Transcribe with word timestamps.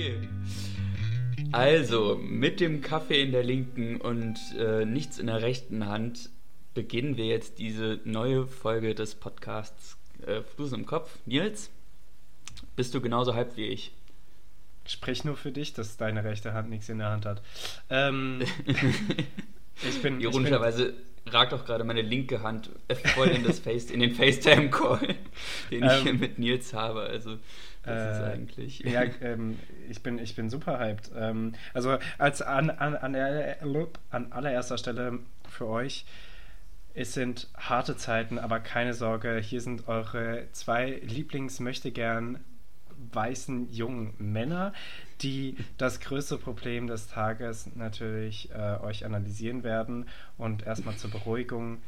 Okay. 0.00 0.28
Also, 1.52 2.18
mit 2.22 2.60
dem 2.60 2.80
Kaffee 2.80 3.20
in 3.22 3.32
der 3.32 3.42
linken 3.42 4.00
und 4.00 4.38
äh, 4.58 4.86
nichts 4.86 5.18
in 5.18 5.26
der 5.26 5.42
rechten 5.42 5.86
Hand 5.86 6.30
beginnen 6.72 7.18
wir 7.18 7.26
jetzt 7.26 7.58
diese 7.58 8.00
neue 8.04 8.46
Folge 8.46 8.94
des 8.94 9.14
Podcasts 9.14 9.98
äh, 10.26 10.40
Flusen 10.42 10.80
im 10.80 10.86
Kopf. 10.86 11.18
Nils, 11.26 11.70
bist 12.76 12.94
du 12.94 13.02
genauso 13.02 13.34
hyped 13.34 13.58
wie 13.58 13.66
ich? 13.66 13.92
Sprich 14.86 15.24
nur 15.24 15.36
für 15.36 15.52
dich, 15.52 15.74
dass 15.74 15.98
deine 15.98 16.24
rechte 16.24 16.54
Hand 16.54 16.70
nichts 16.70 16.88
in 16.88 16.98
der 16.98 17.10
Hand 17.10 17.26
hat. 17.26 17.42
Ähm, 17.90 18.40
ich 19.86 20.00
bin. 20.00 20.20
Ironischerweise 20.20 20.94
ragt 21.26 21.52
auch 21.52 21.66
gerade 21.66 21.84
meine 21.84 22.02
linke 22.02 22.42
Hand 22.42 22.70
voll 23.14 23.28
in, 23.28 23.44
das 23.44 23.58
Face, 23.58 23.90
in 23.90 24.00
den 24.00 24.14
FaceTime-Call, 24.14 25.16
den 25.70 25.84
ich 25.84 25.92
hier 25.92 26.12
ähm, 26.12 26.20
mit 26.20 26.38
Nils 26.38 26.72
habe. 26.72 27.02
Also 27.02 27.38
das 27.82 27.96
äh, 27.96 28.12
ist 28.12 28.32
eigentlich. 28.32 28.80
Ja, 28.84 29.02
ähm, 29.20 29.58
ich, 29.88 30.02
bin, 30.02 30.18
ich 30.18 30.34
bin 30.36 30.50
super 30.50 30.78
hyped. 30.78 31.10
Ähm, 31.16 31.54
also 31.74 31.98
als 32.18 32.42
an, 32.42 32.70
an, 32.70 32.96
an, 32.96 33.12
der, 33.12 33.56
an 34.10 34.32
allererster 34.32 34.78
Stelle 34.78 35.20
für 35.48 35.66
euch, 35.66 36.04
es 36.92 37.14
sind 37.14 37.48
harte 37.56 37.96
Zeiten, 37.96 38.38
aber 38.38 38.60
keine 38.60 38.94
Sorge, 38.94 39.38
hier 39.38 39.60
sind 39.60 39.88
eure 39.88 40.48
zwei 40.52 41.00
Lieblings-Möchtegern 41.02 42.40
weißen 43.12 43.72
jungen 43.72 44.14
Männer, 44.18 44.72
die 45.22 45.56
das 45.78 46.00
größte 46.00 46.38
Problem 46.38 46.86
des 46.86 47.08
Tages 47.08 47.74
natürlich 47.74 48.50
äh, 48.52 48.78
euch 48.82 49.04
analysieren 49.04 49.62
werden. 49.64 50.08
Und 50.36 50.66
erstmal 50.66 50.96
zur 50.96 51.10
Beruhigung. 51.10 51.78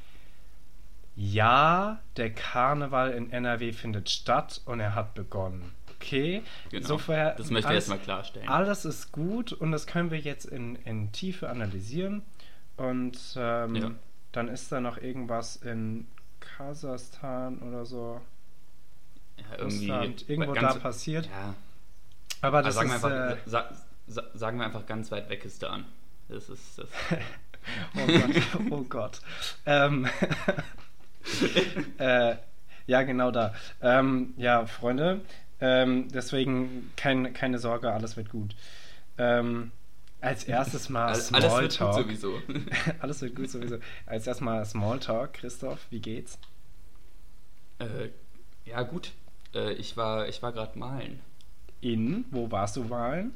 Ja, 1.15 2.01
der 2.17 2.31
Karneval 2.31 3.11
in 3.11 3.31
NRW 3.31 3.73
findet 3.73 4.09
statt 4.09 4.63
und 4.65 4.81
er 4.81 4.95
hat 4.95 5.15
begonnen. 5.15 5.73
Okay, 6.03 6.43
genau. 6.71 6.83
Insofern, 6.83 7.37
das 7.37 7.51
möchte 7.51 7.71
ich 7.71 7.77
erstmal 7.77 7.99
klarstellen. 7.99 8.49
Alles 8.49 8.85
ist 8.85 9.13
gut 9.13 9.53
und 9.53 9.73
das 9.73 9.87
können 9.87 10.11
wir 10.11 10.19
jetzt 10.19 10.47
in, 10.47 10.77
in 10.77 11.13
Tiefe 11.13 11.49
analysieren. 11.49 12.23
Und 12.77 13.19
ähm, 13.37 13.77
ja. 13.77 13.91
dann 14.33 14.49
ist 14.49 14.73
da 14.73 14.81
noch 14.81 14.99
irgendwas 14.99 15.57
in 15.57 16.09
Kasachstan 16.41 17.59
oder 17.61 17.87
so. 17.87 18.21
Ja, 19.37 19.59
irgendwie 19.59 19.91
Russland, 19.91 20.29
irgendwo 20.29 20.55
da 20.55 20.75
passiert. 20.75 21.27
Ja. 21.27 21.55
Aber 22.41 22.63
das 22.63 22.77
also 22.77 22.89
sagen 22.89 22.97
ist. 22.97 23.03
Wir 23.05 23.23
einfach, 23.23 23.37
äh, 23.37 23.51
sa, 23.51 23.71
sa, 24.07 24.25
sagen 24.35 24.59
wir 24.59 24.67
einfach 24.67 24.87
ganz 24.87 25.11
weit 25.13 25.29
weg 25.29 25.45
ist 25.45 25.63
an. 25.65 25.85
Das 26.29 26.49
ist 26.49 26.79
das. 26.79 26.89
oh 27.97 28.07
Gott, 28.07 28.71
oh 28.71 28.85
Gott. 28.89 29.21
ähm, 29.67 30.09
äh, 31.99 32.37
ja, 32.87 33.03
genau 33.03 33.31
da. 33.31 33.55
Ähm, 33.81 34.35
ja, 34.37 34.67
Freunde, 34.67 35.21
ähm, 35.63 36.09
deswegen 36.09 36.91
kein, 36.97 37.33
keine 37.35 37.61
Sorge, 37.61 37.93
alles 37.93 38.17
wird 38.17 38.31
gut. 38.31 38.57
Ähm, 39.17 39.71
als 40.21 40.43
erstes 40.43 40.89
mal 40.89 41.15
Smalltalk. 41.15 41.53
Alles 41.53 41.79
wird 41.79 41.79
gut 41.79 41.95
sowieso. 41.95 42.43
alles 43.01 43.23
wird 43.23 43.37
gut 43.37 43.49
sowieso. 43.49 43.77
Als 44.05 44.27
erstes 44.27 44.45
mal 44.45 44.65
Smalltalk. 44.65 45.35
Christoph, 45.35 45.87
wie 45.91 46.01
geht's? 46.01 46.37
Äh, 47.79 48.09
ja, 48.65 48.83
gut. 48.83 49.13
Äh, 49.55 49.75
ich 49.75 49.97
war, 49.97 50.29
ich 50.29 50.43
war 50.43 50.53
gerade 50.53 50.77
malen. 50.77 51.21
In? 51.81 52.25
Wo 52.33 52.51
warst 52.51 52.77
du 52.77 52.83
malen? 52.83 53.33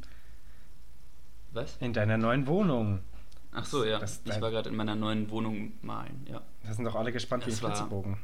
Was? 1.53 1.77
In 1.79 1.93
deiner 1.93 2.19
neuen 2.19 2.49
Wohnung. 2.49 3.01
Ach 3.53 3.65
so, 3.65 3.85
ja. 3.85 4.01
Das, 4.01 4.21
ich 4.25 4.41
war 4.41 4.51
gerade 4.51 4.69
in 4.69 4.77
meiner 4.77 4.97
neuen 4.97 5.31
Wohnung 5.31 5.75
malen, 5.81 6.27
ja. 6.29 6.43
Da 6.65 6.73
sind 6.73 6.85
doch 6.85 6.97
alle 6.97 7.13
gespannt 7.13 7.47
wie 7.47 7.53
ein 7.53 7.57
Flitzebogen. 7.57 8.19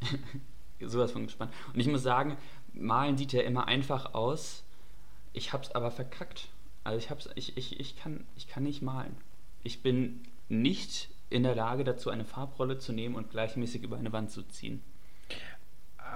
sowas 0.80 1.12
von 1.12 1.26
gespannt. 1.26 1.52
Und 1.72 1.80
ich 1.80 1.86
muss 1.86 2.02
sagen, 2.02 2.36
malen 2.72 3.16
sieht 3.16 3.32
ja 3.32 3.42
immer 3.42 3.66
einfach 3.66 4.14
aus. 4.14 4.64
Ich 5.32 5.52
hab's 5.52 5.72
aber 5.72 5.90
verkackt. 5.90 6.48
Also 6.84 6.98
ich 6.98 7.10
hab's, 7.10 7.28
ich, 7.34 7.56
ich, 7.56 7.80
ich 7.80 7.96
kann, 7.96 8.24
ich 8.36 8.48
kann 8.48 8.62
nicht 8.62 8.82
malen. 8.82 9.16
Ich 9.62 9.82
bin 9.82 10.22
nicht 10.48 11.08
in 11.30 11.42
der 11.42 11.54
Lage 11.54 11.84
dazu, 11.84 12.10
eine 12.10 12.24
Farbrolle 12.24 12.78
zu 12.78 12.92
nehmen 12.92 13.16
und 13.16 13.30
gleichmäßig 13.30 13.82
über 13.82 13.96
eine 13.96 14.12
Wand 14.12 14.30
zu 14.30 14.42
ziehen. 14.42 14.82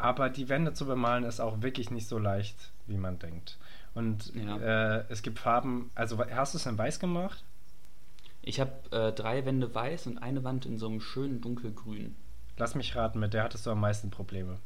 Aber 0.00 0.30
die 0.30 0.48
Wände 0.48 0.72
zu 0.72 0.86
bemalen 0.86 1.24
ist 1.24 1.40
auch 1.40 1.62
wirklich 1.62 1.90
nicht 1.90 2.06
so 2.06 2.18
leicht, 2.18 2.70
wie 2.86 2.96
man 2.96 3.18
denkt. 3.18 3.58
Und 3.94 4.32
ja. 4.34 4.98
äh, 4.98 5.04
es 5.08 5.22
gibt 5.22 5.40
Farben, 5.40 5.90
also 5.94 6.24
hast 6.24 6.54
du 6.54 6.58
es 6.58 6.66
in 6.66 6.78
weiß 6.78 7.00
gemacht? 7.00 7.44
Ich 8.42 8.60
habe 8.60 8.72
äh, 8.92 9.12
drei 9.12 9.44
Wände 9.44 9.74
weiß 9.74 10.06
und 10.06 10.18
eine 10.18 10.44
Wand 10.44 10.64
in 10.64 10.78
so 10.78 10.86
einem 10.86 11.00
schönen 11.00 11.40
dunkelgrün. 11.40 12.14
Lass 12.60 12.74
mich 12.74 12.94
raten, 12.94 13.18
mit 13.18 13.32
der 13.32 13.44
hattest 13.44 13.64
du 13.64 13.70
am 13.70 13.80
meisten 13.80 14.10
Probleme. 14.10 14.58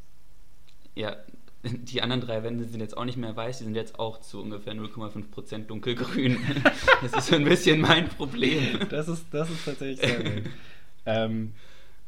Ja, 0.97 1.17
die 1.63 2.03
anderen 2.03 2.21
drei 2.21 2.43
Wände 2.43 2.65
sind 2.65 2.81
jetzt 2.81 2.97
auch 2.97 3.05
nicht 3.05 3.17
mehr 3.17 3.37
weiß, 3.37 3.59
die 3.59 3.65
sind 3.65 3.77
jetzt 3.77 4.01
auch 4.01 4.21
zu 4.21 4.43
ungefähr 4.43 4.75
0,5% 4.75 5.67
dunkelgrün. 5.67 6.39
das 7.03 7.13
ist 7.13 7.27
so 7.29 7.37
ein 7.37 7.45
bisschen 7.45 7.81
mein 7.81 8.09
Problem. 8.09 8.81
Das 8.91 9.07
ist, 9.07 9.27
das 9.31 9.49
ist 9.49 9.65
tatsächlich 9.65 10.01
sehr 10.01 10.25
gut. 10.25 10.51
ähm, 11.07 11.55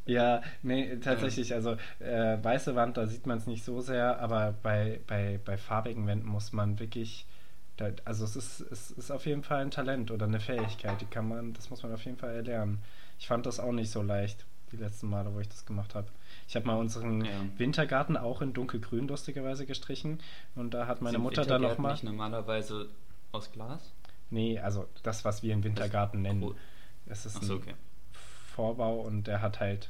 ja, 0.05 0.41
nee, 0.61 0.97
tatsächlich, 0.97 1.53
also 1.53 1.77
äh, 1.99 2.37
weiße 2.41 2.75
Wand, 2.75 2.97
da 2.97 3.07
sieht 3.07 3.25
man 3.25 3.37
es 3.37 3.47
nicht 3.47 3.63
so 3.63 3.79
sehr, 3.79 4.19
aber 4.19 4.55
bei, 4.63 4.99
bei, 5.07 5.39
bei 5.43 5.57
farbigen 5.57 6.05
Wänden 6.05 6.27
muss 6.27 6.51
man 6.53 6.79
wirklich, 6.79 7.25
da, 7.77 7.91
also 8.03 8.25
es 8.25 8.35
ist, 8.35 8.59
es 8.59 8.91
ist 8.91 9.11
auf 9.11 9.25
jeden 9.25 9.43
Fall 9.43 9.61
ein 9.61 9.71
Talent 9.71 10.11
oder 10.11 10.25
eine 10.25 10.39
Fähigkeit, 10.39 10.99
die 11.01 11.05
kann 11.05 11.27
man, 11.27 11.53
das 11.53 11.69
muss 11.69 11.83
man 11.83 11.93
auf 11.93 12.03
jeden 12.03 12.17
Fall 12.17 12.35
erlernen. 12.35 12.79
Ich 13.19 13.27
fand 13.27 13.45
das 13.45 13.59
auch 13.59 13.73
nicht 13.73 13.91
so 13.91 14.01
leicht, 14.01 14.45
die 14.71 14.77
letzten 14.77 15.09
Male, 15.09 15.33
wo 15.33 15.39
ich 15.39 15.47
das 15.47 15.65
gemacht 15.65 15.95
habe. 15.95 16.07
Ich 16.47 16.55
habe 16.55 16.65
mal 16.65 16.77
unseren 16.77 17.25
ja. 17.25 17.31
Wintergarten 17.57 18.17
auch 18.17 18.41
in 18.41 18.53
dunkelgrün 18.53 19.07
lustigerweise 19.07 19.65
gestrichen 19.65 20.19
und 20.55 20.73
da 20.73 20.87
hat 20.87 21.01
meine 21.01 21.15
Sind 21.15 21.23
Mutter 21.23 21.45
dann 21.45 21.61
nochmal... 21.61 21.93
nicht 21.93 22.03
normalerweise 22.03 22.89
aus 23.31 23.51
Glas? 23.51 23.93
Nee, 24.29 24.59
also 24.59 24.87
das, 25.03 25.25
was 25.25 25.43
wir 25.43 25.53
einen 25.53 25.63
Wintergarten 25.63 26.21
nennen. 26.21 26.43
Cool. 26.43 26.55
Es 27.05 27.25
ist 27.25 27.41
so, 27.41 27.55
okay. 27.55 27.71
ein 27.71 27.75
Vorbau 28.55 28.99
und 29.01 29.27
der 29.27 29.41
hat 29.41 29.59
halt 29.59 29.89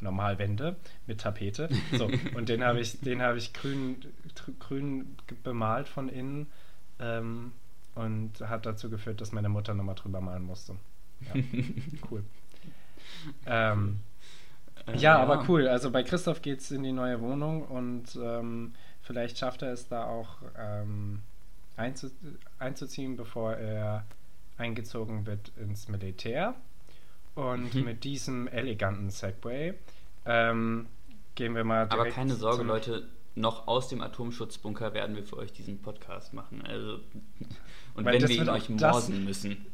normal 0.00 0.38
Wände 0.38 0.76
mit 1.06 1.20
Tapete. 1.20 1.68
So, 1.96 2.10
und 2.36 2.48
den 2.48 2.62
habe 2.62 2.80
ich, 2.80 3.00
den 3.00 3.22
habe 3.22 3.38
ich 3.38 3.52
grün, 3.52 4.04
grün 4.58 5.16
bemalt 5.42 5.88
von 5.88 6.08
innen 6.08 6.46
ähm, 7.00 7.52
und 7.94 8.40
hat 8.40 8.66
dazu 8.66 8.90
geführt, 8.90 9.20
dass 9.20 9.32
meine 9.32 9.48
Mutter 9.48 9.74
nochmal 9.74 9.94
drüber 9.94 10.20
malen 10.20 10.44
musste. 10.44 10.76
Ja, 11.20 11.40
cool. 12.10 12.22
ähm, 13.46 14.00
äh, 14.86 14.96
ja, 14.96 15.18
aber 15.18 15.44
cool. 15.48 15.68
Also 15.68 15.90
bei 15.90 16.02
Christoph 16.02 16.42
geht 16.42 16.60
es 16.60 16.70
in 16.70 16.82
die 16.82 16.92
neue 16.92 17.20
Wohnung 17.20 17.62
und 17.62 18.16
ähm, 18.22 18.74
vielleicht 19.02 19.38
schafft 19.38 19.62
er 19.62 19.72
es 19.72 19.88
da 19.88 20.06
auch 20.06 20.38
ähm, 20.58 21.22
einzu 21.76 22.10
einzuziehen, 22.58 23.16
bevor 23.16 23.54
er 23.54 24.04
eingezogen 24.56 25.26
wird 25.26 25.52
ins 25.56 25.88
Militär. 25.88 26.54
Und 27.34 27.74
mhm. 27.74 27.84
mit 27.84 28.04
diesem 28.04 28.48
eleganten 28.48 29.10
Segway 29.10 29.74
ähm, 30.26 30.86
gehen 31.36 31.54
wir 31.54 31.64
mal. 31.64 31.86
Aber 31.88 32.08
keine 32.08 32.34
Sorge, 32.34 32.64
Leute, 32.64 33.08
noch 33.36 33.68
aus 33.68 33.88
dem 33.88 34.02
Atomschutzbunker 34.02 34.92
werden 34.92 35.14
wir 35.14 35.22
für 35.22 35.36
euch 35.36 35.52
diesen 35.52 35.80
Podcast 35.80 36.34
machen. 36.34 36.62
Also, 36.66 36.94
und 37.94 38.04
Weil 38.04 38.20
wenn 38.20 38.28
wir 38.28 38.36
ihn 38.36 38.48
euch 38.48 38.68
morden 38.68 39.24
müssen. 39.24 39.66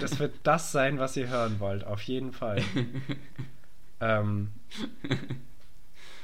das 0.00 0.18
wird 0.18 0.34
das 0.42 0.72
sein, 0.72 0.98
was 0.98 1.16
ihr 1.16 1.28
hören 1.28 1.60
wollt, 1.60 1.84
auf 1.84 2.02
jeden 2.02 2.32
Fall. 2.32 2.62
Ähm, 4.00 4.52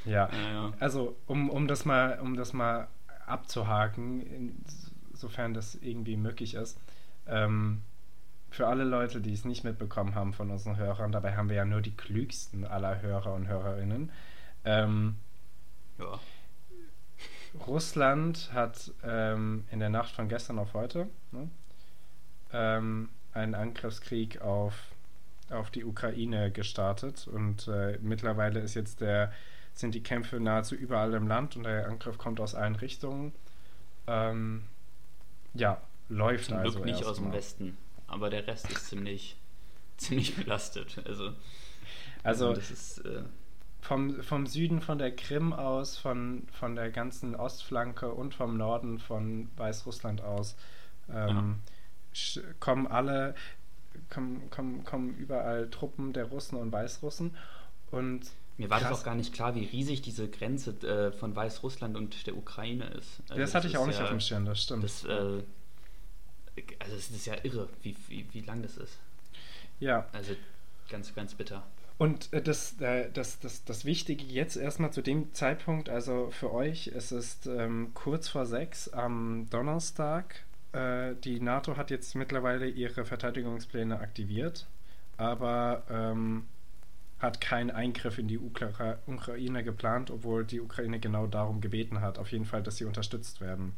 ja. 0.04 0.28
ja, 0.32 0.52
ja. 0.52 0.72
Also, 0.80 1.16
um, 1.26 1.50
um, 1.50 1.68
das 1.68 1.84
mal, 1.84 2.18
um 2.20 2.36
das 2.36 2.52
mal 2.52 2.88
abzuhaken, 3.26 4.54
insofern 5.12 5.54
das 5.54 5.74
irgendwie 5.76 6.16
möglich 6.16 6.54
ist. 6.54 6.78
Ähm, 7.26 7.82
für 8.50 8.66
alle 8.66 8.84
Leute, 8.84 9.20
die 9.20 9.32
es 9.32 9.44
nicht 9.44 9.64
mitbekommen 9.64 10.14
haben 10.14 10.34
von 10.34 10.50
unseren 10.50 10.76
Hörern, 10.76 11.10
dabei 11.12 11.36
haben 11.36 11.48
wir 11.48 11.56
ja 11.56 11.64
nur 11.64 11.80
die 11.80 11.96
klügsten 11.96 12.66
aller 12.66 13.00
Hörer 13.00 13.34
und 13.34 13.48
Hörerinnen. 13.48 14.12
Ähm, 14.64 15.16
ja. 15.98 16.20
Russland 17.66 18.50
hat 18.52 18.92
ähm, 19.02 19.64
in 19.70 19.80
der 19.80 19.90
Nacht 19.90 20.14
von 20.14 20.28
gestern 20.28 20.58
auf 20.58 20.74
heute 20.74 21.08
ne, 21.32 21.48
ähm, 22.52 23.08
einen 23.32 23.54
Angriffskrieg 23.54 24.40
auf, 24.40 24.74
auf 25.52 25.70
die 25.70 25.84
Ukraine 25.84 26.50
gestartet 26.50 27.28
und 27.28 27.68
äh, 27.68 27.98
mittlerweile 28.00 28.60
ist 28.60 28.74
jetzt 28.74 29.00
der, 29.00 29.32
sind 29.74 29.94
die 29.94 30.02
Kämpfe 30.02 30.40
nahezu 30.40 30.74
überall 30.74 31.14
im 31.14 31.28
Land 31.28 31.56
und 31.56 31.64
der 31.64 31.86
Angriff 31.86 32.18
kommt 32.18 32.40
aus 32.40 32.54
allen 32.54 32.76
Richtungen. 32.76 33.32
Ähm, 34.06 34.64
ja, 35.54 35.80
läuft 36.08 36.46
Zum 36.46 36.58
also. 36.58 36.80
Glück 36.80 36.84
nicht 36.86 37.04
aus 37.04 37.16
dem 37.16 37.32
Westen 37.32 37.76
aber 38.12 38.28
der 38.28 38.46
Rest 38.46 38.70
ist 38.70 38.88
ziemlich, 38.88 39.36
ziemlich 39.96 40.36
belastet. 40.36 41.02
Also, 41.06 41.32
also, 42.22 42.48
also 42.48 42.52
das 42.52 42.70
ist. 42.70 42.98
Äh, 42.98 43.22
vom, 43.80 44.22
vom 44.22 44.46
Süden 44.46 44.80
von 44.80 44.98
der 44.98 45.16
Krim 45.16 45.52
aus, 45.52 45.98
von, 45.98 46.46
von 46.52 46.76
der 46.76 46.90
ganzen 46.90 47.34
Ostflanke 47.34 48.12
und 48.12 48.32
vom 48.32 48.56
Norden 48.56 49.00
von 49.00 49.50
Weißrussland 49.56 50.20
aus 50.20 50.54
ähm, 51.12 51.58
ja. 52.14 52.42
kommen 52.60 52.86
alle, 52.86 53.34
kommen, 54.10 54.50
kommen, 54.50 54.84
kommen 54.84 55.16
überall 55.16 55.68
Truppen 55.70 56.12
der 56.12 56.24
Russen 56.24 56.56
und 56.56 56.72
Weißrussen. 56.72 57.34
Und 57.90 58.22
mir 58.58 58.70
war 58.70 58.80
krass. 58.80 58.90
das 58.90 59.00
auch 59.00 59.04
gar 59.04 59.14
nicht 59.14 59.32
klar, 59.32 59.54
wie 59.54 59.64
riesig 59.64 60.02
diese 60.02 60.28
Grenze 60.28 60.70
äh, 60.86 61.12
von 61.12 61.34
Weißrussland 61.34 61.96
und 61.96 62.26
der 62.26 62.36
Ukraine 62.36 62.86
ist. 62.86 63.20
Also 63.28 63.40
das, 63.40 63.50
das 63.50 63.54
hatte 63.54 63.68
ich 63.68 63.76
auch 63.76 63.86
nicht 63.86 63.98
ja, 63.98 64.04
auf 64.04 64.10
dem 64.10 64.20
Schirm, 64.20 64.44
das 64.44 64.62
stimmt. 64.62 64.84
Das, 64.84 65.04
äh, 65.04 65.42
also 66.78 66.96
es 66.96 67.10
ist 67.10 67.26
ja 67.26 67.34
irre, 67.42 67.68
wie, 67.82 67.96
wie, 68.08 68.26
wie 68.32 68.40
lang 68.40 68.62
das 68.62 68.76
ist. 68.76 68.98
Ja. 69.80 70.06
Also 70.12 70.34
ganz, 70.88 71.14
ganz 71.14 71.34
bitter. 71.34 71.64
Und 71.98 72.32
äh, 72.32 72.42
das, 72.42 72.80
äh, 72.80 73.10
das, 73.12 73.40
das, 73.40 73.64
das 73.64 73.84
Wichtige 73.84 74.24
jetzt 74.24 74.56
erstmal 74.56 74.92
zu 74.92 75.02
dem 75.02 75.32
Zeitpunkt, 75.34 75.88
also 75.88 76.30
für 76.30 76.52
euch, 76.52 76.88
es 76.88 77.12
ist 77.12 77.46
ähm, 77.46 77.92
kurz 77.94 78.28
vor 78.28 78.46
sechs 78.46 78.88
am 78.88 79.48
Donnerstag. 79.50 80.44
Äh, 80.72 81.14
die 81.16 81.40
NATO 81.40 81.76
hat 81.76 81.90
jetzt 81.90 82.14
mittlerweile 82.14 82.68
ihre 82.68 83.04
Verteidigungspläne 83.04 83.98
aktiviert, 84.00 84.66
aber 85.16 85.82
ähm, 85.90 86.46
hat 87.18 87.40
keinen 87.40 87.70
Eingriff 87.70 88.18
in 88.18 88.28
die 88.28 88.38
Ukra 88.38 88.98
Ukraine 89.06 89.62
geplant, 89.62 90.10
obwohl 90.10 90.44
die 90.44 90.60
Ukraine 90.60 90.98
genau 90.98 91.26
darum 91.26 91.60
gebeten 91.60 92.00
hat, 92.00 92.18
auf 92.18 92.32
jeden 92.32 92.46
Fall, 92.46 92.62
dass 92.62 92.78
sie 92.78 92.84
unterstützt 92.84 93.40
werden. 93.40 93.76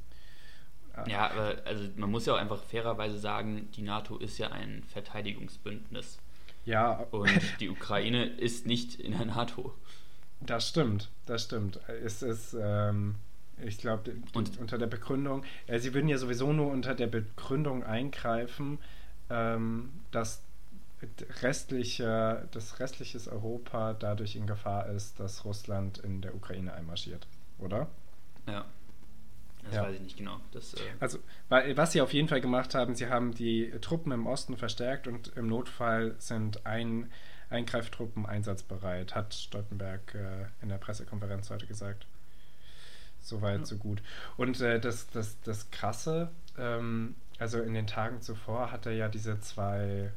Ja, 1.06 1.31
aber 1.31 1.56
also 1.64 1.88
man 1.96 2.11
muss 2.11 2.26
ja 2.26 2.35
auch 2.35 2.38
einfach 2.38 2.62
fairerweise 2.62 3.19
sagen, 3.19 3.69
die 3.73 3.82
NATO 3.82 4.17
ist 4.17 4.38
ja 4.38 4.52
ein 4.52 4.85
Verteidigungsbündnis. 4.85 6.19
Ja. 6.64 7.06
Und 7.11 7.31
die 7.61 7.69
Ukraine 7.69 8.25
ist 8.25 8.67
nicht 8.67 9.00
in 9.00 9.12
der 9.12 9.26
NATO. 9.26 9.75
Das 10.41 10.69
stimmt, 10.69 11.11
das 11.26 11.44
stimmt. 11.44 11.81
Es 11.88 12.23
ist, 12.23 12.56
ähm, 12.58 13.17
ich 13.62 13.79
glaube, 13.79 14.15
unter 14.35 14.79
der 14.79 14.87
Begründung, 14.87 15.45
äh, 15.67 15.79
sie 15.79 15.95
würden 15.95 16.09
ja 16.09 16.19
sowieso 16.19 16.53
nur 16.53 16.71
unter 16.71 16.95
der 16.95 17.06
Begründung 17.06 17.85
eingreifen, 17.85 18.79
ähm, 19.31 19.91
dass 20.11 20.43
restliche, 21.43 22.49
das 22.51 22.81
restliche 22.81 23.19
Europa 23.31 23.95
dadurch 23.95 24.37
in 24.37 24.47
Gefahr 24.47 24.87
ist, 24.87 25.21
dass 25.21 25.45
Russland 25.45 25.99
in 25.99 26.23
der 26.23 26.35
Ukraine 26.35 26.73
einmarschiert, 26.73 27.27
oder? 27.59 27.89
Ja. 28.49 28.65
Das 29.65 29.75
ja. 29.77 29.83
weiß 29.85 29.95
ich 29.95 30.01
nicht 30.03 30.17
genau. 30.19 30.41
Das, 30.53 30.75
äh 30.75 30.79
also, 31.01 31.19
was 31.49 31.93
sie 31.93 32.03
auf 32.03 32.12
jeden 32.12 32.29
Fall 32.29 32.41
gemacht 32.41 32.75
haben, 32.75 32.95
sie 32.95 33.09
haben 33.09 33.33
die 33.33 33.71
Truppen 33.81 34.12
im 34.12 34.27
Osten 34.27 34.56
verstärkt 34.56 35.09
und 35.09 35.29
im 35.37 35.47
Notfall 35.47 36.15
sind 36.19 36.67
ein 36.67 37.11
Eingreiftruppen 37.49 38.27
einsatzbereit, 38.27 39.15
hat 39.15 39.33
Stoltenberg 39.33 40.15
äh, 40.15 40.47
in 40.62 40.69
der 40.69 40.79
Pressekonferenz 40.79 41.51
heute 41.51 41.67
gesagt. 41.67 42.06
Soweit, 43.25 43.61
ja. 43.61 43.67
so 43.67 43.76
gut. 43.76 44.03
Und 44.37 44.61
äh, 44.61 44.79
das, 44.79 45.09
das, 45.09 45.41
das 45.41 45.71
Krasse, 45.71 46.31
ähm, 46.59 47.15
also 47.38 47.61
in 47.61 47.75
den 47.75 47.87
Tagen 47.87 48.21
zuvor 48.21 48.71
hat 48.71 48.87
er 48.87 48.93
ja 48.93 49.09
diese 49.09 49.41
zwei, 49.41 50.12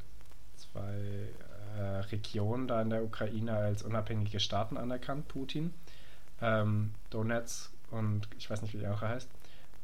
zwei 0.56 1.28
äh, 1.76 1.82
Regionen 2.12 2.68
da 2.68 2.82
in 2.82 2.90
der 2.90 3.02
Ukraine 3.02 3.54
als 3.54 3.82
unabhängige 3.82 4.40
Staaten 4.40 4.76
anerkannt, 4.76 5.26
Putin. 5.28 5.72
Ähm, 6.40 6.94
Donetsk 7.10 7.70
und 7.90 8.28
ich 8.38 8.48
weiß 8.50 8.62
nicht, 8.62 8.74
wie 8.74 8.78
die 8.78 8.86
andere 8.86 9.08
heißt. 9.08 9.28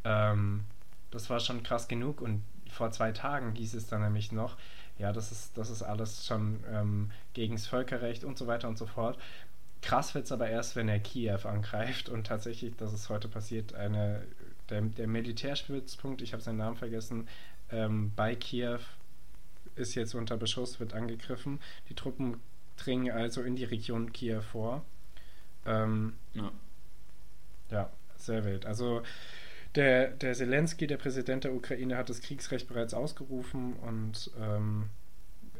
Ähm, 0.05 0.65
das 1.11 1.31
war 1.31 1.41
schon 1.41 1.62
krass 1.62 1.88
genug 1.88 2.20
und 2.20 2.43
vor 2.70 2.91
zwei 2.91 3.12
Tagen 3.12 3.55
hieß 3.55 3.75
es 3.75 3.87
dann 3.87 4.03
nämlich 4.03 4.32
noch, 4.32 4.56
ja, 4.99 5.12
das 5.12 5.32
ist, 5.32 5.56
das 5.56 5.70
ist 5.70 5.82
alles 5.82 6.27
schon 6.27 6.62
ähm, 6.70 7.11
gegen 7.32 7.55
das 7.55 7.67
Völkerrecht 7.67 8.23
und 8.23 8.37
so 8.37 8.47
weiter 8.47 8.69
und 8.69 8.77
so 8.77 8.87
fort. 8.87 9.19
Krass 9.84 10.14
wird 10.14 10.25
es 10.25 10.32
aber 10.32 10.48
erst, 10.48 10.76
wenn 10.76 10.88
er 10.88 10.98
Kiew 10.98 11.40
angreift 11.44 12.08
und 12.08 12.26
tatsächlich, 12.26 12.75
das 12.76 12.94
ist 12.94 13.10
heute 13.10 13.28
passiert, 13.28 13.75
eine, 13.75 14.22
der, 14.70 14.81
der 14.81 15.06
Militärstützpunkt, 15.06 16.22
ich 16.22 16.32
habe 16.32 16.42
seinen 16.42 16.56
Namen 16.56 16.78
vergessen, 16.78 17.28
ähm, 17.70 18.10
bei 18.16 18.34
Kiew 18.34 18.78
ist 19.76 19.94
jetzt 19.94 20.14
unter 20.14 20.38
Beschuss, 20.38 20.81
wird 20.81 20.94
angegriffen. 20.94 21.60
Die 21.90 21.94
Truppen 21.94 22.40
dringen 22.78 23.12
also 23.12 23.42
in 23.42 23.56
die 23.56 23.64
Region 23.64 24.10
Kiew 24.14 24.40
vor. 24.40 24.82
Ähm, 25.66 26.14
ja. 26.32 26.50
ja, 27.70 27.90
sehr 28.16 28.46
wild. 28.46 28.64
Also 28.64 29.02
der, 29.75 30.12
der 30.12 30.32
Zelensky, 30.32 30.86
der 30.86 30.96
Präsident 30.96 31.44
der 31.44 31.52
Ukraine, 31.52 31.98
hat 31.98 32.08
das 32.08 32.22
Kriegsrecht 32.22 32.69
bereits 32.69 32.94
ausgerufen 32.94 33.75
und 33.75 34.31
ähm, 34.40 34.88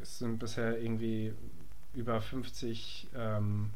es 0.01 0.19
sind 0.19 0.39
bisher 0.39 0.81
irgendwie 0.81 1.35
über 1.93 2.23
50 2.23 3.09
ähm, 3.15 3.71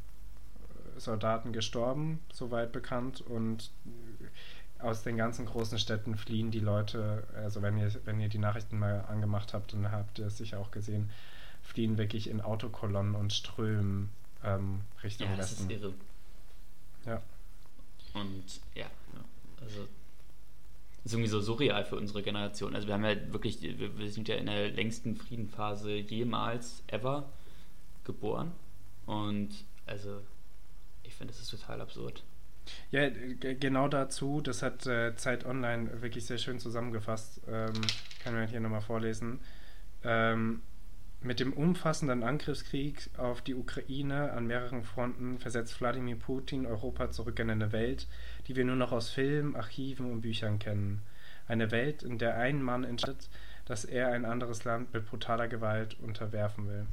Soldaten 0.98 1.52
gestorben, 1.52 2.20
soweit 2.32 2.72
bekannt. 2.72 3.20
Und 3.20 3.70
aus 4.78 5.02
den 5.02 5.16
ganzen 5.16 5.46
großen 5.46 5.78
Städten 5.78 6.16
fliehen 6.16 6.50
die 6.50 6.60
Leute, 6.60 7.26
also 7.34 7.62
wenn 7.62 7.78
ihr, 7.78 7.92
wenn 8.04 8.20
ihr 8.20 8.28
die 8.28 8.38
Nachrichten 8.38 8.78
mal 8.78 9.04
angemacht 9.08 9.54
habt, 9.54 9.72
dann 9.72 9.90
habt 9.90 10.18
ihr 10.18 10.26
es 10.26 10.38
sicher 10.38 10.58
auch 10.58 10.70
gesehen, 10.70 11.10
fliehen 11.62 11.98
wirklich 11.98 12.30
in 12.30 12.40
Autokolonnen 12.40 13.14
und 13.14 13.32
Strömen 13.32 14.10
ähm, 14.44 14.80
Richtung 15.02 15.28
ja, 15.28 15.36
das 15.36 15.52
Westen. 15.52 15.70
Ist 15.70 15.82
irre. 15.82 15.94
Ja. 17.06 17.22
Und 18.14 18.60
ja, 18.74 18.86
also 19.60 19.88
ist 21.04 21.14
irgendwie 21.14 21.30
so 21.30 21.40
surreal 21.40 21.84
für 21.84 21.96
unsere 21.96 22.22
Generation. 22.22 22.74
Also 22.74 22.86
wir 22.86 22.94
haben 22.94 23.04
ja 23.04 23.32
wirklich, 23.32 23.62
wir, 23.62 23.98
wir 23.98 24.10
sind 24.10 24.28
ja 24.28 24.36
in 24.36 24.46
der 24.46 24.70
längsten 24.70 25.16
Friedenphase 25.16 25.94
jemals 25.96 26.82
ever 26.88 27.28
geboren. 28.04 28.52
Und 29.06 29.50
also 29.86 30.20
finde, 31.18 31.32
das 31.32 31.42
ist 31.42 31.50
total 31.50 31.80
absurd. 31.80 32.24
Ja, 32.90 33.08
genau 33.08 33.88
dazu, 33.88 34.40
das 34.40 34.62
hat 34.62 34.86
äh, 34.86 35.14
Zeit 35.16 35.46
Online 35.46 36.02
wirklich 36.02 36.26
sehr 36.26 36.38
schön 36.38 36.58
zusammengefasst. 36.58 37.40
Ähm, 37.48 37.72
kann 38.22 38.34
man 38.34 38.48
hier 38.48 38.60
nochmal 38.60 38.80
vorlesen. 38.80 39.40
Ähm, 40.04 40.62
mit 41.20 41.40
dem 41.40 41.52
umfassenden 41.52 42.22
Angriffskrieg 42.22 43.10
auf 43.16 43.42
die 43.42 43.54
Ukraine 43.54 44.32
an 44.32 44.46
mehreren 44.46 44.84
Fronten 44.84 45.38
versetzt 45.38 45.80
Wladimir 45.80 46.16
Putin 46.16 46.64
Europa 46.64 47.10
zurück 47.10 47.38
in 47.40 47.50
eine 47.50 47.72
Welt, 47.72 48.06
die 48.46 48.54
wir 48.54 48.64
nur 48.64 48.76
noch 48.76 48.92
aus 48.92 49.10
Filmen, 49.10 49.56
Archiven 49.56 50.12
und 50.12 50.20
Büchern 50.20 50.58
kennen. 50.58 51.02
Eine 51.48 51.70
Welt, 51.70 52.02
in 52.02 52.18
der 52.18 52.36
ein 52.36 52.62
Mann 52.62 52.84
entscheidet, 52.84 53.28
dass 53.64 53.84
er 53.84 54.08
ein 54.08 54.24
anderes 54.24 54.64
Land 54.64 54.94
mit 54.94 55.06
brutaler 55.06 55.48
Gewalt 55.48 55.96
unterwerfen 56.00 56.68
will. 56.68 56.86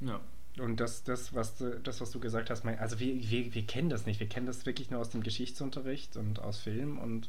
Ja. 0.00 0.20
Und 0.58 0.80
das, 0.80 1.04
das, 1.04 1.34
was 1.34 1.56
du, 1.58 1.78
das, 1.80 2.00
was 2.00 2.10
du 2.10 2.20
gesagt 2.20 2.48
hast, 2.48 2.64
mein, 2.64 2.78
also 2.78 2.98
wir, 2.98 3.14
wir, 3.30 3.54
wir 3.54 3.66
kennen 3.66 3.90
das 3.90 4.06
nicht. 4.06 4.20
Wir 4.20 4.28
kennen 4.28 4.46
das 4.46 4.64
wirklich 4.64 4.90
nur 4.90 5.00
aus 5.00 5.10
dem 5.10 5.22
Geschichtsunterricht 5.22 6.16
und 6.16 6.40
aus 6.40 6.58
Filmen 6.58 6.98
und 6.98 7.28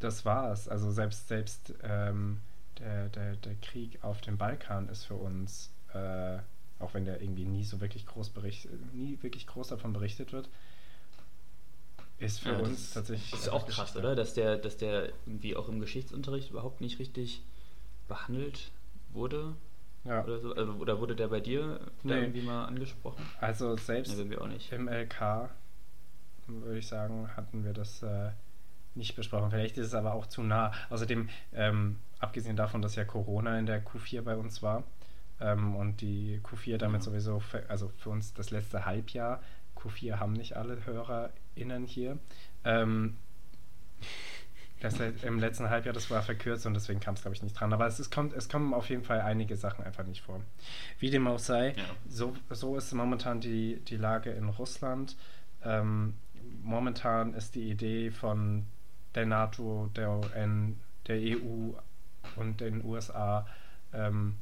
das 0.00 0.24
war's. 0.24 0.68
Also 0.68 0.90
selbst, 0.90 1.28
selbst 1.28 1.74
ähm, 1.82 2.40
der, 2.78 3.08
der, 3.08 3.36
der 3.36 3.54
Krieg 3.56 3.98
auf 4.02 4.20
dem 4.20 4.36
Balkan 4.36 4.88
ist 4.88 5.04
für 5.04 5.14
uns, 5.14 5.70
äh, 5.92 6.38
auch 6.80 6.94
wenn 6.94 7.04
der 7.04 7.22
irgendwie 7.22 7.44
nie 7.44 7.64
so 7.64 7.80
wirklich 7.80 8.06
groß 8.06 8.30
bericht, 8.30 8.68
nie 8.92 9.18
wirklich 9.22 9.46
groß 9.46 9.68
davon 9.68 9.92
berichtet 9.92 10.32
wird, 10.32 10.48
ist 12.18 12.40
für 12.40 12.50
ja, 12.50 12.58
uns 12.58 12.86
das, 12.86 12.94
tatsächlich. 12.94 13.30
Das 13.30 13.40
ist 13.40 13.48
auch 13.48 13.66
krass, 13.66 13.96
oder? 13.96 14.14
Dass 14.14 14.34
der, 14.34 14.56
dass 14.56 14.76
der 14.76 15.12
irgendwie 15.26 15.56
auch 15.56 15.68
im 15.68 15.80
Geschichtsunterricht 15.80 16.50
überhaupt 16.50 16.80
nicht 16.80 16.98
richtig 16.98 17.42
behandelt 18.08 18.70
wurde. 19.12 19.54
Ja. 20.04 20.22
Oder, 20.22 20.38
so. 20.38 20.54
also, 20.54 20.72
oder 20.74 21.00
wurde 21.00 21.16
der 21.16 21.28
bei 21.28 21.40
dir 21.40 21.80
nee. 22.02 22.14
irgendwie 22.14 22.42
mal 22.42 22.66
angesprochen? 22.66 23.24
Also 23.40 23.76
selbst 23.76 24.16
nee, 24.16 24.36
im 24.70 24.88
LK, 24.88 25.50
würde 26.46 26.78
ich 26.78 26.86
sagen, 26.86 27.28
hatten 27.36 27.64
wir 27.64 27.72
das 27.72 28.02
äh, 28.02 28.30
nicht 28.94 29.16
besprochen. 29.16 29.50
Vielleicht 29.50 29.78
ist 29.78 29.88
es 29.88 29.94
aber 29.94 30.14
auch 30.14 30.26
zu 30.26 30.42
nah. 30.42 30.72
Außerdem, 30.90 31.28
ähm, 31.52 31.98
abgesehen 32.18 32.56
davon, 32.56 32.82
dass 32.82 32.96
ja 32.96 33.04
Corona 33.04 33.58
in 33.58 33.66
der 33.66 33.84
Q4 33.84 34.22
bei 34.22 34.36
uns 34.36 34.62
war 34.62 34.84
ähm, 35.40 35.74
und 35.74 36.00
die 36.00 36.40
Q4 36.42 36.76
damit 36.76 37.00
ja. 37.00 37.04
sowieso, 37.06 37.40
für, 37.40 37.68
also 37.68 37.90
für 37.96 38.10
uns 38.10 38.34
das 38.34 38.50
letzte 38.50 38.84
Halbjahr, 38.84 39.42
Q4 39.76 40.18
haben 40.18 40.32
nicht 40.34 40.56
alle 40.56 40.84
HörerInnen 40.84 41.86
hier. 41.86 42.18
Ähm, 42.64 43.16
das 44.84 45.00
im 45.22 45.38
letzten 45.38 45.70
Halbjahr, 45.70 45.94
das 45.94 46.10
war 46.10 46.22
verkürzt 46.22 46.66
und 46.66 46.74
deswegen 46.74 47.00
kam 47.00 47.14
es, 47.14 47.22
glaube 47.22 47.34
ich, 47.34 47.42
nicht 47.42 47.58
dran. 47.58 47.72
Aber 47.72 47.86
es, 47.86 47.98
es, 47.98 48.10
kommt, 48.10 48.34
es 48.34 48.48
kommen 48.48 48.74
auf 48.74 48.88
jeden 48.90 49.02
Fall 49.02 49.20
einige 49.20 49.56
Sachen 49.56 49.84
einfach 49.84 50.04
nicht 50.04 50.22
vor. 50.22 50.40
Wie 50.98 51.10
dem 51.10 51.26
auch 51.26 51.38
sei, 51.38 51.70
ja. 51.70 51.84
so, 52.08 52.36
so 52.50 52.76
ist 52.76 52.92
momentan 52.92 53.40
die, 53.40 53.80
die 53.88 53.96
Lage 53.96 54.30
in 54.30 54.48
Russland. 54.48 55.16
Ähm, 55.64 56.14
momentan 56.62 57.34
ist 57.34 57.54
die 57.54 57.70
Idee 57.70 58.10
von 58.10 58.66
der 59.14 59.26
NATO, 59.26 59.90
der 59.96 60.10
UN, 60.10 60.78
der 61.06 61.16
EU 61.16 61.72
und 62.36 62.60
den 62.60 62.84
USA 62.84 63.46
ähm, 63.92 64.36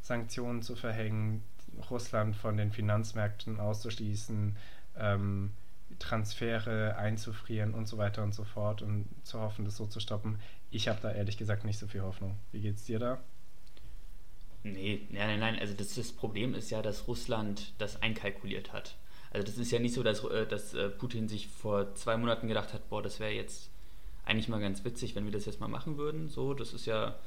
Sanktionen 0.00 0.62
zu 0.62 0.76
verhängen, 0.76 1.42
Russland 1.90 2.36
von 2.36 2.56
den 2.56 2.72
Finanzmärkten 2.72 3.60
auszuschließen, 3.60 4.56
ähm, 4.98 5.50
Transfere 5.98 6.96
einzufrieren 6.96 7.74
und 7.74 7.86
so 7.86 7.98
weiter 7.98 8.22
und 8.22 8.34
so 8.34 8.44
fort 8.44 8.82
und 8.82 9.08
zu 9.22 9.40
hoffen, 9.40 9.64
das 9.64 9.76
so 9.76 9.86
zu 9.86 10.00
stoppen. 10.00 10.38
Ich 10.70 10.88
habe 10.88 10.98
da 11.02 11.12
ehrlich 11.12 11.36
gesagt 11.36 11.64
nicht 11.64 11.78
so 11.78 11.86
viel 11.86 12.02
Hoffnung. 12.02 12.36
Wie 12.52 12.60
geht's 12.60 12.84
dir 12.84 12.98
da? 12.98 13.20
Nee, 14.62 15.06
nein, 15.10 15.28
nein, 15.28 15.40
nein. 15.40 15.58
Also 15.58 15.74
das, 15.74 15.94
das 15.94 16.12
Problem 16.12 16.54
ist 16.54 16.70
ja, 16.70 16.82
dass 16.82 17.06
Russland 17.06 17.74
das 17.78 18.02
einkalkuliert 18.02 18.72
hat. 18.72 18.96
Also 19.30 19.46
das 19.46 19.58
ist 19.58 19.70
ja 19.70 19.78
nicht 19.78 19.94
so, 19.94 20.02
dass, 20.02 20.24
äh, 20.24 20.46
dass 20.46 20.74
äh, 20.74 20.88
Putin 20.88 21.28
sich 21.28 21.48
vor 21.48 21.94
zwei 21.94 22.16
Monaten 22.16 22.48
gedacht 22.48 22.72
hat, 22.72 22.88
boah, 22.88 23.02
das 23.02 23.20
wäre 23.20 23.32
jetzt 23.32 23.70
eigentlich 24.24 24.48
mal 24.48 24.60
ganz 24.60 24.84
witzig, 24.84 25.14
wenn 25.14 25.24
wir 25.24 25.32
das 25.32 25.44
jetzt 25.44 25.60
mal 25.60 25.68
machen 25.68 25.98
würden. 25.98 26.28
So, 26.28 26.54
das 26.54 26.72
ist 26.72 26.86
ja 26.86 27.18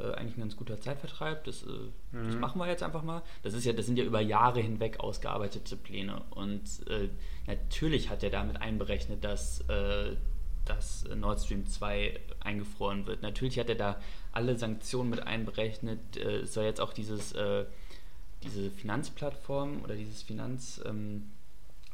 äh, 0.00 0.14
eigentlich 0.14 0.36
ein 0.36 0.40
ganz 0.40 0.56
guter 0.56 0.80
Zeitvertreib. 0.80 1.44
Das, 1.44 1.62
äh, 1.62 1.66
mhm. 2.12 2.26
das, 2.26 2.34
machen 2.36 2.58
wir 2.58 2.66
jetzt 2.66 2.82
einfach 2.82 3.02
mal. 3.02 3.22
Das 3.42 3.54
ist 3.54 3.64
ja, 3.64 3.72
das 3.72 3.86
sind 3.86 3.98
ja 3.98 4.04
über 4.04 4.20
Jahre 4.20 4.60
hinweg 4.60 5.00
ausgearbeitete 5.00 5.76
Pläne. 5.76 6.22
Und 6.30 6.62
äh, 6.88 7.08
natürlich 7.46 8.10
hat 8.10 8.22
er 8.22 8.30
damit 8.30 8.60
einberechnet, 8.60 9.24
dass, 9.24 9.60
äh, 9.68 10.16
dass 10.64 11.04
Nord 11.14 11.40
Stream 11.40 11.66
2 11.66 12.18
eingefroren 12.40 13.06
wird. 13.06 13.22
Natürlich 13.22 13.58
hat 13.58 13.68
er 13.68 13.76
da 13.76 14.00
alle 14.32 14.58
Sanktionen 14.58 15.10
mit 15.10 15.20
einberechnet. 15.20 16.16
Äh, 16.16 16.40
es 16.40 16.54
soll 16.54 16.64
jetzt 16.64 16.80
auch 16.80 16.92
dieses, 16.92 17.32
äh, 17.32 17.64
diese 18.42 18.70
Finanzplattform 18.70 19.82
oder 19.82 19.94
dieses 19.94 20.22
Finanz... 20.22 20.80
Ähm, 20.84 21.30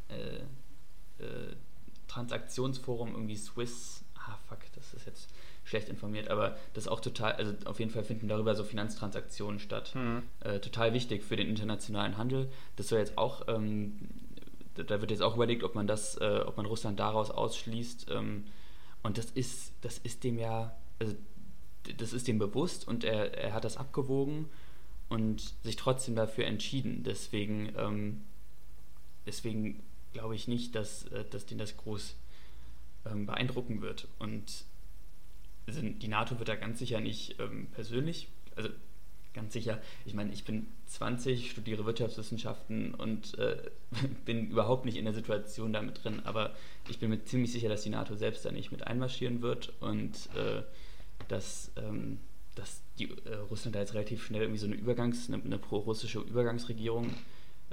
äh, 0.09 1.23
äh, 1.23 1.55
Transaktionsforum 2.09 3.13
irgendwie 3.13 3.37
Swiss, 3.37 4.05
ah 4.15 4.39
fuck, 4.49 4.61
das 4.75 4.95
ist 4.95 5.07
jetzt 5.07 5.31
schlecht 5.64 5.88
informiert, 5.88 6.28
aber 6.28 6.56
das 6.75 6.85
ist 6.85 6.88
auch 6.88 7.00
total, 7.00 7.33
also 7.33 7.54
auf 7.64 7.78
jeden 7.78 7.90
Fall 7.90 8.04
finden 8.04 8.28
darüber 8.28 8.54
so 8.54 8.64
Finanztransaktionen 8.64 9.59
statt. 9.59 9.94
Mhm. 9.94 10.23
Äh, 10.40 10.61
total 10.61 10.92
wichtig 10.92 11.23
für 11.25 11.37
den 11.37 11.49
internationalen 11.49 12.16
Handel. 12.18 12.50
Das 12.76 12.88
soll 12.88 12.99
jetzt 12.99 13.16
auch, 13.16 13.49
ähm, 13.49 13.97
da 14.75 15.00
wird 15.00 15.11
jetzt 15.11 15.23
auch 15.23 15.37
überlegt, 15.37 15.62
ob 15.62 15.75
man 15.75 15.87
das, 15.87 16.16
äh, 16.16 16.42
ob 16.47 16.56
man 16.56 16.66
Russland 16.66 17.00
daraus 17.00 17.30
ausschließt. 17.30 18.11
Ähm, 18.11 18.44
und 19.02 19.18
das 19.18 19.30
ist, 19.30 19.73
das 19.80 19.99
ist 19.99 20.23
dem 20.25 20.38
ja, 20.38 20.76
also 20.99 21.14
das 21.99 22.12
ist 22.12 22.28
dem 22.28 22.38
bewusst 22.38 22.87
und 22.88 23.04
er, 23.04 23.35
er 23.35 23.52
hat 23.52 23.64
das 23.64 23.76
abgewogen 23.76 24.49
und 25.09 25.54
sich 25.62 25.76
trotzdem 25.76 26.14
dafür 26.14 26.47
entschieden. 26.47 27.02
Deswegen, 27.04 27.73
ähm, 27.76 28.23
deswegen 29.26 29.83
glaube 30.12 30.35
ich 30.35 30.49
nicht, 30.49 30.75
dass, 30.75 31.06
äh, 31.06 31.25
dass 31.30 31.47
den 31.47 31.59
das 31.59 31.76
groß 31.76 32.16
ähm, 33.06 33.26
beeindrucken 33.26 33.83
wird. 33.83 34.09
Und 34.18 34.64
die 35.66 36.09
NATO 36.09 36.38
wird 36.38 36.49
da 36.49 36.56
ganz 36.56 36.78
sicher 36.78 37.00
nicht 37.00 37.40
ähm, 37.40 37.68
persönlich, 37.73 38.28
also 38.56 38.68
ganz 39.33 39.52
sicher, 39.52 39.80
ich 40.04 40.14
meine, 40.14 40.33
ich 40.33 40.44
bin 40.44 40.68
20, 40.87 41.50
studiere 41.50 41.87
Wirtschaftswissenschaften 41.87 42.94
und 42.94 43.37
äh, 43.38 43.56
bin 44.25 44.49
überhaupt 44.49 44.85
nicht 44.85 44.97
in 44.97 45.04
der 45.04 45.14
Situation 45.14 45.73
damit 45.73 46.04
drin, 46.04 46.21
aber 46.25 46.54
ich 46.88 46.99
bin 46.99 47.11
mir 47.11 47.25
ziemlich 47.25 47.52
sicher, 47.52 47.68
dass 47.68 47.83
die 47.83 47.90
NATO 47.90 48.14
selbst 48.14 48.44
da 48.44 48.52
nicht 48.52 48.71
mit 48.71 48.87
einmarschieren 48.87 49.42
wird 49.42 49.73
und 49.80 50.14
äh, 50.37 50.62
dass, 51.28 51.73
ähm, 51.76 52.21
dass 52.54 52.83
die, 52.99 53.11
äh, 53.11 53.35
Russland 53.50 53.75
da 53.75 53.80
jetzt 53.80 53.94
relativ 53.94 54.25
schnell 54.25 54.42
irgendwie 54.42 54.61
so 54.61 54.66
eine 54.66 54.76
Übergangs-, 54.76 55.33
eine, 55.33 55.42
eine 55.42 55.59
pro-russische 55.59 56.21
Übergangsregierung 56.21 57.12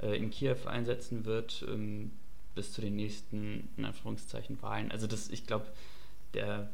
äh, 0.00 0.16
in 0.16 0.30
Kiew 0.30 0.66
einsetzen 0.66 1.24
wird. 1.24 1.64
Ähm, 1.68 2.10
bis 2.54 2.72
zu 2.72 2.80
den 2.80 2.96
nächsten, 2.96 3.68
in 3.76 3.84
Anführungszeichen, 3.84 4.60
Wahlen. 4.62 4.90
Also 4.92 5.06
das, 5.06 5.28
ich 5.30 5.46
glaube, 5.46 5.66
der 6.34 6.70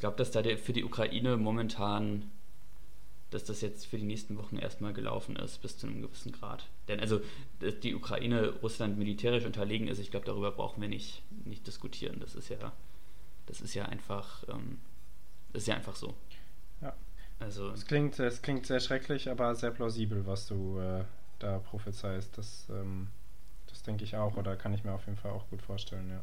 glaube, 0.00 0.16
dass 0.16 0.30
da 0.30 0.42
der, 0.42 0.58
für 0.58 0.72
die 0.72 0.84
Ukraine 0.84 1.36
momentan, 1.36 2.30
dass 3.30 3.44
das 3.44 3.60
jetzt 3.60 3.86
für 3.86 3.98
die 3.98 4.04
nächsten 4.04 4.36
Wochen 4.36 4.56
erstmal 4.56 4.92
gelaufen 4.92 5.36
ist, 5.36 5.62
bis 5.62 5.78
zu 5.78 5.86
einem 5.86 6.02
gewissen 6.02 6.32
Grad. 6.32 6.66
Denn 6.88 6.98
also, 7.00 7.20
dass 7.60 7.78
die 7.80 7.94
Ukraine 7.94 8.50
Russland 8.62 8.98
militärisch 8.98 9.44
unterlegen 9.44 9.86
ist, 9.86 9.98
ich 9.98 10.10
glaube, 10.10 10.26
darüber 10.26 10.50
brauchen 10.50 10.80
wir 10.80 10.88
nicht, 10.88 11.22
nicht 11.44 11.66
diskutieren. 11.66 12.18
Das 12.20 12.34
ist 12.34 12.48
ja, 12.48 12.72
das 13.46 13.60
ist 13.60 13.74
ja 13.74 13.84
einfach, 13.84 14.42
ähm, 14.48 14.78
das 15.52 15.62
ist 15.62 15.68
ja 15.68 15.76
einfach 15.76 15.96
so. 15.96 16.14
Ja. 16.80 16.96
Also. 17.38 17.70
Es 17.70 17.86
klingt, 17.86 18.18
es 18.18 18.42
klingt 18.42 18.66
sehr 18.66 18.80
schrecklich, 18.80 19.30
aber 19.30 19.54
sehr 19.54 19.70
plausibel, 19.70 20.26
was 20.26 20.46
du 20.46 20.78
äh, 20.80 21.04
da 21.38 21.58
prophezeist. 21.58 22.36
Das 22.36 22.66
ähm 22.70 23.08
das 23.70 23.82
denke 23.82 24.04
ich 24.04 24.16
auch, 24.16 24.36
oder 24.36 24.56
kann 24.56 24.74
ich 24.74 24.84
mir 24.84 24.92
auf 24.92 25.06
jeden 25.06 25.16
Fall 25.16 25.30
auch 25.30 25.48
gut 25.48 25.62
vorstellen, 25.62 26.10
ja. 26.10 26.20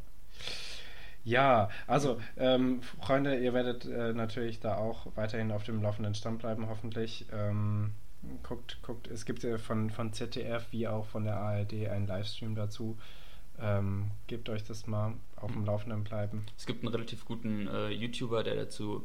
Ja, 1.28 1.70
also 1.88 2.22
ähm, 2.38 2.82
Freunde, 3.02 3.38
ihr 3.38 3.54
werdet 3.54 3.84
äh, 3.84 4.14
natürlich 4.14 4.62
da 4.62 4.78
auch 4.78 5.08
weiterhin 5.16 5.52
auf 5.52 5.66
dem 5.66 5.82
laufenden 5.82 6.16
Stand 6.16 6.40
bleiben, 6.40 6.70
hoffentlich. 6.70 7.26
Ähm, 7.34 7.92
guckt, 8.44 8.80
guckt, 8.82 9.10
es 9.10 9.26
gibt 9.26 9.44
ja 9.44 9.58
von, 9.58 9.90
von 9.90 10.14
ZDF 10.14 10.68
wie 10.72 10.88
auch 10.88 11.06
von 11.06 11.26
der 11.26 11.36
ARD 11.36 11.90
einen 11.90 12.08
Livestream 12.08 12.56
dazu. 12.56 12.98
Ähm, 13.60 14.10
gebt 14.28 14.48
euch 14.48 14.64
das 14.64 14.88
mal 14.88 15.16
auf 15.36 15.52
dem 15.52 15.66
Laufenden 15.66 16.06
bleiben. 16.06 16.46
Es 16.58 16.66
gibt 16.66 16.84
einen 16.84 16.94
relativ 16.94 17.26
guten 17.26 17.68
äh, 17.68 17.90
YouTuber, 17.90 18.46
der 18.46 18.56
dazu 18.56 19.04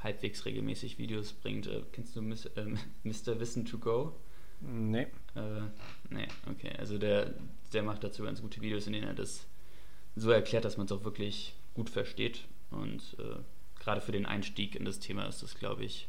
halbwegs 0.00 0.46
regelmäßig 0.46 0.98
Videos 0.98 1.34
bringt. 1.34 1.68
Äh, 1.68 1.82
kennst 1.92 2.16
du 2.16 2.22
Mr. 2.22 2.56
Äh, 2.56 2.74
Wissen 3.38 3.64
to 3.64 3.78
Go? 3.78 4.16
Nee. 4.60 5.06
Äh, 5.36 5.60
nee, 6.10 6.26
okay. 6.50 6.72
Also 6.80 6.98
der, 6.98 7.32
der 7.72 7.84
macht 7.84 8.02
dazu 8.02 8.24
ganz 8.24 8.42
gute 8.42 8.60
Videos, 8.60 8.88
in 8.88 8.94
denen 8.94 9.06
er 9.06 9.14
das 9.14 9.46
so 10.16 10.30
erklärt, 10.30 10.64
dass 10.64 10.76
man 10.76 10.86
es 10.86 10.92
auch 10.92 11.04
wirklich 11.04 11.54
gut 11.74 11.90
versteht. 11.90 12.44
Und 12.70 13.16
äh, 13.18 13.40
gerade 13.80 14.00
für 14.00 14.12
den 14.12 14.26
Einstieg 14.26 14.74
in 14.74 14.84
das 14.84 14.98
Thema 14.98 15.26
ist 15.26 15.42
das, 15.42 15.56
glaube 15.56 15.84
ich, 15.84 16.08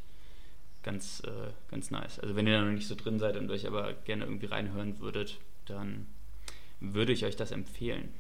ganz, 0.83 1.21
äh, 1.21 1.51
ganz 1.69 1.91
nice. 1.91 2.19
Also 2.19 2.35
wenn 2.35 2.47
ihr 2.47 2.57
da 2.57 2.63
noch 2.63 2.71
nicht 2.71 2.87
so 2.87 2.95
drin 2.95 3.19
seid 3.19 3.37
und 3.37 3.49
euch 3.51 3.67
aber 3.67 3.93
gerne 3.93 4.25
irgendwie 4.25 4.45
reinhören 4.45 4.99
würdet, 4.99 5.39
dann 5.65 6.07
würde 6.79 7.13
ich 7.13 7.25
euch 7.25 7.35
das 7.35 7.51
empfehlen. 7.51 8.13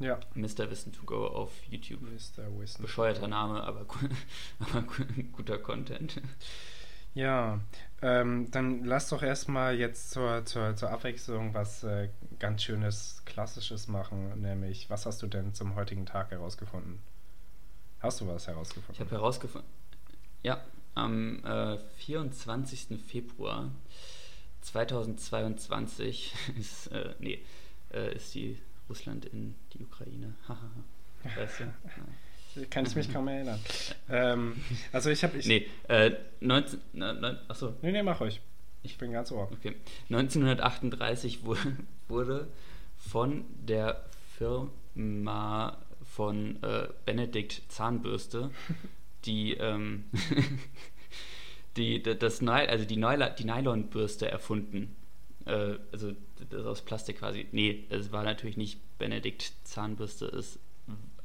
Ja. 0.00 0.18
Mr. 0.34 0.70
Wissen 0.70 0.92
to 0.92 1.04
Go 1.04 1.26
auf 1.26 1.52
YouTube. 1.70 2.00
Mr. 2.02 2.58
Wissen. 2.58 2.82
Bescheuerter 2.82 3.28
Name, 3.28 3.62
aber, 3.62 3.86
aber 4.58 4.84
guter 5.32 5.58
Content. 5.58 6.20
Ja, 7.14 7.60
ähm, 8.04 8.50
dann 8.50 8.84
lass 8.84 9.08
doch 9.08 9.22
erstmal 9.22 9.76
jetzt 9.76 10.10
zur, 10.10 10.44
zur, 10.44 10.76
zur 10.76 10.90
Abwechslung 10.90 11.54
was 11.54 11.84
äh, 11.84 12.10
ganz 12.38 12.62
Schönes, 12.62 13.22
Klassisches 13.24 13.88
machen, 13.88 14.42
nämlich, 14.42 14.90
was 14.90 15.06
hast 15.06 15.22
du 15.22 15.26
denn 15.26 15.54
zum 15.54 15.74
heutigen 15.74 16.04
Tag 16.04 16.30
herausgefunden? 16.30 16.98
Hast 18.00 18.20
du 18.20 18.28
was 18.28 18.46
herausgefunden? 18.46 18.92
Ich 18.92 19.00
habe 19.00 19.10
herausgefunden, 19.10 19.70
ja, 20.42 20.62
am 20.94 21.42
äh, 21.46 21.78
24. 21.96 23.00
Februar 23.00 23.70
2022 24.60 26.34
ist, 26.58 26.88
äh, 26.88 27.14
nee, 27.20 27.42
äh, 27.90 28.14
ist 28.14 28.34
die 28.34 28.58
Russland 28.86 29.24
in 29.24 29.54
die 29.72 29.82
Ukraine. 29.82 30.34
weißt 31.36 31.60
du? 31.60 31.74
Kann 32.70 32.86
ich 32.86 32.94
mich 32.94 33.12
kaum 33.12 33.28
erinnern. 33.28 33.58
ähm, 34.08 34.56
also 34.92 35.10
ich 35.10 35.22
habe... 35.24 35.38
Ich, 35.38 35.46
nee, 35.46 35.66
äh, 35.88 36.12
19... 36.40 36.80
Ne, 36.92 37.40
achso. 37.48 37.74
Nee, 37.82 37.92
nee, 37.92 38.02
mach 38.02 38.20
euch. 38.20 38.40
Ich 38.82 38.98
bin 38.98 39.12
ganz 39.12 39.32
ohr. 39.32 39.50
Okay. 39.50 39.74
1938 40.10 41.44
wurde, 41.44 41.76
wurde 42.08 42.48
von 42.96 43.44
der 43.66 44.04
Firma 44.38 45.78
von 46.04 46.62
äh, 46.62 46.88
Benedikt 47.04 47.62
Zahnbürste 47.68 48.50
die, 49.24 49.54
ähm, 49.54 50.04
die, 51.76 52.02
das, 52.02 52.42
also 52.42 52.84
die, 52.84 52.96
die 52.96 53.44
Nylonbürste 53.44 54.30
erfunden. 54.30 54.94
Äh, 55.46 55.76
also 55.92 56.12
das 56.50 56.66
aus 56.66 56.82
Plastik 56.82 57.18
quasi. 57.18 57.46
Nee, 57.52 57.84
es 57.88 58.12
war 58.12 58.22
natürlich 58.22 58.56
nicht 58.56 58.80
Benedikt 58.98 59.52
Zahnbürste, 59.64 60.26
es 60.26 60.58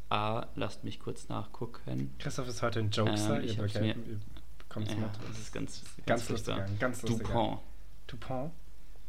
A, 0.10 0.48
lasst 0.56 0.84
mich 0.84 1.00
kurz 1.00 1.30
nachgucken. 1.30 2.16
Christoph 2.18 2.48
ist 2.48 2.63
heute 2.63 2.80
ein 2.80 2.89
Jokester, 2.89 3.42
ähm, 3.42 3.48
ihr, 3.48 3.63
okay, 3.63 3.88
ihr 3.89 4.20
bekommt 4.58 4.89
ja, 4.89 4.98
mit. 4.98 5.10
Das 5.30 5.39
ist 5.39 5.54
ganz, 5.54 5.84
ganz, 6.06 6.06
ganz 6.06 6.30
lustig. 6.30 6.56
Ganz 6.80 7.01
lustig. 7.04 7.28
Dupont. 7.28 7.60
Dupont? 8.08 8.51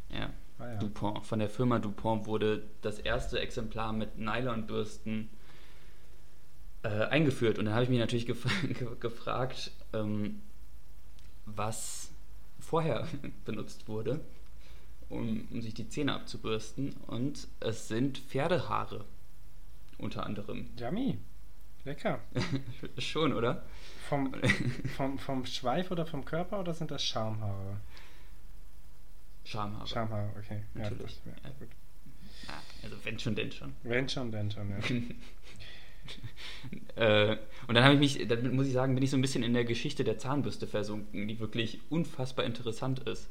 Ja. 0.09 0.29
Ah, 0.59 0.67
ja. 0.67 0.75
Dupont. 0.75 1.25
Von 1.25 1.39
der 1.39 1.49
Firma 1.49 1.79
Dupont 1.79 2.27
wurde 2.27 2.63
das 2.81 2.99
erste 2.99 3.39
Exemplar 3.39 3.93
mit 3.93 4.19
Nylonbürsten 4.19 5.29
äh, 6.83 6.89
eingeführt. 6.89 7.57
Und 7.57 7.65
da 7.65 7.73
habe 7.73 7.83
ich 7.83 7.89
mich 7.89 7.99
natürlich 7.99 8.27
gef 8.27 8.45
gefragt, 8.99 9.71
ähm, 9.93 10.41
was 11.45 12.11
vorher 12.59 13.07
benutzt 13.45 13.87
wurde, 13.87 14.19
um, 15.09 15.47
um 15.51 15.61
sich 15.61 15.73
die 15.73 15.89
Zähne 15.89 16.13
abzubürsten. 16.13 16.93
Und 17.07 17.47
es 17.59 17.87
sind 17.87 18.19
Pferdehaare 18.19 19.05
unter 20.01 20.25
anderem. 20.25 20.69
Yummy. 20.77 21.17
Lecker. 21.83 22.19
Schon, 22.97 23.33
oder? 23.33 23.63
Vom, 24.07 24.33
vom, 24.97 25.17
vom 25.17 25.45
Schweif 25.45 25.91
oder 25.91 26.05
vom 26.05 26.25
Körper 26.25 26.59
oder 26.59 26.73
sind 26.73 26.91
das 26.91 27.03
Schamhaare? 27.03 27.77
Schamhaare. 29.43 29.87
Schamhaare, 29.87 30.29
okay. 30.37 30.63
Natürlich. 30.73 31.19
Ja, 31.25 31.31
ja, 31.43 31.49
gut. 31.57 31.69
Also 32.83 32.95
wenn 33.03 33.19
schon, 33.19 33.35
denn 33.35 33.51
schon. 33.51 33.73
Wenn 33.83 34.09
schon, 34.09 34.31
denn 34.31 34.51
schon, 34.51 34.69
ja. 34.69 34.77
äh, 37.31 37.37
und 37.67 37.75
dann 37.75 37.83
habe 37.83 37.93
ich 37.93 37.99
mich, 37.99 38.27
dann 38.27 38.55
muss 38.55 38.67
ich 38.67 38.73
sagen, 38.73 38.95
bin 38.95 39.03
ich 39.03 39.11
so 39.11 39.17
ein 39.17 39.21
bisschen 39.21 39.43
in 39.43 39.53
der 39.53 39.65
Geschichte 39.65 40.03
der 40.03 40.17
Zahnbürste 40.17 40.67
versunken, 40.67 41.27
die 41.27 41.39
wirklich 41.39 41.79
unfassbar 41.89 42.45
interessant 42.45 42.99
ist. 43.07 43.29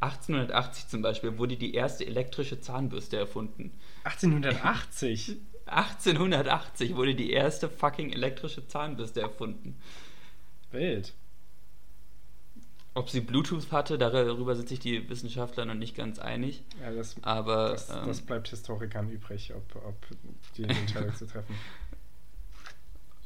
1880 0.00 0.88
zum 0.88 1.02
Beispiel 1.02 1.36
wurde 1.38 1.56
die 1.56 1.74
erste 1.74 2.06
elektrische 2.06 2.60
Zahnbürste 2.60 3.18
erfunden. 3.18 3.72
1880? 4.04 5.36
1880 5.72 6.96
wurde 6.96 7.14
die 7.14 7.30
erste 7.30 7.68
fucking 7.68 8.12
elektrische 8.12 8.66
Zahnbürste 8.66 9.20
erfunden. 9.20 9.76
Wild. 10.70 11.12
Ob 12.94 13.08
sie 13.08 13.20
Bluetooth 13.20 13.72
hatte, 13.72 13.96
darüber 13.96 14.54
sind 14.54 14.68
sich 14.68 14.78
die 14.78 15.08
Wissenschaftler 15.08 15.64
noch 15.64 15.74
nicht 15.74 15.96
ganz 15.96 16.18
einig. 16.18 16.62
Ja, 16.80 16.90
das, 16.90 17.16
aber, 17.22 17.70
das, 17.70 17.88
ähm, 17.88 18.06
das 18.06 18.20
bleibt 18.20 18.48
Historikern 18.48 19.08
übrig, 19.08 19.54
ob, 19.54 19.76
ob 19.76 19.96
die 20.56 20.64
Entscheidung 20.64 21.14
zu 21.14 21.26
treffen. 21.26 21.54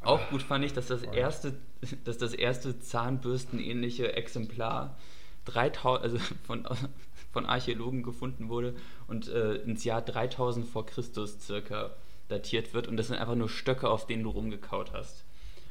Auch 0.02 0.30
gut 0.30 0.42
fand 0.42 0.64
ich, 0.64 0.72
dass 0.72 0.86
das 0.86 1.02
erste, 1.02 1.54
dass 2.04 2.18
das 2.18 2.32
erste 2.32 2.78
Zahnbürstenähnliche 2.78 4.12
Exemplar 4.12 4.96
3000, 5.46 6.04
also 6.04 6.18
von, 6.44 6.64
von 7.32 7.46
Archäologen 7.46 8.04
gefunden 8.04 8.48
wurde 8.48 8.76
und 9.08 9.26
äh, 9.26 9.56
ins 9.56 9.82
Jahr 9.82 10.00
3000 10.00 10.64
vor 10.64 10.86
Christus 10.86 11.40
circa 11.40 11.90
datiert 12.28 12.74
wird 12.74 12.88
und 12.88 12.96
das 12.96 13.08
sind 13.08 13.16
einfach 13.16 13.34
nur 13.34 13.48
Stöcke, 13.48 13.88
auf 13.88 14.06
denen 14.06 14.24
du 14.24 14.30
rumgekaut 14.30 14.92
hast. 14.92 15.24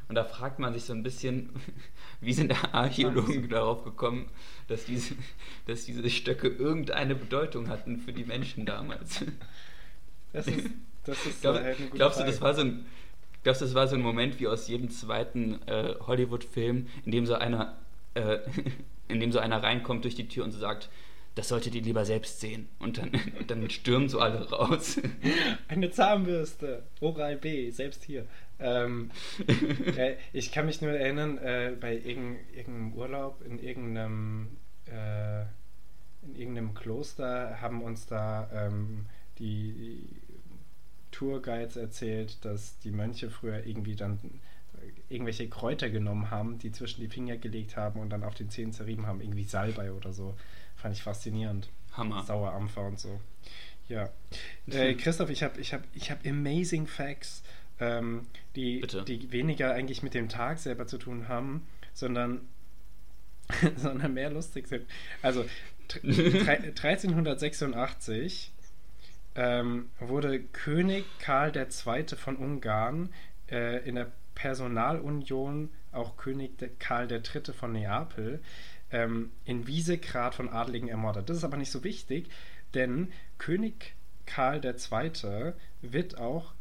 Und 0.07 0.15
da 0.15 0.24
fragt 0.24 0.59
man 0.59 0.74
sich 0.74 0.83
so 0.83 0.93
ein 0.93 1.03
bisschen, 1.03 1.50
wie 2.21 2.33
sind 2.33 2.53
Archäologen 2.74 3.50
darauf 3.50 3.83
gekommen, 3.83 4.27
dass 4.67 4.85
diese, 4.85 5.15
dass 5.65 5.85
diese 5.85 6.09
Stöcke 6.09 6.47
irgendeine 6.47 7.15
Bedeutung 7.15 7.69
hatten 7.69 7.97
für 7.97 8.13
die 8.13 8.24
Menschen 8.24 8.65
damals. 8.65 9.24
Das 10.33 10.47
ist, 10.47 10.69
das 11.05 11.25
ist 11.25 11.41
Glaub, 11.41 11.55
halt 11.55 11.77
Glaubst 11.91 12.19
du, 12.19 12.24
das 12.24 12.41
war 12.41 12.53
so 12.53 12.62
ein, 12.62 12.85
glaubst 13.43 13.62
du, 13.62 13.65
das 13.65 13.74
war 13.74 13.88
so 13.88 13.95
ein 13.95 14.01
Moment 14.01 14.39
wie 14.39 14.47
aus 14.47 14.67
jedem 14.67 14.89
zweiten 14.89 15.62
äh, 15.67 15.95
Hollywood-Film, 16.01 16.88
in 17.05 17.12
dem 17.12 17.25
so 17.25 17.35
einer, 17.35 17.77
äh, 18.13 18.39
in 19.07 19.19
dem 19.19 19.31
so 19.31 19.39
einer 19.39 19.63
reinkommt 19.63 20.03
durch 20.03 20.15
die 20.15 20.27
Tür 20.27 20.43
und 20.43 20.51
so 20.51 20.59
sagt, 20.59 20.89
das 21.36 21.50
solltet 21.50 21.75
ihr 21.75 21.82
lieber 21.82 22.06
selbst 22.06 22.39
sehen. 22.39 22.68
Und 22.80 22.98
dann, 22.98 23.12
dann 23.48 23.70
stürmen 23.70 24.10
so 24.10 24.20
alle 24.20 24.50
raus. 24.50 25.00
Eine 25.68 25.92
Zahnbürste, 25.92 26.84
Oral 27.01 27.38
B, 27.38 27.70
selbst 27.72 28.04
hier. 28.04 28.25
Ähm, 28.60 29.12
äh, 29.98 30.15
ich 30.32 30.51
kann 30.51 30.65
mich 30.65 30.82
nur 30.82 30.92
erinnern, 30.92 31.38
äh, 31.38 31.75
bei 31.80 31.94
irgendeinem 31.94 32.94
Urlaub 32.94 33.42
in 33.46 33.60
irgendeinem, 33.60 34.58
äh, 34.86 35.42
in 36.24 36.36
irgendeinem 36.36 36.74
Kloster 36.74 37.62
haben 37.62 37.84
uns 37.84 38.08
da 38.08 38.50
ähm, 38.54 39.06
die 39.38 40.08
Tourguides 41.12 41.75
erzählt, 41.75 42.44
dass 42.44 42.80
die 42.80 42.92
Mönche 42.92 43.30
früher 43.30 43.65
irgendwie 43.65 43.96
dann 43.96 44.20
irgendwelche 45.10 45.48
Kräuter 45.48 45.89
genommen 45.89 46.32
haben, 46.32 46.58
die 46.58 46.72
zwischen 46.72 47.01
die 47.01 47.08
Finger 47.08 47.38
gelegt 47.38 47.77
haben 47.77 48.00
und 48.00 48.10
dann 48.10 48.24
auf 48.24 48.36
den 48.36 48.50
Zähnen 48.50 48.74
zerrieben 48.74 49.06
haben, 49.06 49.22
irgendwie 49.22 49.44
Salbei 49.44 49.92
oder 49.92 50.13
so. 50.13 50.36
Fand 50.75 50.96
ich 50.96 51.03
faszinierend. 51.03 51.70
Hammer. 51.94 52.24
Sauerampfer 52.24 52.82
und 52.82 53.00
so. 53.00 53.20
Ja. 53.88 54.10
Äh, 54.67 54.96
Christoph, 54.96 55.29
ich 55.29 55.44
habe 55.44 55.62
ich 55.62 55.74
hab, 55.74 55.84
ich 55.94 56.10
hab 56.12 56.25
amazing 56.25 56.88
Facts, 56.88 57.44
ähm, 57.79 58.27
die, 58.55 58.86
die 59.08 59.32
weniger 59.32 59.74
eigentlich 59.74 60.03
mit 60.03 60.13
dem 60.13 60.27
Tag 60.29 60.60
selber 60.60 60.88
zu 60.88 60.98
tun 60.98 61.27
haben, 61.27 61.67
sondern, 61.94 62.48
sondern 63.75 64.13
mehr 64.13 64.32
lustig 64.32 64.67
sind. 64.67 64.86
Also 65.22 65.46
1386 66.03 68.51
ähm, 69.36 69.89
wurde 70.00 70.39
König 70.39 71.05
Karl 71.20 71.51
II. 71.55 72.05
von 72.15 72.38
Ungarn 72.38 73.13
äh, 73.51 73.88
in 73.88 73.94
der 73.96 74.12
Personalunion 74.34 75.70
auch 75.91 76.17
König 76.17 76.79
Karl 76.79 77.12
III. 77.12 77.53
von 77.53 77.72
Neapel 77.72 78.41
ähm, 78.92 79.32
in 79.46 79.68
Wiesegrad 79.68 80.36
von 80.36 80.50
Adligen 80.50 80.88
ermordet. 80.88 81.30
Das 81.30 81.38
ist 81.38 81.44
aber 81.44 81.58
nicht 81.58 81.72
so 81.72 81.84
wichtig, 81.84 82.30
denn 82.74 83.12
König 83.38 83.96
Karl 84.25 84.63
II. 84.63 85.54
wird 85.82 86.18
auch 86.18 86.54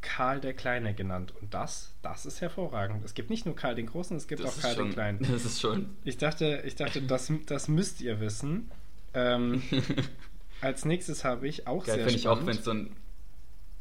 Karl 0.00 0.40
der 0.40 0.54
Kleine 0.54 0.94
genannt. 0.94 1.32
Und 1.40 1.52
das, 1.54 1.94
das 2.02 2.26
ist 2.26 2.40
hervorragend. 2.40 3.04
Es 3.04 3.14
gibt 3.14 3.30
nicht 3.30 3.46
nur 3.46 3.56
Karl 3.56 3.74
den 3.74 3.86
Großen, 3.86 4.16
es 4.16 4.28
gibt 4.28 4.42
das 4.42 4.58
auch 4.58 4.62
Karl 4.62 4.74
schon, 4.74 4.86
den 4.86 4.92
Kleinen. 4.92 5.18
Das 5.30 5.44
ist 5.44 5.60
schon. 5.60 5.96
Ich 6.04 6.18
dachte, 6.18 6.62
ich 6.64 6.76
dachte 6.76 7.02
das, 7.02 7.32
das 7.46 7.68
müsst 7.68 8.00
ihr 8.00 8.20
wissen. 8.20 8.70
Ähm, 9.14 9.62
als 10.60 10.84
nächstes 10.84 11.24
habe 11.24 11.48
ich 11.48 11.66
auch 11.66 11.84
Geil, 11.84 11.96
sehr 11.96 12.04
spannend. 12.04 12.18
ich 12.20 12.28
auch, 12.28 12.46
wenn 12.46 12.56
es 12.56 12.64
so 12.64 12.70
ein. 12.72 12.96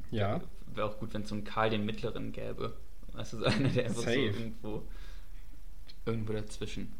Ja. 0.09 0.41
Wäre 0.73 0.87
auch 0.87 0.99
gut, 0.99 1.13
wenn 1.13 1.21
es 1.21 1.29
so 1.29 1.35
ein 1.35 1.43
Karl 1.43 1.69
den 1.69 1.85
Mittleren 1.85 2.31
gäbe. 2.31 2.75
Du, 3.11 3.23
so 3.23 3.43
einer, 3.43 3.69
der 3.69 3.85
einfach 3.85 4.03
Safe. 4.03 4.13
so 4.15 4.21
irgendwo, 4.21 4.87
irgendwo 6.05 6.33
dazwischen. 6.33 6.93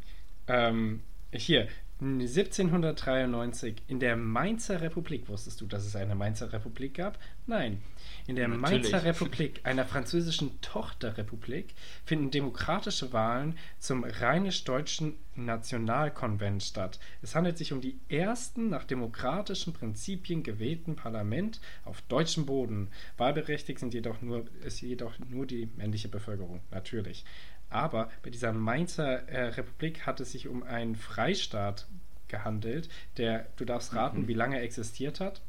Ähm, 0.47 1.01
hier, 1.31 1.67
1793 1.99 3.81
in 3.88 3.99
der 3.99 4.15
Mainzer 4.15 4.81
Republik. 4.81 5.29
Wusstest 5.29 5.62
du, 5.62 5.65
dass 5.65 5.83
es 5.83 5.95
eine 5.95 6.13
Mainzer 6.13 6.53
Republik 6.53 6.95
gab? 6.95 7.17
Nein. 7.47 7.81
In 8.27 8.36
der 8.36 8.47
Natürlich. 8.47 8.83
Mainzer 8.83 9.03
Republik, 9.05 9.62
einer 9.63 9.83
französischen 9.83 10.62
Tochterrepublik, 10.62 11.73
finden 12.05 12.29
demokratische 12.29 13.13
Wahlen 13.13 13.57
zum 13.79 14.03
rheinisch-deutschen 14.03 15.15
Nationalkonvent 15.36 16.62
statt. 16.62 16.99
Es 17.23 17.33
handelt 17.33 17.57
sich 17.57 17.73
um 17.73 17.81
die 17.81 17.99
ersten 18.10 18.69
nach 18.69 18.83
demokratischen 18.83 19.73
Prinzipien 19.73 20.43
gewählten 20.43 20.95
Parlament 20.95 21.62
auf 21.83 22.01
deutschem 22.03 22.45
Boden. 22.45 22.89
Wahlberechtigt 23.17 23.79
sind 23.79 23.95
jedoch 23.95 24.21
nur, 24.21 24.45
ist 24.63 24.81
jedoch 24.81 25.17
nur 25.29 25.47
die 25.47 25.69
männliche 25.77 26.10
Bevölkerung. 26.10 26.62
Natürlich. 26.69 27.25
Aber 27.69 28.10
bei 28.23 28.30
dieser 28.30 28.53
Mainzer 28.53 29.27
äh, 29.27 29.49
Republik 29.49 30.06
hat 30.06 30.19
es 30.19 30.32
sich 30.32 30.47
um 30.47 30.63
einen 30.63 30.95
Freistaat 30.95 31.88
gehandelt, 32.27 32.89
der, 33.17 33.47
du 33.58 33.65
darfst 33.65 33.93
raten, 33.93 34.21
mhm. 34.21 34.27
wie 34.27 34.34
lange 34.34 34.58
er 34.58 34.63
existiert 34.63 35.19
hat? 35.19 35.41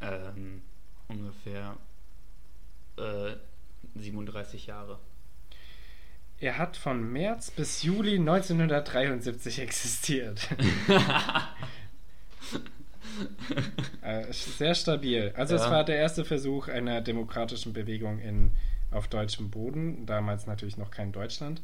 Ähm, 0.00 0.62
ungefähr 1.08 1.76
äh, 2.96 3.34
37 3.94 4.66
Jahre. 4.66 4.98
Er 6.40 6.58
hat 6.58 6.76
von 6.76 7.12
März 7.12 7.52
bis 7.52 7.82
Juli 7.82 8.18
1973 8.18 9.60
existiert. 9.60 10.48
äh, 14.02 14.32
sehr 14.32 14.74
stabil. 14.74 15.32
Also 15.36 15.54
ja. 15.54 15.64
es 15.64 15.70
war 15.70 15.84
der 15.84 15.96
erste 15.96 16.24
Versuch 16.24 16.68
einer 16.68 17.00
demokratischen 17.00 17.72
Bewegung 17.72 18.18
in 18.18 18.50
auf 18.94 19.08
deutschem 19.08 19.50
Boden, 19.50 20.06
damals 20.06 20.46
natürlich 20.46 20.76
noch 20.76 20.90
kein 20.90 21.12
Deutschland. 21.12 21.62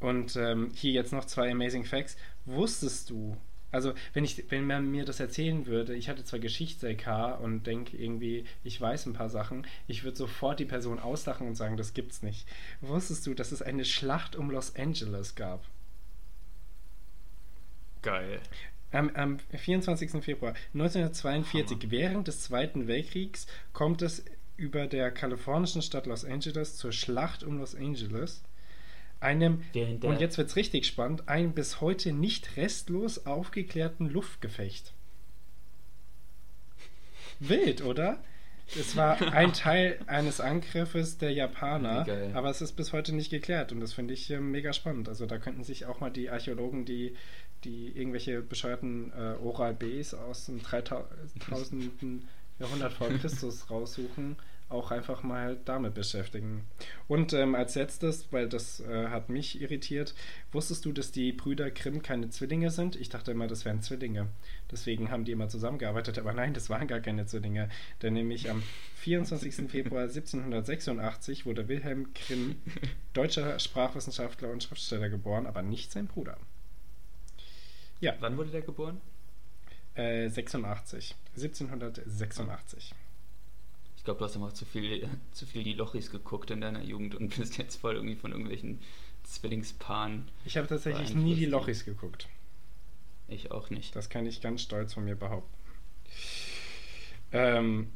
Und 0.00 0.36
ähm, 0.36 0.70
hier 0.74 0.92
jetzt 0.92 1.12
noch 1.12 1.24
zwei 1.24 1.50
Amazing 1.50 1.84
Facts. 1.84 2.16
Wusstest 2.44 3.10
du, 3.10 3.36
also 3.70 3.92
wenn 4.12 4.24
ich, 4.24 4.50
wenn 4.50 4.66
man 4.66 4.90
mir 4.90 5.04
das 5.04 5.18
erzählen 5.18 5.66
würde, 5.66 5.94
ich 5.94 6.08
hatte 6.08 6.24
zwar 6.24 6.38
Geschichts-LK 6.38 7.40
und 7.40 7.66
denke 7.66 7.96
irgendwie, 7.96 8.44
ich 8.62 8.80
weiß 8.80 9.06
ein 9.06 9.14
paar 9.14 9.30
Sachen, 9.30 9.66
ich 9.86 10.04
würde 10.04 10.16
sofort 10.16 10.60
die 10.60 10.64
Person 10.64 10.98
auslachen 10.98 11.46
und 11.46 11.54
sagen, 11.54 11.76
das 11.76 11.94
gibt's 11.94 12.22
nicht. 12.22 12.46
Wusstest 12.80 13.26
du, 13.26 13.34
dass 13.34 13.50
es 13.50 13.62
eine 13.62 13.84
Schlacht 13.84 14.36
um 14.36 14.50
Los 14.50 14.76
Angeles 14.76 15.34
gab? 15.34 15.64
Geil. 18.02 18.40
Am, 18.92 19.10
am 19.16 19.38
24. 19.38 20.22
Februar 20.22 20.54
1942, 20.74 21.78
Hammer. 21.78 21.90
während 21.90 22.28
des 22.28 22.42
Zweiten 22.42 22.86
Weltkriegs, 22.86 23.48
kommt 23.72 24.02
es 24.02 24.24
über 24.56 24.86
der 24.86 25.10
kalifornischen 25.10 25.82
Stadt 25.82 26.06
Los 26.06 26.24
Angeles 26.24 26.76
zur 26.76 26.92
Schlacht 26.92 27.42
um 27.42 27.58
Los 27.58 27.74
Angeles. 27.74 28.42
Einem, 29.20 29.62
und 30.02 30.20
jetzt 30.20 30.36
wird 30.36 30.48
es 30.50 30.56
richtig 30.56 30.86
spannend, 30.86 31.28
einem 31.28 31.54
bis 31.54 31.80
heute 31.80 32.12
nicht 32.12 32.56
restlos 32.56 33.24
aufgeklärten 33.26 34.10
Luftgefecht. 34.10 34.92
Wild, 37.40 37.82
oder? 37.82 38.22
Es 38.78 38.96
war 38.96 39.20
ein 39.32 39.52
Teil 39.54 39.98
eines 40.06 40.40
Angriffes 40.40 41.18
der 41.18 41.32
Japaner, 41.32 42.06
aber 42.34 42.50
es 42.50 42.60
ist 42.60 42.72
bis 42.72 42.92
heute 42.92 43.14
nicht 43.14 43.30
geklärt 43.30 43.72
und 43.72 43.80
das 43.80 43.92
finde 43.92 44.14
ich 44.14 44.30
äh, 44.30 44.40
mega 44.40 44.72
spannend. 44.72 45.08
Also 45.08 45.26
da 45.26 45.38
könnten 45.38 45.64
sich 45.64 45.86
auch 45.86 46.00
mal 46.00 46.10
die 46.10 46.30
Archäologen, 46.30 46.84
die, 46.84 47.14
die 47.64 47.96
irgendwelche 47.96 48.40
bescheuerten 48.42 49.12
äh, 49.12 49.36
Oral-Bs 49.42 50.14
aus 50.14 50.46
dem 50.46 50.62
3000. 50.62 51.92
Jahrhundert 52.58 52.92
vor 52.92 53.08
Christus 53.20 53.70
raussuchen, 53.70 54.36
auch 54.68 54.90
einfach 54.90 55.22
mal 55.22 55.58
damit 55.64 55.94
beschäftigen. 55.94 56.64
Und 57.06 57.32
ähm, 57.32 57.54
als 57.54 57.74
letztes, 57.74 58.32
weil 58.32 58.48
das 58.48 58.80
äh, 58.80 59.08
hat 59.08 59.28
mich 59.28 59.60
irritiert, 59.60 60.14
wusstest 60.52 60.84
du, 60.84 60.92
dass 60.92 61.12
die 61.12 61.32
Brüder 61.32 61.70
Grimm 61.70 62.02
keine 62.02 62.30
Zwillinge 62.30 62.70
sind? 62.70 62.96
Ich 62.96 63.08
dachte 63.08 63.30
immer, 63.30 63.46
das 63.46 63.64
wären 63.64 63.82
Zwillinge. 63.82 64.28
Deswegen 64.70 65.10
haben 65.10 65.24
die 65.24 65.32
immer 65.32 65.48
zusammengearbeitet, 65.48 66.18
aber 66.18 66.32
nein, 66.32 66.54
das 66.54 66.70
waren 66.70 66.88
gar 66.88 67.00
keine 67.00 67.26
Zwillinge. 67.26 67.68
Denn 68.02 68.14
nämlich 68.14 68.50
am 68.50 68.62
24. 68.96 69.70
Februar 69.70 70.02
1786 70.04 71.46
wurde 71.46 71.68
Wilhelm 71.68 72.08
Grimm, 72.14 72.56
deutscher 73.12 73.58
Sprachwissenschaftler 73.58 74.50
und 74.50 74.62
Schriftsteller, 74.62 75.10
geboren, 75.10 75.46
aber 75.46 75.62
nicht 75.62 75.92
sein 75.92 76.06
Bruder. 76.06 76.38
Ja. 78.00 78.14
Wann 78.20 78.36
wurde 78.36 78.50
der 78.50 78.62
geboren? 78.62 79.00
86. 79.96 81.14
Äh, 81.36 81.40
1786. 81.40 82.94
Ich 83.96 84.04
glaube, 84.04 84.18
du 84.18 84.24
hast 84.24 84.36
einfach 84.36 84.52
zu 84.52 84.64
viel, 84.64 85.08
zu 85.32 85.46
viel 85.46 85.64
die 85.64 85.74
Lochis 85.74 86.10
geguckt 86.10 86.50
in 86.50 86.60
deiner 86.60 86.82
Jugend 86.82 87.14
und 87.14 87.36
bist 87.36 87.58
jetzt 87.58 87.76
voll 87.76 87.94
irgendwie 87.94 88.16
von 88.16 88.32
irgendwelchen 88.32 88.80
Zwillingspaaren. 89.22 90.28
Ich 90.44 90.56
habe 90.56 90.66
tatsächlich 90.66 91.14
nie 91.14 91.34
die 91.34 91.46
Lochis 91.46 91.84
geguckt. 91.84 92.28
Ich 93.28 93.50
auch 93.50 93.70
nicht. 93.70 93.96
Das 93.96 94.10
kann 94.10 94.26
ich 94.26 94.42
ganz 94.42 94.62
stolz 94.62 94.94
von 94.94 95.04
mir 95.04 95.16
behaupten. 95.16 95.54
Ähm, 97.32 97.88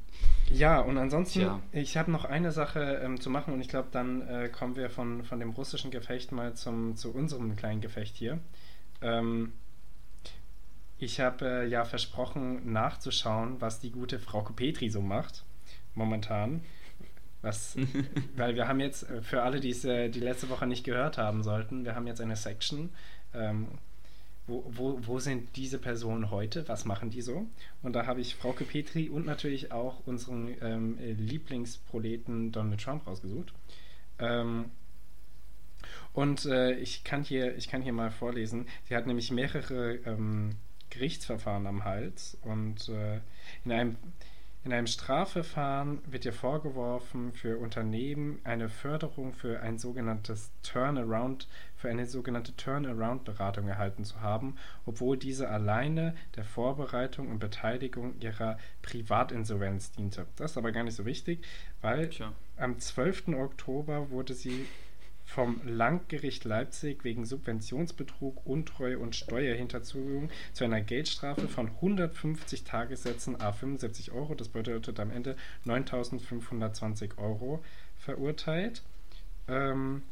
ja, 0.51 0.81
und 0.81 0.97
ansonsten, 0.99 1.41
Tja. 1.41 1.63
ich 1.73 1.97
habe 1.97 2.11
noch 2.11 2.25
eine 2.25 2.53
Sache 2.53 3.01
ähm, 3.05 3.21
zu 3.21 3.31
machen 3.31 3.53
und 3.53 3.61
ich 3.61 3.69
glaube, 3.69 3.89
dann 3.93 4.27
äh, 4.27 4.49
kommen 4.49 4.77
wir 4.77 4.91
von, 4.91 5.25
von 5.25 5.39
dem 5.39 5.51
russischen 5.51 5.91
Gefecht 5.91 6.33
mal 6.33 6.55
zum, 6.55 6.97
zu 6.97 7.13
unserem 7.13 7.55
kleinen 7.55 7.81
Gefecht 7.81 8.17
hier. 8.17 8.41
Ähm, 9.03 9.53
ich 10.99 11.21
habe 11.21 11.47
äh, 11.47 11.69
ja 11.69 11.85
versprochen, 11.85 12.73
nachzuschauen, 12.73 13.61
was 13.61 13.81
die 13.81 13.91
gute 13.91 14.19
Frau 14.19 14.43
Petri 14.43 14.91
so 14.91 15.01
macht, 15.01 15.45
momentan. 15.95 16.63
Was, 17.41 17.77
weil 18.37 18.57
wir 18.57 18.67
haben 18.67 18.81
jetzt, 18.81 19.09
äh, 19.09 19.23
für 19.23 19.43
alle, 19.43 19.61
die 19.61 19.71
es 19.71 19.85
äh, 19.85 20.09
die 20.09 20.21
letzte 20.21 20.49
Woche 20.49 20.67
nicht 20.67 20.85
gehört 20.85 21.19
haben 21.19 21.43
sollten, 21.43 21.85
wir 21.85 21.95
haben 21.95 22.07
jetzt 22.07 22.21
eine 22.21 22.37
Section, 22.37 22.91
ähm, 23.33 23.69
wo, 24.49 24.65
wo, 24.67 24.99
wo 25.03 25.19
sind 25.19 25.57
diese 25.57 25.79
Personen 25.79 26.31
heute? 26.31 26.67
Was 26.69 26.85
machen 26.85 27.11
die 27.11 27.21
so? 27.21 27.47
Und 27.83 27.93
da 27.93 28.07
habe 28.07 28.21
ich 28.21 28.35
Frauke 28.35 28.65
Petri 28.65 29.09
und 29.11 29.27
natürlich 29.27 29.73
auch 29.73 30.07
unseren 30.07 30.57
ähm, 30.63 30.99
Lieblingsproleten 30.99 32.51
Donald 32.51 32.81
Trump 32.81 33.07
rausgesucht. 33.07 33.53
Ähm, 34.19 34.71
und 36.15 36.47
äh, 36.47 36.73
ich, 36.77 37.05
kann 37.05 37.23
hier, 37.23 37.57
ich 37.57 37.69
kann 37.69 37.83
hier 37.83 37.93
mal 37.93 38.11
vorlesen. 38.11 38.67
Sie 38.85 38.97
hat 38.97 39.07
nämlich 39.07 39.31
mehrere 39.31 39.97
ähm, 40.07 40.57
Gerichtsverfahren 40.91 41.67
am 41.67 41.85
Hals 41.85 42.37
und 42.43 42.89
äh, 42.89 43.21
in 43.65 43.73
einem 43.73 43.97
in 44.65 44.73
einem 44.73 44.87
Strafverfahren 44.87 46.01
wird 46.11 46.25
ihr 46.25 46.33
vorgeworfen, 46.33 47.33
für 47.33 47.59
Unternehmen 47.59 48.41
eine 48.45 48.69
Förderung 48.69 49.33
für 49.33 49.61
ein 49.61 49.79
sogenanntes 49.79 50.51
Turnaround, 50.63 51.49
für 51.77 51.89
eine 51.89 52.07
sogenannte 52.07 52.55
Turnaround-Beratung 52.57 53.69
erhalten 53.69 54.05
zu 54.05 54.21
haben, 54.21 54.57
obwohl 54.85 55.17
diese 55.17 55.49
alleine 55.49 56.15
der 56.37 56.45
Vorbereitung 56.45 57.29
und 57.29 57.39
Beteiligung 57.39 58.21
ihrer 58.21 58.59
Privatinsolvenz 58.83 59.93
diente. 59.93 60.27
Das 60.37 60.51
ist 60.51 60.59
aber 60.59 60.73
gar 60.73 60.83
nicht 60.83 60.97
so 60.97 61.07
wichtig, 61.07 61.47
weil 61.81 62.11
Tja. 62.11 62.33
am 62.57 62.79
12. 62.79 63.29
Oktober 63.29 64.11
wurde 64.11 64.35
sie 64.35 64.67
vom 65.29 65.61
Landgericht 65.67 66.45
Leipzig 66.45 67.05
wegen 67.05 67.27
Subventionsbetrug, 67.27 68.47
Untreue 68.47 68.99
und 68.99 69.15
Steuerhinterziehung 69.15 70.31
zu 70.55 70.65
einer 70.65 70.81
Geldstrafe 70.81 71.49
von 71.49 71.69
150 71.69 72.65
Tagessätzen 72.65 73.39
a 73.39 73.53
75 73.53 74.11
Euro, 74.13 74.35
das 74.35 74.49
bedeutet 74.49 74.99
am 74.99 75.11
Ende 75.11 75.37
9.520 75.67 77.19
Euro, 77.19 77.63
verurteilt. 77.99 78.83
Ähm, 79.49 80.03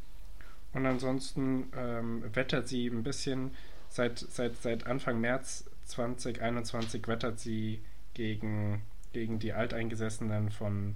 und 0.73 0.85
ansonsten 0.85 1.71
ähm, 1.75 2.23
wettert 2.35 2.67
sie 2.67 2.85
ein 2.85 3.01
bisschen, 3.01 3.51
seit, 3.89 4.19
seit, 4.19 4.61
seit 4.61 4.85
Anfang 4.85 5.19
März 5.19 5.65
2021 5.85 7.07
wettert 7.07 7.39
sie 7.39 7.81
gegen, 8.13 8.83
gegen 9.13 9.39
die 9.39 9.53
Alteingesessenen 9.53 10.51
von, 10.51 10.95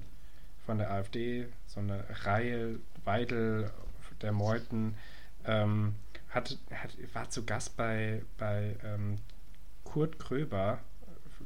von 0.64 0.78
der 0.78 0.92
AfD, 0.92 1.48
so 1.66 1.80
eine 1.80 2.06
Reihe, 2.24 2.80
Weidel 3.04 3.72
der 4.22 4.32
Meuthen, 4.32 4.96
ähm, 5.46 5.96
hat, 6.30 6.58
hat, 6.72 6.92
war 7.14 7.30
zu 7.30 7.46
Gast 7.46 7.76
bei, 7.76 8.22
bei 8.38 8.76
ähm, 8.84 9.18
Kurt 9.84 10.20
Kröber. 10.20 10.80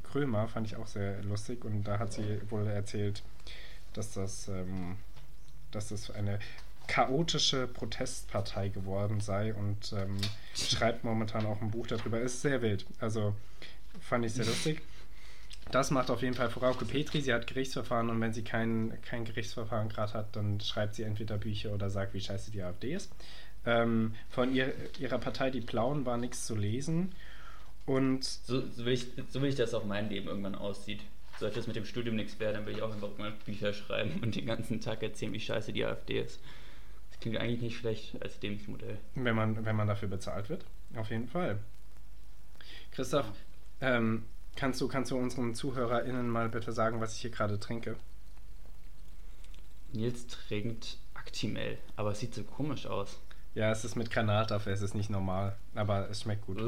Krömer 0.04 0.46
fand 0.48 0.66
ich 0.66 0.76
auch 0.76 0.86
sehr 0.86 1.22
lustig 1.24 1.64
und 1.64 1.84
da 1.84 1.98
hat 1.98 2.12
sie 2.12 2.40
wohl 2.50 2.66
erzählt, 2.66 3.22
dass 3.92 4.12
das, 4.12 4.48
ähm, 4.48 4.96
dass 5.72 5.88
das 5.88 6.10
eine 6.10 6.38
chaotische 6.86 7.66
Protestpartei 7.66 8.68
geworden 8.68 9.20
sei 9.20 9.52
und 9.54 9.92
ähm, 9.92 10.16
schreibt 10.54 11.02
momentan 11.02 11.44
auch 11.46 11.60
ein 11.60 11.70
Buch 11.70 11.88
darüber. 11.88 12.20
Ist 12.20 12.42
sehr 12.42 12.62
wild. 12.62 12.86
Also 13.00 13.34
fand 14.00 14.24
ich 14.24 14.34
sehr 14.34 14.46
lustig. 14.46 14.82
Das 15.70 15.90
macht 15.90 16.10
auf 16.10 16.22
jeden 16.22 16.34
Fall 16.34 16.48
Frauke 16.48 16.84
Petri. 16.84 17.20
Sie 17.20 17.34
hat 17.34 17.46
Gerichtsverfahren 17.46 18.08
und 18.08 18.20
wenn 18.20 18.32
sie 18.32 18.44
kein, 18.44 18.98
kein 19.02 19.24
Gerichtsverfahren 19.24 19.88
gerade 19.88 20.12
hat, 20.14 20.36
dann 20.36 20.60
schreibt 20.60 20.94
sie 20.94 21.02
entweder 21.02 21.38
Bücher 21.38 21.72
oder 21.72 21.90
sagt, 21.90 22.14
wie 22.14 22.20
scheiße 22.20 22.50
die 22.50 22.62
AfD 22.62 22.94
ist. 22.94 23.12
Ähm, 23.64 24.14
von 24.30 24.54
ihr, 24.54 24.72
ihrer 24.98 25.18
Partei, 25.18 25.50
die 25.50 25.60
Plauen, 25.60 26.06
war 26.06 26.18
nichts 26.18 26.46
zu 26.46 26.54
lesen. 26.54 27.12
Und 27.84 28.24
so, 28.24 28.60
so, 28.68 28.84
will 28.84 28.92
ich, 28.92 29.08
so 29.28 29.42
will 29.42 29.48
ich, 29.48 29.56
dass 29.56 29.74
auch 29.74 29.84
mein 29.84 30.08
Leben 30.08 30.28
irgendwann 30.28 30.54
aussieht. 30.54 31.00
Sollte 31.38 31.60
es 31.60 31.66
mit 31.66 31.76
dem 31.76 31.84
Studium 31.84 32.16
nichts 32.16 32.38
werden, 32.40 32.54
dann 32.54 32.66
will 32.66 32.74
ich 32.74 32.82
auch 32.82 32.92
einfach 32.92 33.18
mal 33.18 33.32
Bücher 33.44 33.72
schreiben 33.72 34.20
und 34.22 34.34
den 34.36 34.46
ganzen 34.46 34.80
Tag 34.80 35.02
erzählen, 35.02 35.32
wie 35.32 35.40
scheiße 35.40 35.72
die 35.72 35.84
AfD 35.84 36.20
ist. 36.20 36.40
Das 37.10 37.20
klingt 37.20 37.36
eigentlich 37.38 37.60
nicht 37.60 37.78
schlecht 37.78 38.20
als 38.22 38.40
Lebensmodell. 38.40 38.98
Wenn 39.14 39.36
man, 39.36 39.64
wenn 39.64 39.76
man 39.76 39.88
dafür 39.88 40.08
bezahlt 40.08 40.48
wird, 40.48 40.64
auf 40.94 41.10
jeden 41.10 41.28
Fall. 41.28 41.58
Christoph, 42.92 43.26
ähm, 43.80 44.24
Kannst 44.56 44.80
du, 44.80 44.88
kannst 44.88 45.10
du 45.10 45.18
unseren 45.18 45.54
ZuhörerInnen 45.54 46.28
mal 46.28 46.48
bitte 46.48 46.72
sagen, 46.72 47.00
was 47.00 47.14
ich 47.14 47.20
hier 47.20 47.30
gerade 47.30 47.60
trinke? 47.60 47.96
Nils 49.92 50.26
trinkt 50.26 50.98
Actimel, 51.14 51.78
aber 51.94 52.12
es 52.12 52.20
sieht 52.20 52.34
so 52.34 52.42
komisch 52.42 52.86
aus. 52.86 53.20
Ja, 53.54 53.70
es 53.70 53.84
ist 53.84 53.96
mit 53.96 54.10
Granatapfel, 54.10 54.72
es 54.72 54.82
ist 54.82 54.94
nicht 54.94 55.10
normal, 55.10 55.56
aber 55.74 56.08
es 56.10 56.22
schmeckt 56.22 56.46
gut. 56.46 56.58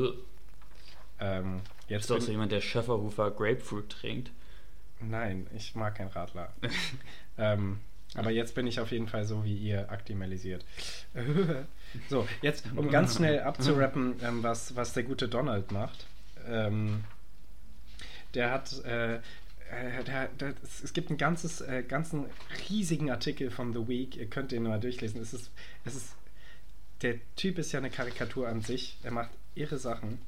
Ähm, 1.21 1.61
jetzt 1.89 2.01
Bist 2.01 2.11
du 2.11 2.17
auch 2.17 2.21
so 2.21 2.31
jemand, 2.31 2.53
der 2.53 2.61
Schöfferhofer 2.61 3.31
Grapefruit 3.31 3.89
trinkt? 3.89 4.31
Nein, 5.01 5.47
ich 5.55 5.75
mag 5.75 5.95
kein 5.97 6.09
Radler. 6.09 6.53
ähm, 7.39 7.81
aber 8.15 8.31
jetzt 8.31 8.55
bin 8.55 8.67
ich 8.67 8.81
auf 8.81 8.91
jeden 8.91 9.07
Fall 9.07 9.25
so 9.25 9.45
wie 9.45 9.57
ihr 9.57 9.91
aktimalisiert. 9.91 10.65
so, 12.09 12.27
jetzt, 12.43 12.67
um 12.75 12.91
ganz 12.91 13.17
schnell 13.17 13.41
abzurappen, 13.41 14.17
ähm, 14.23 14.43
was, 14.43 14.77
was 14.77 14.93
der 14.93 15.03
gute 15.03 15.29
Donald 15.29 15.73
macht. 15.73 16.07
Ähm, 16.47 17.05
der 18.35 18.51
hat, 18.51 18.85
äh, 18.85 19.17
äh, 19.17 20.05
der, 20.07 20.29
der, 20.29 20.55
es 20.63 20.93
gibt 20.93 21.11
einen 21.11 21.19
ganzes, 21.19 21.61
äh, 21.61 21.83
ganzen 21.83 22.27
riesigen 22.69 23.11
Artikel 23.11 23.51
von 23.51 23.73
The 23.73 23.89
Week, 23.89 24.17
ihr 24.17 24.27
könnt 24.27 24.53
den 24.53 24.65
mal 24.65 24.81
durchlesen. 24.81 25.21
Es 25.21 25.33
ist, 25.35 25.51
es 25.85 25.95
ist, 25.95 26.17
der 27.03 27.17
Typ 27.37 27.59
ist 27.59 27.73
ja 27.73 27.79
eine 27.79 27.91
Karikatur 27.91 28.49
an 28.49 28.61
sich, 28.61 28.99
er 29.03 29.13
macht 29.13 29.31
irre 29.55 29.79
Sachen. 29.79 30.21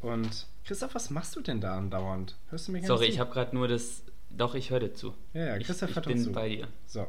Und 0.00 0.46
Christoph, 0.64 0.94
was 0.94 1.10
machst 1.10 1.36
du 1.36 1.40
denn 1.40 1.60
da 1.60 1.76
andauernd? 1.76 2.36
Hörst 2.50 2.68
du 2.68 2.72
mir 2.72 2.82
Sorry, 2.84 3.06
ich 3.06 3.18
habe 3.18 3.32
gerade 3.32 3.54
nur 3.54 3.68
das. 3.68 4.02
Doch, 4.30 4.54
ich 4.54 4.70
höre 4.70 4.80
dir 4.80 4.94
zu. 4.94 5.14
Ja, 5.34 5.46
ja, 5.46 5.58
Christoph 5.58 5.90
ich, 5.90 5.96
ich 5.96 6.02
bin 6.04 6.18
zu. 6.18 6.32
bei 6.32 6.48
dir. 6.48 6.68
So. 6.86 7.06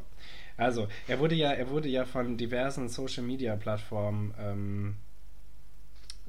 Also, 0.58 0.88
er 1.08 1.20
wurde 1.20 1.36
ja, 1.36 1.52
er 1.52 1.70
wurde 1.70 1.90
ja 1.90 2.06
von 2.06 2.38
diversen 2.38 2.90
Social 2.90 3.24
Media 3.24 3.56
Plattformen 3.56 4.34
ähm, 4.40 4.96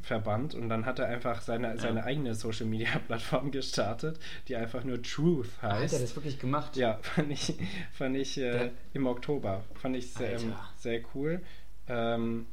verbannt 0.05 0.55
und 0.55 0.69
dann 0.69 0.87
hat 0.87 0.99
er 0.99 1.07
einfach 1.07 1.41
seine, 1.41 1.69
ja. 1.69 1.79
seine 1.79 2.05
eigene 2.05 2.35
Social 2.35 2.67
Media 2.67 2.91
Plattform 3.07 3.51
gestartet, 3.51 4.19
die 4.49 4.57
einfach 4.57 4.85
nur 4.85 5.03
Truth 5.03 5.51
heißt. 5.63 5.95
Hat 5.95 6.01
er 6.01 6.07
das 6.07 6.17
wirklich 6.17 6.39
gemacht? 6.39 6.77
Ja, 6.77 6.99
fand 7.03 7.33
ich, 7.33 7.55
fand 7.93 8.17
ich 8.17 8.39
äh, 8.39 8.71
im 8.93 9.07
Oktober. 9.07 9.65
Fand 9.75 9.97
ich 9.97 10.13
sehr, 10.13 10.41
ähm, 10.41 10.53
sehr 10.77 11.01
cool. 11.15 11.41
Ähm, 11.89 12.47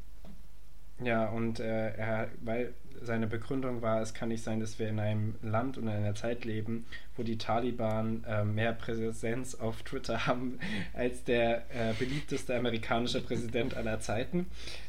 ja, 1.03 1.27
und 1.29 1.59
äh, 1.59 1.95
er, 1.95 2.29
weil 2.41 2.73
seine 3.01 3.27
Begründung 3.27 3.81
war, 3.81 4.01
es 4.01 4.13
kann 4.13 4.29
nicht 4.29 4.43
sein, 4.43 4.59
dass 4.59 4.77
wir 4.77 4.87
in 4.87 4.99
einem 4.99 5.35
Land 5.41 5.77
und 5.77 5.87
in 5.87 5.93
einer 5.93 6.13
Zeit 6.13 6.45
leben, 6.45 6.85
wo 7.17 7.23
die 7.23 7.37
Taliban 7.37 8.23
äh, 8.27 8.43
mehr 8.43 8.73
Präsenz 8.73 9.55
auf 9.55 9.81
Twitter 9.83 10.27
haben 10.27 10.59
als 10.93 11.23
der 11.23 11.63
äh, 11.71 11.93
beliebteste 11.97 12.55
amerikanische 12.55 13.21
Präsident 13.21 13.75
aller 13.75 13.99
Zeiten. 13.99 14.45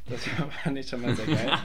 Das 0.08 0.20
fand 0.62 0.78
ich 0.78 0.88
schon 0.88 1.02
mal 1.02 1.16
sehr 1.16 1.26
geil. 1.26 1.58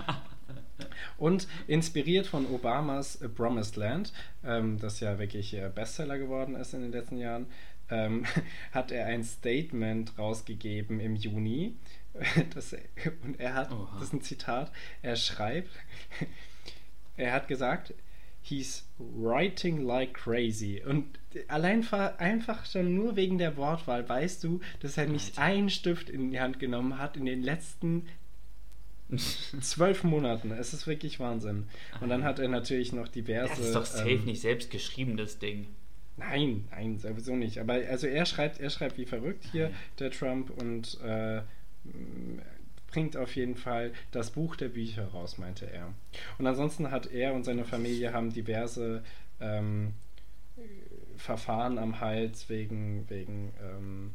Und 1.17 1.47
inspiriert 1.67 2.27
von 2.27 2.45
Obamas 2.47 3.21
A 3.21 3.27
Promised 3.27 3.75
Land, 3.75 4.13
ähm, 4.45 4.79
das 4.79 4.99
ja 4.99 5.19
wirklich 5.19 5.53
äh, 5.53 5.69
Bestseller 5.73 6.17
geworden 6.17 6.55
ist 6.55 6.73
in 6.73 6.81
den 6.81 6.91
letzten 6.91 7.17
Jahren, 7.17 7.47
ähm, 7.89 8.25
hat 8.71 8.91
er 8.91 9.05
ein 9.07 9.23
Statement 9.23 10.17
rausgegeben 10.17 10.99
im 10.99 11.15
Juni. 11.15 11.75
Das, 12.55 12.75
und 13.23 13.39
er 13.39 13.53
hat, 13.53 13.71
Oha. 13.71 13.93
das 13.99 14.07
ist 14.07 14.13
ein 14.13 14.21
Zitat, 14.21 14.71
er 15.03 15.15
schreibt, 15.15 15.69
er 17.15 17.31
hat 17.31 17.47
gesagt, 17.47 17.93
he's 18.41 18.87
writing 18.97 19.81
like 19.81 20.13
crazy. 20.15 20.81
Und 20.83 21.19
allein 21.47 21.85
einfach 22.17 22.65
schon 22.65 22.95
nur 22.95 23.15
wegen 23.15 23.37
der 23.37 23.57
Wortwahl 23.57 24.07
weißt 24.07 24.43
du, 24.43 24.61
dass 24.79 24.97
er 24.97 25.07
nicht 25.07 25.37
einen 25.37 25.69
Stift 25.69 26.09
in 26.09 26.31
die 26.31 26.39
Hand 26.39 26.59
genommen 26.59 26.97
hat 26.97 27.17
in 27.17 27.25
den 27.25 27.43
letzten 27.43 28.07
Zwölf 29.61 30.03
Monaten, 30.03 30.51
es 30.51 30.73
ist 30.73 30.87
wirklich 30.87 31.19
Wahnsinn. 31.19 31.67
Und 32.01 32.09
dann 32.09 32.23
hat 32.23 32.39
er 32.39 32.47
natürlich 32.47 32.93
noch 32.93 33.07
diverse. 33.07 33.49
Das 33.49 33.59
ist 33.59 33.75
doch 33.75 33.85
safe 33.85 34.09
ähm, 34.09 34.25
nicht 34.25 34.41
selbst 34.41 34.69
geschrieben, 34.69 35.17
das 35.17 35.39
Ding. 35.39 35.67
Nein, 36.17 36.67
nein, 36.71 36.97
sowieso 36.97 37.35
nicht. 37.35 37.59
Aber 37.59 37.73
also 37.73 38.07
er 38.07 38.25
schreibt, 38.25 38.59
er 38.59 38.69
schreibt 38.69 38.97
wie 38.97 39.05
verrückt 39.05 39.45
hier, 39.51 39.71
der 39.99 40.11
Trump, 40.11 40.49
und 40.49 40.99
äh, 41.01 41.41
bringt 42.87 43.15
auf 43.15 43.35
jeden 43.35 43.55
Fall 43.55 43.93
das 44.11 44.31
Buch 44.31 44.55
der 44.55 44.69
Bücher 44.69 45.07
raus, 45.07 45.37
meinte 45.37 45.71
er. 45.71 45.93
Und 46.37 46.47
ansonsten 46.47 46.91
hat 46.91 47.05
er 47.11 47.33
und 47.33 47.43
seine 47.43 47.65
Familie 47.65 48.13
haben 48.13 48.33
diverse 48.33 49.03
ähm, 49.39 49.93
Verfahren 51.17 51.77
am 51.77 51.99
Hals 51.99 52.49
wegen, 52.49 53.05
wegen 53.09 53.53
ähm, 53.61 54.11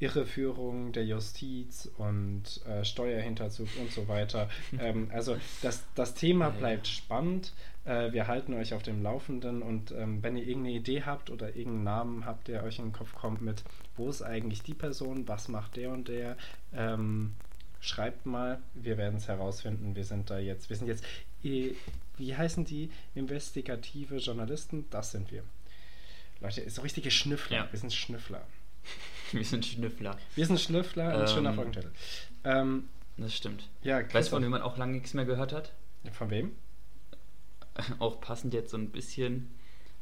Irreführung 0.00 0.92
der 0.92 1.04
Justiz 1.04 1.90
und 1.98 2.64
äh, 2.66 2.84
Steuerhinterzug 2.84 3.68
und 3.80 3.90
so 3.90 4.06
weiter. 4.06 4.48
ähm, 4.80 5.10
also 5.12 5.36
das, 5.62 5.84
das 5.94 6.14
Thema 6.14 6.50
bleibt 6.50 6.86
spannend. 6.86 7.52
Äh, 7.84 8.12
wir 8.12 8.28
halten 8.28 8.54
euch 8.54 8.74
auf 8.74 8.82
dem 8.82 9.02
Laufenden 9.02 9.62
und 9.62 9.90
ähm, 9.92 10.22
wenn 10.22 10.36
ihr 10.36 10.46
irgendeine 10.46 10.76
Idee 10.76 11.02
habt 11.02 11.30
oder 11.30 11.48
irgendeinen 11.48 11.84
Namen 11.84 12.26
habt, 12.26 12.48
der 12.48 12.62
euch 12.62 12.78
in 12.78 12.86
den 12.86 12.92
Kopf 12.92 13.14
kommt 13.14 13.42
mit, 13.42 13.64
wo 13.96 14.08
ist 14.08 14.22
eigentlich 14.22 14.62
die 14.62 14.74
Person, 14.74 15.26
was 15.26 15.48
macht 15.48 15.76
der 15.76 15.90
und 15.90 16.08
der, 16.08 16.36
ähm, 16.72 17.34
schreibt 17.80 18.26
mal, 18.26 18.60
wir 18.74 18.98
werden 18.98 19.16
es 19.16 19.28
herausfinden. 19.28 19.96
Wir 19.96 20.04
sind 20.04 20.30
da 20.30 20.38
jetzt, 20.38 20.68
wir 20.68 20.76
sind 20.76 20.88
jetzt, 20.88 21.04
wie 21.42 22.36
heißen 22.36 22.64
die, 22.64 22.90
investigative 23.14 24.16
Journalisten? 24.16 24.86
Das 24.90 25.12
sind 25.12 25.30
wir. 25.32 25.42
Leute, 26.40 26.68
so 26.70 26.82
richtige 26.82 27.10
Schnüffler. 27.10 27.56
Ja. 27.56 27.68
Wir 27.70 27.78
sind 27.78 27.92
Schnüffler. 27.92 28.46
Wir 29.32 29.44
sind 29.44 29.64
Schnüffler. 29.64 30.16
Wir 30.34 30.46
sind 30.46 30.60
Schnüffler 30.60 31.14
und 31.14 31.20
ähm, 31.20 31.26
schöner 31.28 31.52
Folgentitel. 31.54 31.90
Ähm, 32.44 32.88
das 33.16 33.34
stimmt. 33.34 33.68
Ja, 33.82 34.00
weißt 34.00 34.28
du, 34.28 34.36
von 34.36 34.42
wem 34.42 34.50
man 34.50 34.62
auch 34.62 34.76
lange 34.76 34.92
nichts 34.92 35.14
mehr 35.14 35.24
gehört 35.24 35.52
hat? 35.52 35.72
Von 36.12 36.30
wem? 36.30 36.52
Auch 37.98 38.20
passend 38.20 38.54
jetzt 38.54 38.70
so 38.70 38.76
ein 38.76 38.90
bisschen 38.90 39.50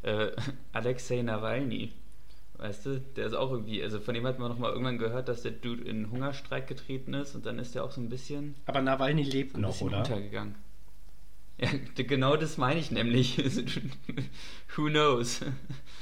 äh, 0.03 0.31
Alexei 0.73 1.23
Nawalny. 1.23 1.93
Weißt 2.59 2.87
du, 2.87 3.01
der 3.01 3.27
ist 3.27 3.35
auch 3.35 3.51
irgendwie, 3.51 3.83
also 3.83 4.01
von 4.01 4.15
dem 4.15 4.27
hat 4.27 4.39
man 4.39 4.51
noch 4.51 4.59
mal 4.59 4.71
irgendwann 4.71 4.97
gehört, 4.97 5.29
dass 5.29 5.43
der 5.43 5.53
Dude 5.53 5.85
in 5.85 6.11
Hungerstreik 6.11 6.67
getreten 6.67 7.13
ist 7.13 7.35
und 7.35 7.45
dann 7.45 7.59
ist 7.59 7.75
der 7.75 7.85
auch 7.85 7.91
so 7.91 8.01
ein 8.01 8.09
bisschen. 8.09 8.55
Aber 8.65 8.81
Nawalny 8.81 9.25
lebt 9.25 9.57
ein 9.57 9.61
noch, 9.61 9.79
oder? 9.83 9.99
Untergegangen. 9.99 10.55
Ja, 11.59 11.71
genau 11.97 12.37
das 12.37 12.59
meine 12.59 12.79
ich 12.79 12.91
nämlich. 12.91 13.39
Who 14.77 14.89
knows? 14.89 15.41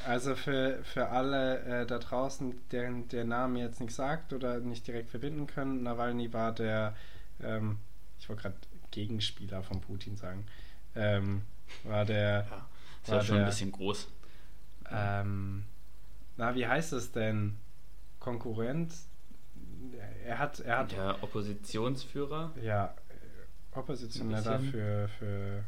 Also 0.06 0.34
für, 0.34 0.82
für 0.82 1.08
alle 1.08 1.60
äh, 1.60 1.86
da 1.86 1.98
draußen, 1.98 2.60
deren 2.72 3.08
der 3.08 3.24
Name 3.24 3.60
jetzt 3.60 3.80
nicht 3.80 3.94
sagt 3.94 4.32
oder 4.32 4.58
nicht 4.60 4.86
direkt 4.86 5.10
verbinden 5.10 5.46
können, 5.46 5.82
Nawalny 5.82 6.32
war 6.32 6.52
der, 6.52 6.96
ähm, 7.42 7.78
ich 8.18 8.28
wollte 8.28 8.42
gerade 8.42 8.56
Gegenspieler 8.90 9.62
von 9.62 9.80
Putin 9.80 10.16
sagen, 10.16 10.46
ähm, 10.96 11.42
war 11.84 12.04
der. 12.04 12.46
Ja, 12.50 12.68
ist 13.02 13.10
war 13.10 13.16
ja 13.18 13.24
schon 13.24 13.36
der, 13.36 13.44
ein 13.44 13.50
bisschen 13.50 13.72
groß. 13.72 14.08
Ähm, 14.90 15.64
na, 16.36 16.54
wie 16.54 16.66
heißt 16.66 16.92
es 16.92 17.12
denn? 17.12 17.56
Konkurrent? 18.18 18.92
Er 20.24 20.38
hat, 20.38 20.60
er 20.60 20.78
hat. 20.78 20.92
Der 20.92 21.22
Oppositionsführer? 21.22 22.52
Ja, 22.62 22.94
Oppositioneller 23.74 24.60
für, 24.60 25.08
für 25.18 25.64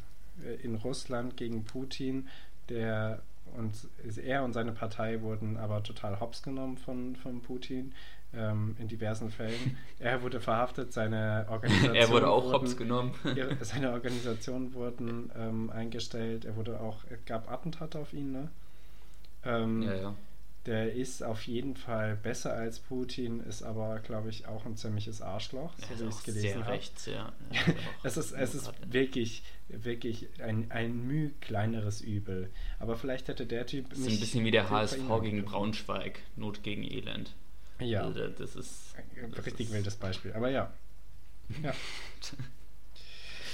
in 0.63 0.75
Russland 0.77 1.37
gegen 1.37 1.65
Putin, 1.65 2.29
der 2.69 3.23
und 3.57 3.73
er 4.19 4.45
und 4.45 4.53
seine 4.53 4.73
Partei 4.73 5.23
wurden 5.23 5.57
aber 5.57 5.83
total 5.83 6.21
hops 6.21 6.43
genommen 6.43 6.77
von, 6.77 7.17
von 7.17 7.41
Putin 7.41 7.95
ähm, 8.35 8.77
in 8.79 8.89
diversen 8.89 9.31
Fällen. 9.31 9.79
Er 9.99 10.23
wurde 10.23 10.41
verhaftet, 10.41 10.93
seine 10.93 11.47
Organisation. 11.51 11.95
er 11.95 12.11
wurde 12.11 12.29
auch 12.29 12.45
wurden, 12.45 12.55
hops 12.55 12.77
genommen. 12.77 13.15
seine 13.61 13.93
Organisationen 13.93 14.75
wurden 14.75 15.31
ähm, 15.37 15.71
eingestellt. 15.71 16.45
Er 16.45 16.57
wurde 16.57 16.81
auch, 16.81 17.05
es 17.09 17.25
gab 17.25 17.51
Attentate 17.51 17.99
auf 17.99 18.13
ihn, 18.13 18.33
ne? 18.33 18.49
Ähm, 19.45 19.83
ja, 19.83 19.95
ja 19.95 20.15
der 20.67 20.93
ist 20.93 21.23
auf 21.23 21.43
jeden 21.47 21.77
Fall 21.77 22.17
besser 22.17 22.53
als 22.53 22.81
Putin, 22.81 23.41
ist 23.41 23.63
aber, 23.63 24.01
glaube 24.01 24.31
ich, 24.31 24.47
auch 24.47 24.67
ein 24.67 24.77
ziemliches 24.77 25.23
Arschloch, 25.23 25.75
so 25.79 26.05
wie 26.05 26.09
ich 26.09 26.15
es 26.15 26.23
gelesen 26.25 26.63
habe. 26.65 26.73
Rechts, 26.73 27.07
ja. 27.07 27.33
es 28.03 28.17
ist, 28.17 28.33
es 28.33 28.55
ist 28.55 28.73
wirklich, 28.87 29.43
wirklich 29.69 30.29
ein, 30.41 30.71
ein 30.71 31.07
Müh 31.07 31.31
kleineres 31.41 32.01
Übel. 32.01 32.51
Aber 32.79 32.97
vielleicht 32.97 33.29
hätte 33.29 33.47
der 33.47 33.67
Typ. 33.67 33.91
Das 33.91 33.99
ist 33.99 34.09
ein 34.09 34.21
bisschen 34.21 34.45
wie 34.45 34.51
der 34.51 34.69
HSV 34.69 34.99
gegen 35.23 35.45
Braunschweig, 35.45 36.21
Not 36.35 36.63
gegen 36.63 36.83
Elend. 36.83 37.35
Ja. 37.79 38.03
Also 38.03 38.29
das 38.29 38.57
ist. 38.57 38.95
Das 39.31 39.47
richtig 39.47 39.69
ist 39.69 39.73
wildes 39.73 39.97
Beispiel. 39.97 40.33
Aber 40.33 40.51
ja. 40.51 40.73
Ja. 41.63 41.73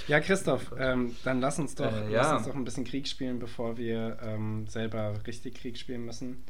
Ja, 0.07 0.19
Christoph, 0.19 0.73
ähm, 0.77 1.15
dann 1.23 1.39
lass 1.39 1.59
uns, 1.59 1.75
doch, 1.75 1.89
äh, 1.89 2.11
ja. 2.11 2.23
lass 2.23 2.39
uns 2.39 2.47
doch 2.47 2.55
ein 2.55 2.65
bisschen 2.65 2.83
Krieg 2.83 3.07
spielen, 3.07 3.39
bevor 3.39 3.77
wir 3.77 4.17
ähm, 4.21 4.67
selber 4.67 5.25
richtig 5.25 5.55
Krieg 5.55 5.77
spielen 5.77 6.03
müssen. 6.03 6.43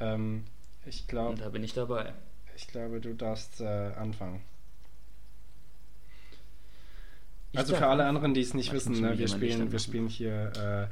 Ähm, 0.00 0.44
ich 0.86 1.06
glaube. 1.06 1.38
Da 1.38 1.48
bin 1.48 1.64
ich 1.64 1.74
dabei. 1.74 2.12
Ich 2.56 2.68
glaube, 2.68 3.00
du 3.00 3.14
darfst 3.14 3.60
äh, 3.60 3.92
anfangen. 3.96 4.42
Ich 7.52 7.58
also 7.58 7.76
für 7.76 7.86
alle 7.86 8.04
anderen, 8.04 8.34
die 8.34 8.40
es 8.40 8.52
nicht 8.52 8.72
wissen, 8.72 9.00
ne, 9.00 9.18
wir, 9.18 9.28
spielen, 9.28 9.72
wir 9.72 9.78
spielen 9.78 10.08
hier 10.08 10.88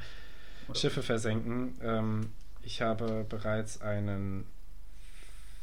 äh, 0.71 0.75
Schiffe 0.75 1.03
versenken. 1.03 1.77
Ähm, 1.81 2.31
ich 2.63 2.81
habe 2.81 3.25
bereits 3.29 3.81
einen 3.81 4.45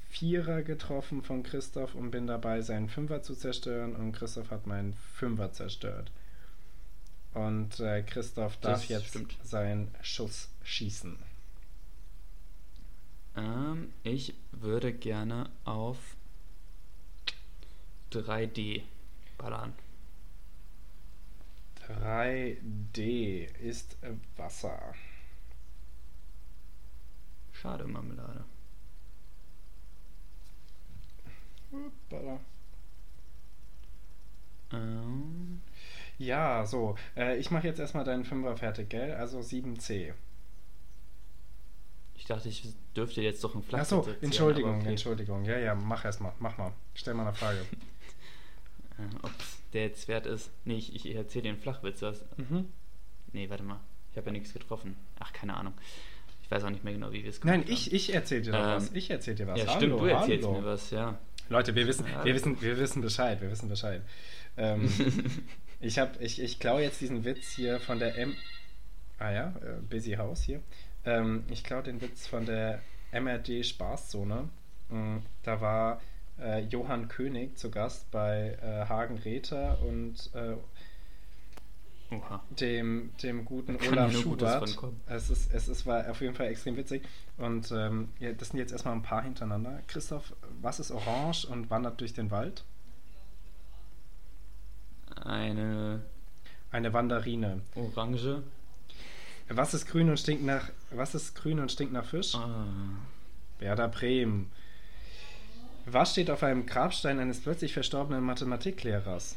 Vierer 0.08 0.62
getroffen 0.62 1.22
von 1.22 1.42
Christoph 1.42 1.94
und 1.94 2.12
bin 2.12 2.26
dabei, 2.26 2.60
seinen 2.60 2.88
Fünfer 2.88 3.22
zu 3.22 3.34
zerstören 3.34 3.96
und 3.96 4.12
Christoph 4.12 4.50
hat 4.50 4.66
meinen 4.66 4.94
Fünfer 5.14 5.52
zerstört. 5.52 6.12
Und 7.34 7.80
äh, 7.80 8.02
Christoph 8.02 8.56
darf 8.58 8.82
das 8.82 8.88
jetzt 8.88 9.08
stimmt. 9.08 9.36
seinen 9.42 9.92
Schuss 10.02 10.48
schießen. 10.62 11.18
Ähm, 13.36 13.92
ich 14.02 14.34
würde 14.52 14.92
gerne 14.92 15.50
auf 15.64 15.98
3D 18.12 18.82
ballern. 19.38 19.74
3D 21.88 23.46
ist 23.60 23.96
Wasser. 24.36 24.94
Schade, 27.52 27.84
Marmelade. 27.84 28.44
Hoppala. 31.72 32.40
Ähm. 34.72 35.60
Ja, 36.18 36.64
so. 36.66 36.96
Äh, 37.16 37.38
ich 37.38 37.50
mache 37.50 37.66
jetzt 37.66 37.80
erstmal 37.80 38.04
deinen 38.04 38.24
Fünfer 38.24 38.56
fertig, 38.56 38.90
gell? 38.90 39.12
Also 39.14 39.40
7C. 39.40 40.14
Ich 42.24 42.28
dachte, 42.28 42.48
ich 42.48 42.62
dürfte 42.96 43.20
jetzt 43.20 43.44
doch 43.44 43.54
ein 43.54 43.62
Flachwitz 43.62 43.92
Achso, 43.92 44.08
Entschuldigung, 44.22 44.80
okay. 44.80 44.88
Entschuldigung. 44.88 45.44
Ja, 45.44 45.58
ja, 45.58 45.74
mach 45.74 46.06
erstmal. 46.06 46.32
Mach 46.38 46.56
mal. 46.56 46.72
Stell 46.94 47.12
mal 47.12 47.26
eine 47.26 47.34
Frage. 47.34 47.58
Äh, 48.96 49.02
Ob 49.24 49.32
der 49.72 49.82
jetzt 49.86 50.06
wert 50.06 50.24
ist. 50.24 50.52
Nee, 50.64 50.76
ich, 50.76 50.94
ich 50.94 51.16
erzähle 51.16 51.42
dir 51.42 51.48
einen 51.48 51.58
Flachwitz. 51.58 52.00
Was? 52.00 52.24
Mhm. 52.36 52.68
Nee, 53.32 53.50
warte 53.50 53.64
mal. 53.64 53.80
Ich 54.12 54.16
habe 54.16 54.28
ja 54.28 54.32
nichts 54.32 54.52
getroffen. 54.52 54.94
Ach, 55.18 55.32
keine 55.32 55.56
Ahnung. 55.56 55.74
Ich 56.44 56.48
weiß 56.48 56.62
auch 56.62 56.70
nicht 56.70 56.84
mehr 56.84 56.92
genau, 56.92 57.10
wie 57.10 57.24
wir 57.24 57.30
es 57.30 57.40
gemacht 57.40 57.58
Nein, 57.58 57.66
ich, 57.68 57.92
ich 57.92 58.14
erzähle 58.14 58.42
dir 58.42 58.54
ähm, 58.54 58.60
was. 58.60 58.92
Ich 58.92 59.10
erzähle 59.10 59.34
dir 59.34 59.48
was. 59.48 59.58
Ja, 59.58 59.66
hallo, 59.66 59.76
stimmt, 59.76 60.00
du 60.00 60.04
erzählst 60.06 60.46
hallo. 60.46 60.60
mir 60.60 60.64
was, 60.64 60.90
ja. 60.92 61.18
Leute, 61.48 61.74
wir 61.74 61.88
wissen, 61.88 62.06
wir 62.22 62.34
wissen, 62.36 62.62
wir 62.62 62.78
wissen 62.78 63.02
Bescheid. 63.02 63.40
Wir 63.40 63.50
wissen 63.50 63.68
Bescheid. 63.68 64.00
Ähm, 64.56 64.88
ich 65.80 65.98
ich, 66.20 66.40
ich 66.40 66.60
klaue 66.60 66.82
jetzt 66.82 67.00
diesen 67.00 67.24
Witz 67.24 67.48
hier 67.48 67.80
von 67.80 67.98
der 67.98 68.16
M. 68.16 68.36
Ah 69.18 69.32
ja, 69.32 69.48
äh, 69.60 69.82
Busy 69.90 70.12
House 70.12 70.44
hier. 70.44 70.62
Ähm, 71.04 71.44
ich 71.48 71.64
glaube 71.64 71.84
den 71.84 72.00
Witz 72.00 72.26
von 72.26 72.46
der 72.46 72.80
MRD 73.12 73.64
Spaßzone. 73.64 74.48
Mhm, 74.88 75.22
da 75.42 75.60
war 75.60 76.00
äh, 76.38 76.60
Johann 76.60 77.08
König 77.08 77.58
zu 77.58 77.70
Gast 77.70 78.10
bei 78.10 78.58
äh, 78.62 78.88
Hagen 78.88 79.18
Räther 79.18 79.78
und 79.82 80.30
äh, 80.34 80.56
dem, 82.60 83.10
dem 83.22 83.44
guten 83.44 83.76
Olaf 83.88 84.12
Schubert. 84.12 84.78
Es, 85.06 85.30
ist, 85.30 85.52
es 85.52 85.68
ist, 85.68 85.86
war 85.86 86.08
auf 86.08 86.20
jeden 86.20 86.34
Fall 86.34 86.46
extrem 86.46 86.76
witzig. 86.76 87.02
Und 87.38 87.72
ähm, 87.72 88.10
ja, 88.20 88.32
das 88.32 88.48
sind 88.48 88.58
jetzt 88.58 88.72
erstmal 88.72 88.94
ein 88.94 89.02
paar 89.02 89.22
hintereinander. 89.22 89.80
Christoph, 89.88 90.34
was 90.60 90.80
ist 90.80 90.90
orange 90.90 91.46
und 91.46 91.70
wandert 91.70 92.00
durch 92.00 92.12
den 92.12 92.30
Wald? 92.30 92.64
Eine. 95.22 96.02
Eine 96.70 96.92
Wanderine. 96.92 97.62
Orange. 97.74 98.42
Was 99.48 99.74
ist 99.74 99.86
grün 99.86 100.08
und 100.08 100.18
stinkt 100.18 100.44
nach 100.44 100.70
Was 100.90 101.14
ist 101.14 101.34
grün 101.34 101.60
und 101.60 101.70
stinkt 101.70 101.92
nach 101.92 102.06
Fisch? 102.06 102.34
Ah. 102.34 102.66
Werder 103.58 103.88
Bremen. 103.88 104.50
Was 105.86 106.12
steht 106.12 106.30
auf 106.30 106.42
einem 106.42 106.66
Grabstein 106.66 107.18
eines 107.18 107.40
plötzlich 107.40 107.74
verstorbenen 107.74 108.24
Mathematiklehrers? 108.24 109.36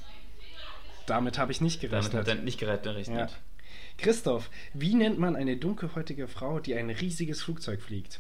Damit 1.06 1.38
habe 1.38 1.52
ich 1.52 1.62
nicht 1.62 1.82
gerechnet. 1.82 2.14
Damit 2.14 2.28
hat 2.28 2.38
er 2.38 2.44
nicht 2.44 2.60
gerechnet. 2.60 3.08
Ja. 3.08 3.30
Christoph, 3.98 4.50
wie 4.74 4.94
nennt 4.94 5.20
man 5.20 5.36
eine 5.36 5.58
dunkelhäutige 5.58 6.28
Frau, 6.28 6.60
die 6.60 6.76
ein 6.76 6.90
riesiges 6.90 7.42
Flugzeug 7.42 7.82
fliegt? 7.82 8.20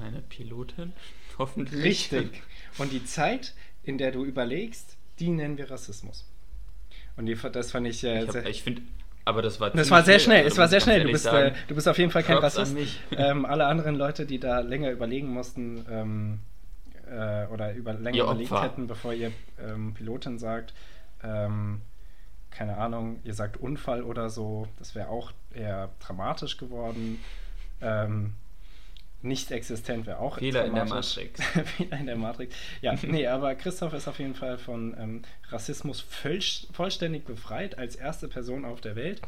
Eine 0.00 0.22
Pilotin? 0.22 0.92
Hoffentlich. 1.38 1.84
Richtig. 1.84 2.42
Und 2.78 2.92
die 2.92 3.04
Zeit, 3.04 3.54
in 3.82 3.98
der 3.98 4.10
du 4.10 4.24
überlegst, 4.24 4.96
die 5.18 5.28
nennen 5.28 5.58
wir 5.58 5.70
Rassismus. 5.70 6.24
Und 7.16 7.26
die, 7.26 7.34
das 7.34 7.70
fand 7.70 7.86
ich. 7.86 8.04
Äh, 8.04 8.24
ich, 8.24 8.34
ich 8.34 8.62
finde 8.62 8.82
aber 9.26 9.42
das 9.42 9.60
war 9.60 9.70
Das 9.70 9.90
war 9.90 10.04
sehr 10.04 10.20
schnell, 10.20 10.44
also 10.44 10.48
es 10.48 10.58
war 10.58 10.68
sehr 10.68 10.80
schnell. 10.80 11.02
Du 11.02 11.10
bist, 11.10 11.26
äh, 11.26 11.52
du 11.66 11.74
bist 11.74 11.88
auf 11.88 11.98
jeden 11.98 12.12
Fall 12.12 12.22
kein 12.22 12.38
Rassist. 12.38 12.76
Ähm, 13.16 13.44
alle 13.44 13.66
anderen 13.66 13.96
Leute, 13.96 14.24
die 14.24 14.38
da 14.38 14.60
länger 14.60 14.90
überlegen 14.90 15.28
mussten 15.28 15.84
ähm, 15.90 16.38
äh, 17.10 17.46
oder 17.46 17.74
über, 17.74 17.92
länger 17.94 18.22
überlegt 18.22 18.62
hätten, 18.62 18.86
bevor 18.86 19.12
ihr 19.12 19.32
ähm, 19.60 19.94
Pilotin 19.94 20.38
sagt, 20.38 20.74
ähm, 21.24 21.80
keine 22.50 22.76
Ahnung, 22.76 23.18
ihr 23.24 23.34
sagt 23.34 23.56
Unfall 23.56 24.02
oder 24.02 24.30
so, 24.30 24.68
das 24.78 24.94
wäre 24.94 25.08
auch 25.08 25.32
eher 25.52 25.90
dramatisch 25.98 26.56
geworden. 26.56 27.18
Nicht 29.26 29.50
existent 29.50 30.06
wäre 30.06 30.20
auch 30.20 30.38
Fehler 30.38 30.64
in 30.64 30.74
der 30.74 30.84
Matrix. 30.84 31.42
Fehler 31.76 31.98
in 31.98 32.06
der 32.06 32.16
Matrix. 32.16 32.54
Ja, 32.80 32.94
nee, 33.02 33.26
aber 33.26 33.54
Christoph 33.56 33.92
ist 33.92 34.06
auf 34.06 34.20
jeden 34.20 34.34
Fall 34.34 34.56
von 34.56 34.94
ähm, 34.98 35.22
Rassismus 35.48 36.00
vollständig 36.72 37.24
befreit 37.24 37.76
als 37.76 37.96
erste 37.96 38.28
Person 38.28 38.64
auf 38.64 38.80
der 38.80 38.94
Welt. 38.94 39.20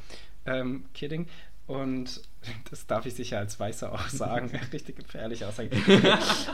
Ähm, 0.46 0.84
kidding. 0.94 1.26
Und 1.66 2.22
das 2.70 2.86
darf 2.86 3.06
ich 3.06 3.14
sicher 3.14 3.38
als 3.38 3.58
Weißer 3.58 3.92
auch 3.92 4.08
sagen. 4.08 4.52
Richtig 4.72 4.96
gefährlich 4.96 5.44
Aussage. 5.44 5.70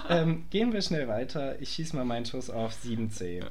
ähm, 0.09 0.47
gehen 0.49 0.73
wir 0.73 0.81
schnell 0.81 1.07
weiter. 1.07 1.61
Ich 1.61 1.71
schieße 1.71 1.95
mal 1.95 2.05
meinen 2.05 2.25
Schuss 2.25 2.49
auf 2.49 2.75
7C. 2.83 3.41
Äh, 3.41 3.49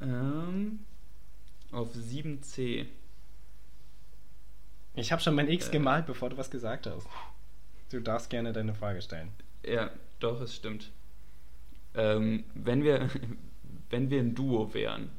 ähm, 0.00 0.80
auf 1.70 1.88
7C. 1.94 2.86
Ich 4.94 5.12
habe 5.12 5.20
schon 5.20 5.34
mein 5.34 5.48
X 5.48 5.68
äh. 5.68 5.72
gemalt, 5.72 6.06
bevor 6.06 6.30
du 6.30 6.38
was 6.38 6.50
gesagt 6.50 6.86
hast. 6.86 7.06
Du 7.90 8.00
darfst 8.00 8.30
gerne 8.30 8.52
deine 8.52 8.74
Frage 8.74 9.02
stellen. 9.02 9.30
Ja, 9.64 9.90
doch, 10.20 10.40
es 10.40 10.54
stimmt. 10.54 10.90
Ähm, 11.94 12.44
wenn, 12.54 12.84
wir, 12.84 13.08
wenn 13.90 14.10
wir 14.10 14.20
ein 14.20 14.34
Duo 14.34 14.74
wären, 14.74 15.10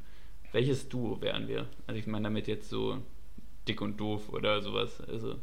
Welches 0.52 0.90
Duo 0.90 1.22
wären 1.22 1.48
wir? 1.48 1.68
Also 1.86 2.00
ich 2.00 2.08
meine 2.08 2.24
damit 2.24 2.48
jetzt 2.48 2.70
so 2.70 3.04
dick 3.68 3.82
und 3.82 3.98
doof 4.00 4.30
oder 4.30 4.62
sowas. 4.62 5.00
Also. 5.02 5.40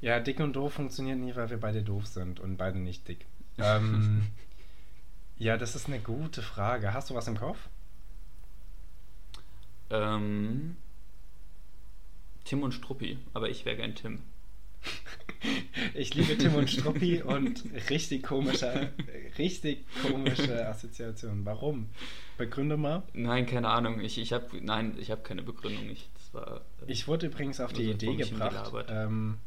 Ja, 0.00 0.18
dick 0.18 0.40
und 0.40 0.54
doof 0.54 0.74
funktioniert 0.74 1.18
nie, 1.18 1.34
weil 1.36 1.50
wir 1.50 1.60
beide 1.60 1.82
doof 1.82 2.06
sind 2.06 2.40
und 2.40 2.56
beide 2.56 2.78
nicht 2.78 3.06
dick. 3.08 3.26
Ähm, 3.58 4.28
ja, 5.36 5.58
das 5.58 5.76
ist 5.76 5.86
eine 5.86 6.00
gute 6.00 6.40
Frage. 6.40 6.94
Hast 6.94 7.10
du 7.10 7.14
was 7.14 7.28
im 7.28 7.36
Kopf? 7.36 7.68
Ähm, 9.90 10.78
Tim 12.44 12.62
und 12.62 12.72
Struppi, 12.72 13.18
aber 13.34 13.50
ich 13.50 13.66
wäre 13.66 13.76
gern 13.76 13.94
Tim. 13.94 14.22
Ich 15.94 16.14
liebe 16.14 16.36
Tim 16.36 16.54
und 16.54 16.70
Struppi 16.70 17.22
und 17.22 17.64
richtig 17.90 18.22
komische, 18.22 18.90
richtig 19.38 19.84
komische 20.02 20.66
Assoziation. 20.68 21.44
Warum? 21.44 21.88
Begründe 22.38 22.76
mal. 22.76 23.02
Nein, 23.12 23.46
keine 23.46 23.68
Ahnung. 23.68 24.00
Ich, 24.00 24.18
ich 24.18 24.32
habe 24.32 24.46
nein, 24.60 24.94
ich 24.98 25.10
habe 25.10 25.22
keine 25.22 25.42
Begründung. 25.42 25.88
Ich, 25.90 26.10
das 26.14 26.34
war, 26.34 26.60
ich 26.86 27.08
wurde 27.08 27.26
übrigens 27.26 27.60
auf 27.60 27.72
die 27.72 27.90
Idee 27.90 28.16
gebracht. 28.16 28.72
Ähm, 28.88 29.38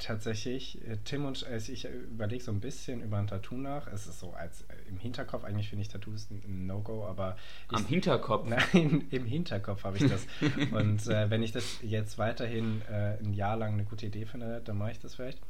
tatsächlich, 0.00 0.84
äh, 0.86 0.96
Tim 1.04 1.24
und 1.24 1.44
also 1.46 1.72
ich 1.72 1.84
überlege 1.84 2.42
so 2.42 2.50
ein 2.50 2.60
bisschen 2.60 3.02
über 3.02 3.18
ein 3.18 3.26
Tattoo 3.26 3.56
nach. 3.56 3.86
Es 3.86 4.06
ist 4.06 4.20
so 4.20 4.32
als 4.32 4.62
äh, 4.62 4.74
im 4.88 4.98
Hinterkopf, 4.98 5.44
eigentlich 5.44 5.68
finde 5.68 5.82
ich 5.82 5.88
Tattoos 5.88 6.28
ein 6.30 6.66
No-Go, 6.66 7.06
aber. 7.06 7.36
Ich, 7.70 7.76
Am 7.76 7.86
Hinterkopf? 7.86 8.48
Nein, 8.48 9.06
im 9.10 9.26
Hinterkopf 9.26 9.84
habe 9.84 9.98
ich 9.98 10.08
das. 10.08 10.26
und 10.72 11.06
äh, 11.06 11.30
wenn 11.30 11.42
ich 11.42 11.52
das 11.52 11.78
jetzt 11.82 12.18
weiterhin 12.18 12.82
äh, 12.90 13.18
ein 13.18 13.32
Jahr 13.34 13.56
lang 13.56 13.74
eine 13.74 13.84
gute 13.84 14.06
Idee 14.06 14.26
finde, 14.26 14.60
dann 14.64 14.78
mache 14.78 14.92
ich 14.92 14.98
das 14.98 15.14
vielleicht. 15.14 15.40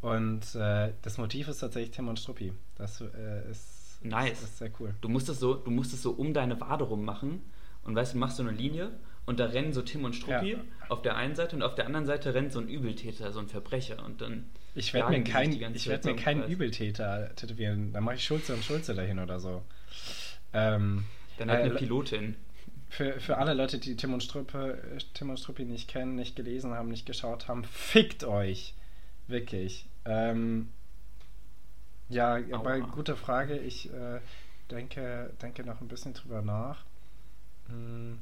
Und 0.00 0.54
äh, 0.54 0.92
das 1.02 1.18
Motiv 1.18 1.48
ist 1.48 1.58
tatsächlich 1.58 1.92
Tim 1.92 2.08
und 2.08 2.18
Struppi. 2.18 2.52
Das 2.74 3.00
äh, 3.00 3.50
ist, 3.50 4.04
nice. 4.04 4.40
Das 4.40 4.50
ist 4.50 4.58
sehr 4.58 4.70
cool. 4.80 4.94
Du 5.00 5.08
musst 5.08 5.28
es 5.28 5.38
so, 5.38 5.54
du 5.54 5.70
musst 5.70 5.94
es 5.94 6.02
so 6.02 6.10
um 6.10 6.34
deine 6.34 6.60
Wade 6.60 6.84
rum 6.84 7.04
machen 7.04 7.42
und 7.84 7.94
weißt 7.94 8.14
du, 8.14 8.18
machst 8.18 8.36
so 8.36 8.42
eine 8.42 8.52
Linie 8.52 8.90
und 9.26 9.40
da 9.40 9.46
rennen 9.46 9.72
so 9.72 9.82
Tim 9.82 10.04
und 10.04 10.14
Struppi 10.14 10.52
ja. 10.52 10.58
auf 10.88 11.02
der 11.02 11.16
einen 11.16 11.34
Seite 11.34 11.56
und 11.56 11.62
auf 11.62 11.74
der 11.74 11.86
anderen 11.86 12.06
Seite 12.06 12.34
rennt 12.34 12.52
so 12.52 12.60
ein 12.60 12.68
Übeltäter, 12.68 13.32
so 13.32 13.40
ein 13.40 13.48
Verbrecher 13.48 14.04
und 14.04 14.20
dann. 14.20 14.50
Ich 14.74 14.92
werde 14.92 15.10
mir, 15.10 15.24
kein, 15.24 15.52
ich 15.74 15.88
werd 15.88 16.04
mir 16.04 16.16
keinen 16.16 16.44
Übeltäter 16.44 17.34
tätowieren. 17.36 17.92
Dann 17.92 18.04
mache 18.04 18.16
ich 18.16 18.24
Schulze 18.24 18.54
und 18.54 18.64
Schulze 18.64 18.94
dahin 18.94 19.18
oder 19.18 19.38
so. 19.38 19.62
Ähm, 20.52 21.04
dann 21.38 21.50
halt 21.50 21.60
äh, 21.60 21.70
eine 21.70 21.74
Pilotin. 21.74 22.36
Für, 22.88 23.18
für 23.18 23.38
alle 23.38 23.54
Leute, 23.54 23.78
die 23.78 23.96
Tim 23.96 24.12
und, 24.14 24.22
Struppe, 24.22 24.82
Tim 25.14 25.30
und 25.30 25.38
Struppi 25.38 25.64
nicht 25.64 25.88
kennen, 25.88 26.16
nicht 26.16 26.36
gelesen 26.36 26.72
haben, 26.74 26.88
nicht 26.88 27.06
geschaut 27.06 27.48
haben, 27.48 27.64
fickt 27.64 28.24
euch. 28.24 28.74
Wirklich. 29.26 29.86
Ähm, 30.04 30.68
ja, 32.08 32.34
Aua. 32.36 32.54
aber 32.54 32.80
gute 32.80 33.16
Frage. 33.16 33.58
Ich 33.58 33.92
äh, 33.92 34.20
denke, 34.70 35.32
denke 35.40 35.64
noch 35.64 35.80
ein 35.80 35.88
bisschen 35.88 36.14
drüber 36.14 36.42
nach. 36.42 36.84
Hm 37.68 38.18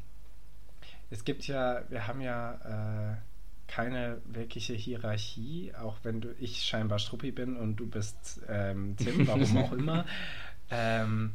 es 1.12 1.24
gibt 1.24 1.46
ja, 1.46 1.82
wir 1.90 2.06
haben 2.06 2.20
ja 2.20 3.12
äh, 3.12 3.16
keine 3.68 4.20
wirkliche 4.24 4.72
Hierarchie, 4.72 5.72
auch 5.80 5.96
wenn 6.02 6.20
du 6.20 6.34
ich 6.40 6.62
scheinbar 6.62 6.98
Struppi 6.98 7.30
bin 7.30 7.56
und 7.56 7.76
du 7.76 7.86
bist 7.86 8.40
ähm, 8.48 8.96
Tim, 8.96 9.26
warum 9.26 9.56
auch 9.58 9.72
immer. 9.72 10.04
Ähm, 10.74 11.34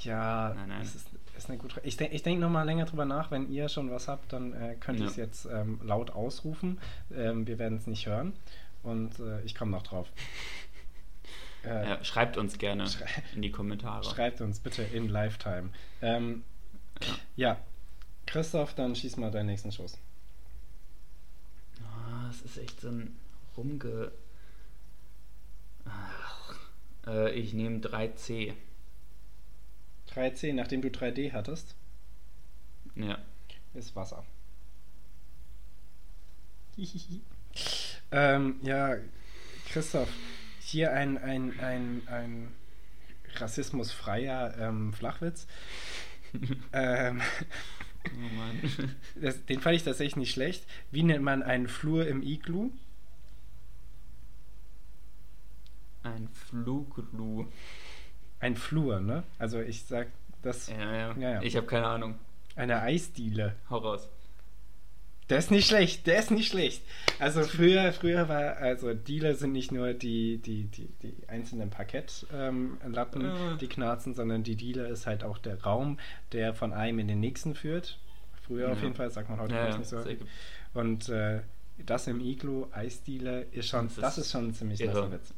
ja, 0.00 0.52
nein, 0.54 0.68
nein. 0.68 0.82
es 0.82 0.94
ist, 0.94 1.08
ist 1.34 1.48
eine 1.48 1.56
gute 1.56 1.80
Ich, 1.82 1.96
de 1.96 2.08
ich 2.08 2.22
denke 2.22 2.42
nochmal 2.42 2.66
länger 2.66 2.84
drüber 2.84 3.06
nach. 3.06 3.30
Wenn 3.30 3.50
ihr 3.50 3.70
schon 3.70 3.90
was 3.90 4.06
habt, 4.06 4.34
dann 4.34 4.52
äh, 4.52 4.76
könnt 4.78 5.00
ihr 5.00 5.06
es 5.06 5.16
jetzt 5.16 5.46
ähm, 5.46 5.80
laut 5.82 6.10
ausrufen. 6.10 6.78
Ähm, 7.16 7.46
wir 7.46 7.58
werden 7.58 7.78
es 7.78 7.86
nicht 7.86 8.06
hören. 8.06 8.34
Und 8.82 9.18
äh, 9.18 9.40
ich 9.46 9.54
komme 9.54 9.70
noch 9.70 9.82
drauf. 9.82 10.12
Äh, 11.64 11.88
ja, 11.88 12.04
schreibt 12.04 12.36
uns 12.36 12.56
gerne 12.58 12.86
schrei 12.86 13.08
in 13.34 13.42
die 13.42 13.50
Kommentare. 13.50 14.04
Schreibt 14.04 14.40
uns 14.40 14.60
bitte 14.60 14.84
in 14.84 15.08
Lifetime. 15.08 15.70
Ähm, 16.00 16.44
ja. 17.00 17.14
ja, 17.34 17.56
Christoph, 18.28 18.74
dann 18.74 18.94
schieß 18.94 19.16
mal 19.16 19.30
deinen 19.30 19.46
nächsten 19.46 19.72
Schuss. 19.72 19.96
Oh, 21.80 22.26
das 22.26 22.42
ist 22.42 22.58
echt 22.58 22.78
so 22.78 22.88
ein 22.88 23.16
rumge... 23.56 24.12
Ach, 25.86 26.54
äh, 27.06 27.30
ich 27.32 27.54
nehme 27.54 27.78
3C. 27.78 28.52
3C, 30.10 30.52
nachdem 30.52 30.82
du 30.82 30.88
3D 30.88 31.32
hattest? 31.32 31.74
Ja. 32.96 33.18
Ist 33.72 33.96
Wasser. 33.96 34.22
ähm, 38.12 38.60
ja, 38.62 38.96
Christoph, 39.70 40.12
hier 40.60 40.92
ein, 40.92 41.16
ein, 41.16 41.58
ein, 41.60 42.02
ein 42.08 42.54
rassismusfreier 43.36 44.58
ähm, 44.58 44.92
Flachwitz. 44.92 45.46
ähm, 46.74 47.22
Oh 48.14 48.36
Mann. 48.36 48.94
Das, 49.20 49.44
den 49.46 49.60
fand 49.60 49.76
ich 49.76 49.84
tatsächlich 49.84 50.16
nicht 50.16 50.32
schlecht. 50.32 50.64
Wie 50.90 51.02
nennt 51.02 51.24
man 51.24 51.42
einen 51.42 51.68
Flur 51.68 52.06
im 52.06 52.22
Iglu? 52.22 52.70
Ein 56.02 56.28
Fluglu. 56.28 57.46
Ein 58.40 58.56
Flur, 58.56 59.00
ne? 59.00 59.24
Also 59.38 59.60
ich 59.60 59.84
sag 59.84 60.08
das. 60.42 60.68
Ja, 60.68 60.94
ja. 60.94 61.16
ja, 61.18 61.30
ja. 61.30 61.42
Ich 61.42 61.56
habe 61.56 61.66
keine 61.66 61.86
Ahnung. 61.86 62.18
Eine 62.54 62.80
Eisdiele. 62.82 63.56
Hau 63.70 63.78
raus. 63.78 64.08
Der 65.28 65.38
ist 65.38 65.50
nicht 65.50 65.68
schlecht, 65.68 66.06
der 66.06 66.20
ist 66.20 66.30
nicht 66.30 66.48
schlecht. 66.48 66.82
Also 67.18 67.42
früher, 67.42 67.92
früher 67.92 68.28
war, 68.28 68.56
also 68.56 68.94
Dealer 68.94 69.34
sind 69.34 69.52
nicht 69.52 69.72
nur 69.72 69.92
die, 69.92 70.38
die, 70.38 70.64
die, 70.64 70.88
die 71.02 71.14
einzelnen 71.28 71.68
Parkettlatten, 71.68 73.24
ähm, 73.24 73.58
die 73.60 73.68
knarzen, 73.68 74.14
sondern 74.14 74.42
die 74.42 74.56
Dealer 74.56 74.88
ist 74.88 75.06
halt 75.06 75.24
auch 75.24 75.38
der 75.38 75.62
Raum, 75.62 75.98
der 76.32 76.54
von 76.54 76.72
einem 76.72 77.00
in 77.00 77.08
den 77.08 77.20
nächsten 77.20 77.54
führt. 77.54 77.98
Früher 78.46 78.68
ja. 78.68 78.72
auf 78.72 78.82
jeden 78.82 78.94
Fall, 78.94 79.10
sagt 79.10 79.28
man 79.28 79.38
heute 79.40 79.54
ja, 79.54 79.76
nicht 79.76 79.88
so. 79.88 80.02
Und 80.72 81.08
äh, 81.10 81.40
das 81.86 82.06
im 82.06 82.20
Iglu, 82.20 82.66
Eisdiele, 82.72 83.42
ist 83.52 83.68
schon, 83.68 83.86
das, 83.86 83.96
das 83.96 84.18
ist, 84.18 84.32
schon 84.32 84.48
ein 84.48 84.54
ziemlich 84.54 84.80
nasser 84.80 85.12
Witz. 85.12 85.32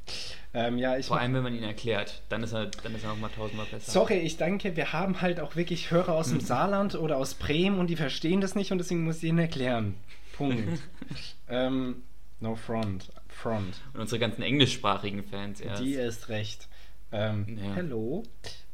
Ähm, 0.55 0.79
ja, 0.79 0.97
ich 0.97 1.07
Vor 1.07 1.19
allem, 1.19 1.35
wenn 1.35 1.43
man 1.43 1.55
ihn 1.55 1.63
erklärt, 1.63 2.23
dann 2.29 2.43
ist 2.43 2.53
er, 2.53 2.67
dann 2.67 2.95
ist 2.95 3.05
er 3.05 3.11
nochmal 3.11 3.31
tausendmal 3.31 3.67
besser. 3.67 3.91
Sorry, 3.91 4.19
ich 4.19 4.37
danke, 4.37 4.77
wir 4.77 4.93
haben 4.93 5.21
halt 5.21 5.41
auch 5.41 5.57
wirklich 5.57 5.91
Hörer 5.91 6.15
aus 6.15 6.31
dem 6.31 6.41
Saarland 6.41 6.95
oder 6.95 7.19
aus 7.19 7.35
Bremen 7.35 7.79
und 7.79 7.89
die 7.89 7.97
verstehen 7.97 8.41
das 8.41 8.55
nicht 8.55 8.73
und 8.73 8.79
deswegen 8.79 9.05
muss 9.05 9.19
ich 9.19 9.25
ihnen 9.25 9.39
erklären. 9.39 9.95
Punkt. 10.37 10.81
ähm, 11.49 12.03
no 12.41 12.57
front. 12.57 13.11
Front. 13.29 13.81
Und 13.95 14.01
unsere 14.01 14.19
ganzen 14.19 14.43
englischsprachigen 14.43 15.25
Fans 15.25 15.61
erst. 15.61 15.83
Die 15.83 15.95
ist 15.95 16.29
recht. 16.29 16.69
Ähm, 17.13 17.59
ja. 17.63 17.75
Hello. 17.75 18.23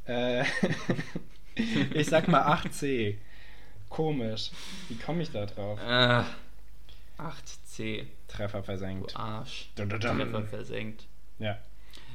Äh, 0.07 0.45
ich 1.95 2.07
sag 2.07 2.29
mal 2.29 2.43
8C. 2.43 3.17
Komisch. 3.89 4.51
Wie 4.89 4.97
komme 4.97 5.23
ich 5.23 5.31
da 5.31 5.47
drauf? 5.47 5.79
Äh. 5.81 6.25
8C. 7.19 8.07
Treffer 8.29 8.63
versenkt. 8.63 9.13
Du 9.13 9.19
Arsch. 9.19 9.71
Dun, 9.75 9.89
dun, 9.89 10.01
dun. 10.01 10.19
Treffer 10.19 10.45
versenkt. 10.45 11.07
Ja. 11.39 11.59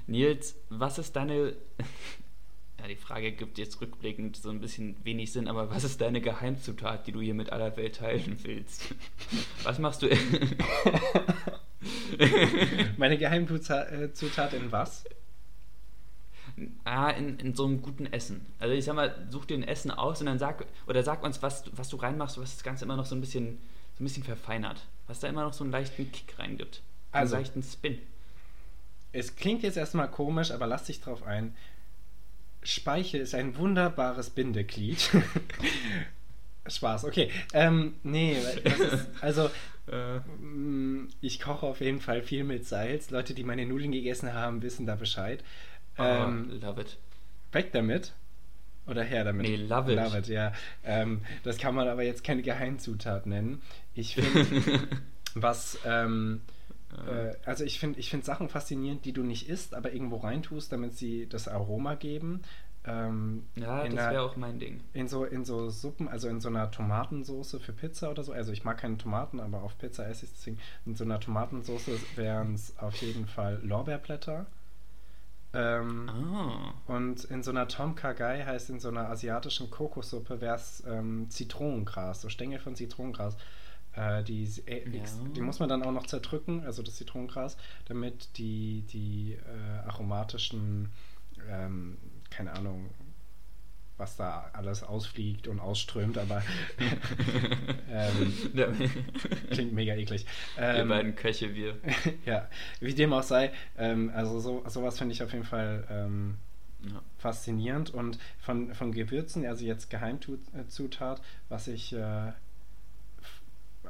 Nils, 0.07 0.55
was 0.69 0.97
ist 0.97 1.15
deine. 1.15 1.55
ja, 2.79 2.87
die 2.87 2.95
Frage 2.95 3.31
gibt 3.31 3.57
jetzt 3.57 3.81
rückblickend 3.81 4.37
so 4.37 4.49
ein 4.49 4.59
bisschen 4.59 4.95
wenig 5.03 5.31
Sinn, 5.31 5.47
aber 5.47 5.69
was 5.69 5.83
ist 5.83 6.01
deine 6.01 6.21
Geheimzutat, 6.21 7.07
die 7.07 7.11
du 7.11 7.21
hier 7.21 7.33
mit 7.33 7.51
aller 7.51 7.75
Welt 7.77 7.97
teilen 7.97 8.37
willst? 8.43 8.93
was 9.63 9.79
machst 9.79 10.01
du. 10.01 10.09
Meine 12.97 13.17
Geheimzutat 13.17 14.53
äh, 14.53 14.57
in 14.57 14.71
was? 14.71 15.03
Ah, 16.83 17.09
in, 17.11 17.39
in 17.39 17.55
so 17.55 17.65
einem 17.65 17.81
guten 17.81 18.05
Essen. 18.05 18.45
Also 18.59 18.75
ich 18.75 18.85
sag 18.85 18.95
mal, 18.95 19.27
such 19.29 19.45
dir 19.45 19.57
ein 19.57 19.63
Essen 19.63 19.89
aus 19.89 20.19
und 20.19 20.27
dann 20.27 20.37
sag, 20.37 20.65
oder 20.85 21.01
sag 21.01 21.23
uns, 21.23 21.41
was, 21.41 21.63
was 21.75 21.89
du 21.89 21.97
reinmachst, 21.97 22.37
was 22.37 22.55
das 22.55 22.63
Ganze 22.63 22.85
immer 22.85 22.97
noch 22.97 23.05
so 23.05 23.15
ein 23.15 23.21
bisschen 23.21 23.57
ein 23.99 24.03
bisschen 24.03 24.23
verfeinert. 24.23 24.85
Was 25.07 25.19
da 25.19 25.27
immer 25.27 25.43
noch 25.43 25.53
so 25.53 25.63
einen 25.63 25.71
leichten 25.71 26.11
Kick 26.11 26.37
reingibt. 26.39 26.81
Also, 27.11 27.35
einen 27.35 27.43
leichten 27.43 27.63
Spin. 27.63 27.99
Es 29.11 29.35
klingt 29.35 29.63
jetzt 29.63 29.77
erstmal 29.77 30.09
komisch, 30.09 30.51
aber 30.51 30.67
lass 30.67 30.85
dich 30.85 31.01
drauf 31.01 31.23
ein. 31.23 31.55
Speichel 32.63 33.19
ist 33.19 33.35
ein 33.35 33.57
wunderbares 33.57 34.29
Bindeglied. 34.29 35.09
Spaß, 36.67 37.05
okay. 37.05 37.29
Ähm, 37.53 37.95
nee, 38.03 38.37
ist, 38.37 39.07
also 39.21 39.49
äh. 39.91 40.19
Mm, 40.39 41.09
ich 41.21 41.39
koche 41.39 41.65
auf 41.65 41.81
jeden 41.81 41.99
Fall 41.99 42.21
viel 42.21 42.43
mit 42.43 42.67
Salz. 42.67 43.09
Leute, 43.09 43.33
die 43.33 43.43
meine 43.43 43.65
Nudeln 43.65 43.91
gegessen 43.91 44.33
haben, 44.33 44.61
wissen 44.61 44.85
da 44.85 44.95
Bescheid. 44.95 45.43
Oh, 45.97 46.03
ähm, 46.03 46.59
love 46.61 46.81
it. 46.81 46.97
Weg 47.51 47.71
damit. 47.71 48.13
Oder 48.87 49.03
her 49.03 49.23
damit. 49.23 49.47
Nee, 49.47 49.55
love 49.57 49.91
it. 49.91 49.97
Love 49.97 50.17
it, 50.17 50.27
ja. 50.27 50.53
Ähm, 50.83 51.21
das 51.43 51.57
kann 51.57 51.75
man 51.75 51.87
aber 51.87 52.03
jetzt 52.03 52.23
keine 52.23 52.41
Geheimzutat 52.41 53.25
nennen. 53.25 53.61
Ich 53.93 54.15
finde, 54.15 54.87
was, 55.35 55.77
ähm, 55.85 56.41
äh, 57.07 57.33
also 57.45 57.63
ich 57.63 57.79
finde 57.79 57.99
ich 57.99 58.09
find 58.09 58.25
Sachen 58.25 58.49
faszinierend, 58.49 59.05
die 59.05 59.13
du 59.13 59.23
nicht 59.23 59.49
isst, 59.49 59.73
aber 59.73 59.91
irgendwo 59.91 60.17
reintust, 60.17 60.71
damit 60.71 60.97
sie 60.97 61.27
das 61.27 61.47
Aroma 61.47 61.95
geben. 61.95 62.41
Ähm, 62.83 63.45
ja, 63.55 63.83
das 63.87 63.93
wäre 63.93 64.21
auch 64.23 64.35
mein 64.37 64.57
Ding. 64.57 64.81
In 64.93 65.07
so, 65.07 65.23
in 65.23 65.45
so 65.45 65.69
Suppen, 65.69 66.07
also 66.07 66.27
in 66.29 66.41
so 66.41 66.49
einer 66.49 66.71
Tomatensoße 66.71 67.59
für 67.59 67.73
Pizza 67.73 68.09
oder 68.09 68.23
so. 68.23 68.31
Also 68.31 68.51
ich 68.51 68.63
mag 68.63 68.79
keine 68.79 68.97
Tomaten, 68.97 69.39
aber 69.39 69.61
auf 69.61 69.77
Pizza 69.77 70.07
esse 70.09 70.25
ich 70.25 70.31
deswegen. 70.31 70.57
In 70.85 70.95
so 70.95 71.03
einer 71.03 71.19
Tomatensoße 71.19 71.91
wären 72.15 72.55
es 72.55 72.77
auf 72.79 72.95
jeden 72.95 73.27
Fall 73.27 73.59
Lorbeerblätter. 73.63 74.47
Ähm, 75.53 76.09
Ah. 76.09 76.73
Und 76.87 77.25
in 77.25 77.43
so 77.43 77.51
einer 77.51 77.67
Tom 77.67 77.93
Kha 77.95 78.13
Gai 78.13 78.43
heißt 78.45 78.69
in 78.69 78.79
so 78.79 78.87
einer 78.87 79.09
asiatischen 79.09 79.69
Kokossuppe 79.69 80.41
wäre 80.41 80.55
es 80.55 80.83
ähm, 80.87 81.29
Zitronengras, 81.29 82.21
so 82.21 82.29
Stängel 82.29 82.59
von 82.59 82.75
Zitronengras. 82.75 83.35
Äh, 83.93 84.23
die, 84.23 84.43
äh, 84.65 84.87
Ja. 84.89 85.03
die 85.35 85.41
muss 85.41 85.59
man 85.59 85.69
dann 85.69 85.83
auch 85.83 85.91
noch 85.91 86.05
zerdrücken, 86.07 86.63
also 86.63 86.81
das 86.83 86.95
Zitronengras, 86.95 87.57
damit 87.85 88.37
die, 88.37 88.83
die 88.91 89.33
äh, 89.33 89.87
aromatischen, 89.87 90.89
ähm, 91.49 91.97
keine 92.29 92.53
Ahnung, 92.53 92.89
was 93.97 94.15
da 94.15 94.49
alles 94.53 94.81
ausfliegt 94.83 95.47
und 95.47 95.59
ausströmt, 95.59 96.17
aber 96.17 96.41
ähm, 97.89 98.33
klingt 99.51 99.73
mega 99.73 99.93
eklig. 99.93 100.25
wir 100.55 100.63
Ähm, 100.75 100.87
beiden 100.89 101.15
Köche, 101.15 101.53
wir. 101.53 101.75
ja, 102.25 102.47
wie 102.79 102.93
dem 102.93 103.13
auch 103.13 103.23
sei, 103.23 103.51
ähm, 103.77 104.11
also 104.15 104.39
so, 104.39 104.63
sowas 104.67 104.97
finde 104.97 105.13
ich 105.13 105.21
auf 105.21 105.33
jeden 105.33 105.45
Fall 105.45 105.85
ähm, 105.89 106.37
Ja. 106.83 107.01
faszinierend 107.19 107.91
und 107.91 108.17
von, 108.39 108.73
von 108.73 108.91
Gewürzen, 108.91 109.45
also 109.45 109.65
jetzt 109.65 109.89
Geheimzutat, 109.91 111.21
was 111.49 111.67
ich 111.67 111.93
äh, 111.93 112.31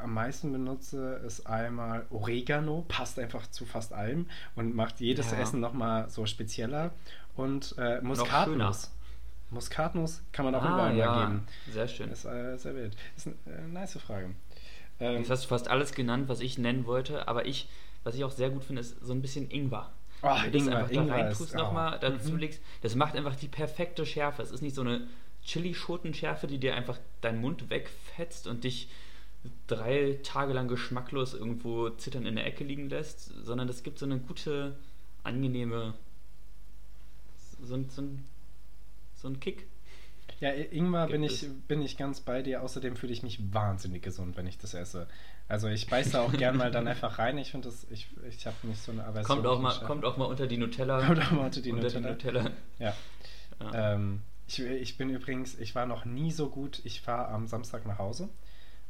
am 0.02 0.14
meisten 0.14 0.52
benutze, 0.52 1.22
ist 1.26 1.48
einmal 1.48 2.06
Oregano, 2.10 2.86
passt 2.88 3.18
einfach 3.20 3.48
zu 3.48 3.66
fast 3.66 3.94
allem 3.94 4.28
und 4.56 4.76
macht 4.76 5.00
jedes 5.00 5.32
Ja. 5.32 5.38
Essen 5.40 5.60
nochmal 5.60 6.10
so 6.10 6.26
spezieller 6.26 6.92
und 7.36 7.76
äh, 7.78 8.02
Muskatnuss. 8.02 8.92
Muskatnuss 9.50 10.22
kann 10.32 10.46
man 10.46 10.56
auch 10.56 10.64
Ah, 10.64 10.74
überall 10.74 10.98
ja. 10.98 11.26
geben. 11.26 11.48
Sehr 11.70 11.88
schön. 11.88 12.10
Ist 12.12 12.26
äh, 12.26 12.58
sehr 12.58 12.76
wild. 12.76 12.96
Ist 13.18 13.28
eine 13.28 13.36
äh, 13.58 13.68
nice 13.68 13.98
Frage. 14.00 14.32
Ähm, 15.00 15.18
Jetzt 15.18 15.30
hast 15.30 15.44
du 15.46 15.48
fast 15.50 15.68
alles 15.68 15.94
genannt, 15.94 16.30
was 16.30 16.40
ich 16.40 16.58
nennen 16.58 16.86
wollte, 16.86 17.28
aber 17.28 17.46
ich, 17.46 17.68
was 18.04 18.16
ich 18.16 18.24
auch 18.24 18.32
sehr 18.32 18.50
gut 18.50 18.64
finde, 18.64 18.82
ist 18.82 18.96
so 19.04 19.14
ein 19.14 19.22
bisschen 19.22 19.50
Ingwer. 19.52 19.92
Oh, 20.22 20.28
Wenn 20.44 20.52
du 20.52 20.58
das 20.60 20.62
Ingwer, 20.68 20.78
einfach 20.78 20.92
Ingwer 20.92 21.18
da 21.18 21.24
reintust 21.24 21.56
nochmal, 21.56 21.94
oh. 21.96 21.98
dazu 22.02 22.32
Mhm. 22.32 22.38
legst, 22.38 22.62
das 22.82 22.96
macht 22.96 23.16
einfach 23.16 23.36
die 23.36 23.48
perfekte 23.48 24.06
Schärfe. 24.06 24.42
Es 24.42 24.52
ist 24.52 24.62
nicht 24.62 24.76
so 24.76 24.82
eine 24.82 25.08
Chili-Schotenschärfe, 25.44 26.48
die 26.48 26.60
dir 26.60 26.76
einfach 26.76 26.98
deinen 27.22 27.42
Mund 27.42 27.70
wegfetzt 27.70 28.48
und 28.48 28.64
dich 28.64 28.90
drei 29.68 30.20
Tage 30.24 30.54
lang 30.54 30.68
geschmacklos 30.68 31.34
irgendwo 31.34 31.90
zittern 31.90 32.26
in 32.26 32.36
der 32.36 32.46
Ecke 32.46 32.64
liegen 32.64 32.90
lässt, 32.90 33.32
sondern 33.44 33.68
es 33.70 33.84
gibt 33.84 33.98
so 34.00 34.06
eine 34.06 34.20
gute, 34.20 34.76
angenehme, 35.24 35.94
so, 37.64 37.76
ein- 37.76 37.90
so, 37.90 38.02
ein, 38.02 38.26
so 39.16 39.28
ein 39.28 39.40
Kick. 39.40 39.68
Ja, 40.40 40.52
I- 40.54 40.68
Ingwer 40.72 41.08
bin 41.08 41.22
ich, 41.24 41.48
bin 41.68 41.82
ich 41.82 41.98
ganz 41.98 42.22
bei 42.22 42.42
dir. 42.42 42.64
Außerdem 42.64 42.96
fühle 42.96 43.14
ich 43.14 43.22
mich 43.22 43.54
wahnsinnig 43.54 44.02
gesund, 44.02 44.38
wenn 44.38 44.48
ich 44.48 44.58
das 44.58 44.74
esse. 44.74 45.08
Also 45.48 45.68
ich 45.68 45.88
beiße 45.88 46.20
auch 46.20 46.32
gern 46.34 46.58
mal 46.58 46.72
dann 46.72 46.88
einfach 46.88 47.20
rein. 47.20 47.38
Ich 47.38 47.52
finde 47.52 47.68
das, 47.68 47.86
ich, 47.92 48.08
ich 48.28 48.48
habe 48.48 48.56
nicht 48.64 48.82
so 48.82 48.92
eine 48.92 49.04
Aversion. 49.04 49.26
Kommt 49.44 49.48
auch, 49.48 49.60
mal, 49.60 49.80
kommt 49.86 50.06
auch 50.06 50.18
mal 50.18 50.26
unter 50.26 50.48
die 50.48 50.58
Nutella. 50.58 51.06
Kommt 51.06 51.20
auch 51.22 51.32
mal 51.32 51.46
unter 51.46 51.62
die 51.62 51.72
unter 51.72 51.84
Nutella. 51.84 52.08
Die 52.08 52.14
Nutella. 52.14 52.52
Ja. 52.80 52.96
Ja. 53.60 53.94
Ähm, 53.94 54.22
ich, 54.48 54.60
ich 54.60 54.98
bin 54.98 55.10
übrigens, 55.12 55.60
ich 55.60 55.76
war 55.76 55.86
noch 55.86 56.06
nie 56.06 56.32
so 56.32 56.50
gut. 56.50 56.82
Ich 56.86 57.02
fahre 57.02 57.28
am 57.30 57.46
Samstag 57.48 57.86
nach 57.86 58.00
Hause. 58.00 58.30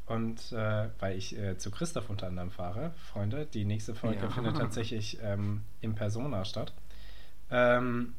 Und 0.05 0.51
äh, 0.51 0.89
weil 0.99 1.17
ich 1.17 1.37
äh, 1.37 1.57
zu 1.57 1.71
Christoph 1.71 2.09
unter 2.09 2.27
anderem 2.27 2.51
fahre, 2.51 2.91
Freunde, 3.11 3.45
die 3.45 3.63
nächste 3.65 3.95
Folge 3.95 4.21
Ja. 4.23 4.29
findet 4.29 4.57
tatsächlich 4.57 5.19
ähm, 5.21 5.63
in 5.79 5.95
Persona 5.95 6.43
statt. 6.43 6.73
Ähm, 7.49 8.13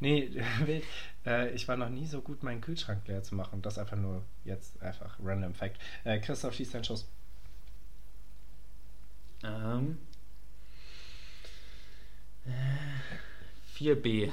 nee, 0.00 0.30
äh, 1.26 1.50
ich 1.50 1.68
war 1.68 1.76
noch 1.76 1.90
nie 1.90 2.06
so 2.06 2.22
gut, 2.22 2.42
meinen 2.42 2.60
Kühlschrank 2.60 3.06
leer 3.06 3.22
zu 3.22 3.34
machen. 3.34 3.60
Das 3.62 3.78
einfach 3.78 3.96
nur 3.96 4.22
jetzt 4.44 4.80
einfach 4.82 5.18
random 5.22 5.54
Fact. 5.54 5.78
Äh, 6.04 6.18
Christoph 6.20 6.54
schießt 6.54 6.74
einen 6.76 6.84
Schuss. 6.84 7.06
Ähm, 9.44 9.98
äh, 12.46 13.78
4b. 13.78 14.30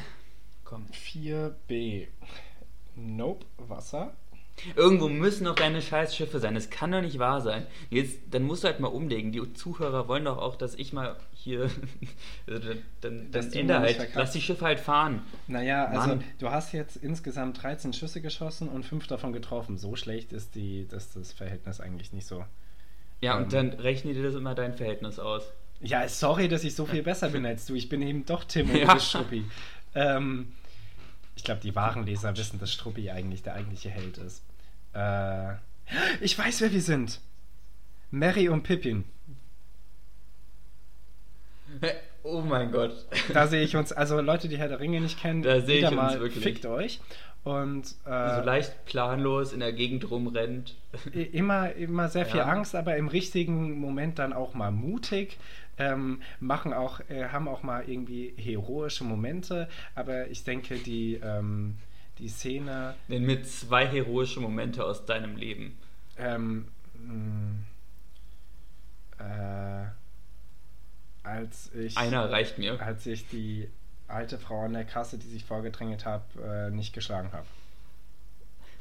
Komm. 0.63 0.87
4b. 0.87 2.07
Nope, 2.95 3.45
Wasser. 3.57 4.13
Irgendwo 4.75 5.09
müssen 5.09 5.43
noch 5.43 5.55
deine 5.55 5.81
Scheißschiffe 5.81 6.39
sein. 6.39 6.55
Das 6.55 6.69
kann 6.69 6.91
doch 6.91 7.01
nicht 7.01 7.19
wahr 7.19 7.41
sein. 7.41 7.67
Jetzt, 7.89 8.19
dann 8.31 8.43
musst 8.43 8.63
du 8.63 8.67
halt 8.69 8.79
mal 8.79 8.87
umlegen. 8.87 9.31
Die 9.31 9.53
Zuhörer 9.53 10.07
wollen 10.07 10.25
doch 10.25 10.37
auch, 10.37 10.55
dass 10.55 10.75
ich 10.75 10.93
mal 10.93 11.17
hier. 11.33 11.69
Also 12.47 12.69
dann 12.69 12.77
dann, 13.01 13.31
Dass 13.31 13.47
Ende 13.53 13.79
halt. 13.79 14.09
Lass 14.13 14.31
die 14.31 14.41
Schiffe 14.41 14.65
halt 14.65 14.79
fahren. 14.79 15.23
Naja, 15.47 15.85
also 15.85 16.07
Mann. 16.09 16.23
du 16.39 16.49
hast 16.51 16.73
jetzt 16.73 16.95
insgesamt 16.97 17.61
13 17.63 17.91
Schüsse 17.93 18.21
geschossen 18.21 18.69
und 18.69 18.85
5 18.85 19.07
davon 19.07 19.33
getroffen. 19.33 19.77
So 19.77 19.95
schlecht 19.95 20.31
ist 20.31 20.53
die, 20.55 20.87
das, 20.87 21.11
das 21.13 21.31
Verhältnis 21.33 21.79
eigentlich 21.81 22.13
nicht 22.13 22.27
so. 22.27 22.45
Ja, 23.21 23.35
Ähm. 23.37 23.43
und 23.43 23.53
dann 23.53 23.69
rechne 23.71 24.13
dir 24.13 24.23
das 24.23 24.35
immer 24.35 24.53
dein 24.55 24.73
Verhältnis 24.73 25.17
aus. 25.19 25.43
Ja, 25.81 26.07
sorry, 26.07 26.47
dass 26.47 26.63
ich 26.63 26.75
so 26.75 26.85
viel 26.85 27.01
besser 27.11 27.29
bin 27.29 27.45
als 27.45 27.65
du. 27.65 27.73
Ich 27.75 27.89
bin 27.89 28.01
eben 28.01 28.25
doch 28.25 28.43
Tim 28.43 28.69
und 28.69 28.77
Ja. 28.77 28.99
Struppi. 28.99 29.43
Ähm, 29.97 30.51
ich 31.35 31.43
glaube, 31.43 31.61
die 31.61 31.75
wahren 31.75 32.05
Leser 32.05 32.35
wissen, 32.37 32.59
dass 32.59 32.71
Struppi 32.71 33.09
eigentlich 33.11 33.43
der 33.43 33.53
eigentliche 33.55 33.89
Held 33.89 34.17
ist. 34.17 34.43
Äh, 34.93 35.53
ich 36.21 36.37
weiß, 36.37 36.61
wer 36.61 36.71
wir 36.71 36.81
sind. 36.81 37.19
Mary 38.11 38.49
und 38.49 38.63
Pippin. 38.63 39.03
Oh 42.27 42.41
mein 42.41 42.71
Gott. 42.71 43.05
Da 43.33 43.45
sehe 43.45 43.61
ich 43.61 43.75
uns, 43.75 43.91
also 43.91 44.19
Leute, 44.19 44.47
die 44.47 44.57
Herr 44.57 44.67
der 44.67 44.79
Ringe 44.79 44.99
nicht 44.99 45.19
kennen, 45.21 45.43
Da 45.43 45.61
sehe 45.61 45.77
ich 45.81 45.85
uns 45.85 45.95
mal, 45.95 46.19
wirklich. 46.19 46.43
fickt 46.43 46.65
euch. 46.65 46.99
Und 47.43 47.83
äh, 48.05 48.35
so 48.35 48.41
leicht 48.43 48.85
planlos 48.85 49.53
in 49.53 49.59
der 49.59 49.71
Gegend 49.73 50.09
rumrennt. 50.09 50.73
Immer, 51.13 51.73
immer 51.73 52.09
sehr 52.09 52.25
viel 52.25 52.37
Ja. 52.39 52.45
Angst, 52.45 52.73
aber 52.73 52.97
im 52.97 53.07
richtigen 53.09 53.79
Moment 53.79 54.17
dann 54.17 54.33
auch 54.33 54.55
mal 54.55 54.71
mutig. 54.71 55.37
Ähm, 55.77 56.21
machen 56.39 56.73
auch, 56.73 57.01
äh, 57.09 57.29
haben 57.29 57.47
auch 57.47 57.63
mal 57.63 57.83
irgendwie 57.89 58.33
heroische 58.37 59.03
Momente, 59.03 59.67
aber 59.93 60.27
ich 60.29 60.43
denke, 60.43 60.77
die, 60.77 61.15
ähm, 61.15 61.77
die 62.17 62.29
Szene, 62.29 62.95
Nenn 63.09 63.23
mir 63.25 63.43
zwei 63.43 63.85
heroische 63.85 64.39
Momente 64.39 64.85
aus 64.85 65.05
deinem 65.05 65.35
Leben. 65.35 65.77
ähm, 66.17 66.67
mh, 66.93 67.55
äh, 69.19 69.85
als 71.23 71.73
ich, 71.73 71.97
Einer 71.97 72.29
reicht 72.31 72.57
mir. 72.57 72.79
als 72.81 73.05
ich 73.05 73.27
die 73.27 73.67
alte 74.07 74.37
Frau 74.37 74.63
an 74.65 74.73
der 74.73 74.85
Kasse, 74.85 75.17
die 75.17 75.27
sich 75.27 75.43
vorgedrängelt 75.43 76.05
habe, 76.05 76.23
äh, 76.41 76.69
nicht 76.71 76.93
geschlagen 76.93 77.31
habe. 77.33 77.47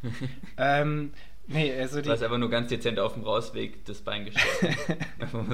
ähm, 0.59 1.13
nee, 1.47 1.73
also 1.79 1.97
Du 1.97 2.03
die, 2.03 2.11
hast 2.11 2.23
aber 2.23 2.39
nur 2.39 2.51
ganz 2.51 2.69
dezent 2.69 2.99
auf 2.99 3.15
dem 3.15 3.23
Rausweg 3.25 3.85
das 3.85 4.01
Bein 4.01 4.25
gestellt. 4.25 4.77
Einfach 5.19 5.45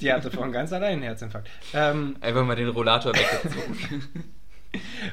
die 0.00 0.12
hatte 0.12 0.30
von 0.30 0.52
ganz 0.52 0.72
allein 0.72 0.94
einen 0.94 1.02
Herzinfarkt. 1.02 1.48
Ähm, 1.74 2.16
einfach 2.20 2.44
mal 2.44 2.56
den 2.56 2.68
Rollator 2.68 3.12
weggezogen. 3.14 4.04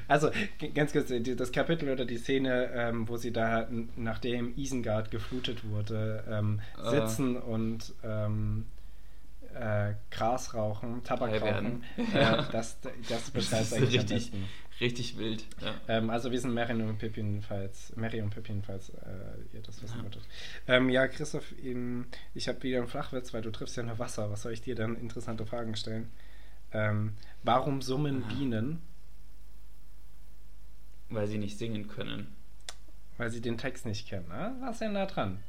Also, 0.09 0.29
ganz 0.75 0.91
kurz, 0.91 1.07
die- 1.07 1.37
das 1.37 1.53
Kapitel 1.53 1.89
oder 1.89 2.03
die 2.03 2.17
Szene, 2.17 2.69
ähm, 2.75 3.07
wo 3.07 3.15
sie 3.15 3.31
da, 3.31 3.65
nachdem 3.95 4.53
Isengard 4.57 5.09
geflutet 5.09 5.63
wurde, 5.69 6.21
ähm, 6.29 6.59
Ah. 6.75 6.89
sitzen 6.89 7.37
und 7.37 7.93
ähm, 8.03 8.65
äh, 9.53 9.93
Gras 10.11 10.53
rauchen, 10.53 11.03
Tabak 11.03 11.31
High 11.31 11.41
rauchen, 11.41 11.83
äh, 11.97 12.03
Ja. 12.21 12.41
das, 12.51 12.79
das 12.81 12.91
Das 13.09 13.31
beschreibt 13.31 13.61
ist 13.63 13.73
eigentlich 13.73 13.93
richtig, 13.99 14.31
richtig 14.81 15.17
wild. 15.17 15.45
Ja. 15.61 15.75
Ähm, 15.87 16.09
also 16.09 16.31
wir 16.31 16.39
sind 16.39 16.53
Mary 16.53 16.73
und 16.73 16.97
Pippin, 16.97 17.41
falls, 17.41 17.95
Mary 17.95 18.21
und 18.21 18.29
Pippin, 18.31 18.61
falls 18.63 18.89
äh, 18.89 18.95
ihr 19.53 19.61
das 19.61 19.81
wissen 19.81 19.97
Ja. 19.97 20.03
wolltet. 20.03 20.23
Ähm, 20.67 20.89
ja, 20.89 21.07
Christoph, 21.07 21.53
ähm, 21.63 22.07
ich 22.33 22.47
habe 22.47 22.61
wieder 22.63 22.79
einen 22.79 22.87
Flachwitz, 22.87 23.33
weil 23.33 23.41
du 23.41 23.51
triffst 23.51 23.77
ja 23.77 23.83
nur 23.83 23.99
Wasser. 23.99 24.29
Was 24.31 24.41
soll 24.43 24.53
ich 24.53 24.61
dir 24.61 24.75
dann 24.75 24.95
interessante 24.95 25.45
Fragen 25.45 25.75
stellen? 25.75 26.11
Ähm, 26.71 27.13
warum 27.43 27.81
summen 27.81 28.23
Ah. 28.23 28.33
Bienen? 28.33 28.81
Weil 31.09 31.27
sie 31.27 31.37
nicht 31.37 31.57
singen 31.57 31.87
können. 31.87 32.33
Weil 33.17 33.29
sie 33.29 33.41
den 33.41 33.57
Text 33.59 33.85
nicht 33.85 34.07
kennen. 34.07 34.27
Ne? 34.29 34.55
Was 34.61 34.71
ist 34.77 34.81
denn 34.81 34.95
da 34.95 35.05
dran? 35.05 35.39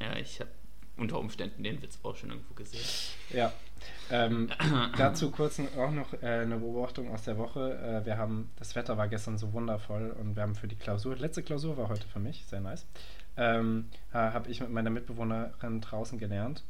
Ja, 0.00 0.16
ich 0.16 0.40
habe 0.40 0.50
unter 0.96 1.18
Umständen 1.18 1.62
den 1.62 1.80
Witz 1.82 1.98
auch 2.02 2.16
schon 2.16 2.30
irgendwo 2.30 2.54
gesehen. 2.54 2.84
Ja. 3.30 3.52
Ähm, 4.10 4.50
dazu 4.98 5.30
kurz 5.30 5.60
auch 5.76 5.90
noch 5.90 6.12
äh, 6.22 6.26
eine 6.26 6.58
Beobachtung 6.58 7.10
aus 7.12 7.24
der 7.24 7.38
Woche. 7.38 7.78
Äh, 7.78 8.06
wir 8.06 8.18
haben, 8.18 8.50
das 8.56 8.76
Wetter 8.76 8.96
war 8.98 9.08
gestern 9.08 9.38
so 9.38 9.52
wundervoll 9.52 10.14
und 10.18 10.36
wir 10.36 10.42
haben 10.42 10.54
für 10.54 10.68
die 10.68 10.76
Klausur, 10.76 11.16
letzte 11.16 11.42
Klausur 11.42 11.76
war 11.76 11.88
heute 11.88 12.06
für 12.06 12.20
mich, 12.20 12.44
sehr 12.46 12.60
nice, 12.60 12.86
ähm, 13.36 13.88
habe 14.12 14.50
ich 14.50 14.60
mit 14.60 14.70
meiner 14.70 14.90
Mitbewohnerin 14.90 15.80
draußen 15.80 16.18
gelernt. 16.18 16.62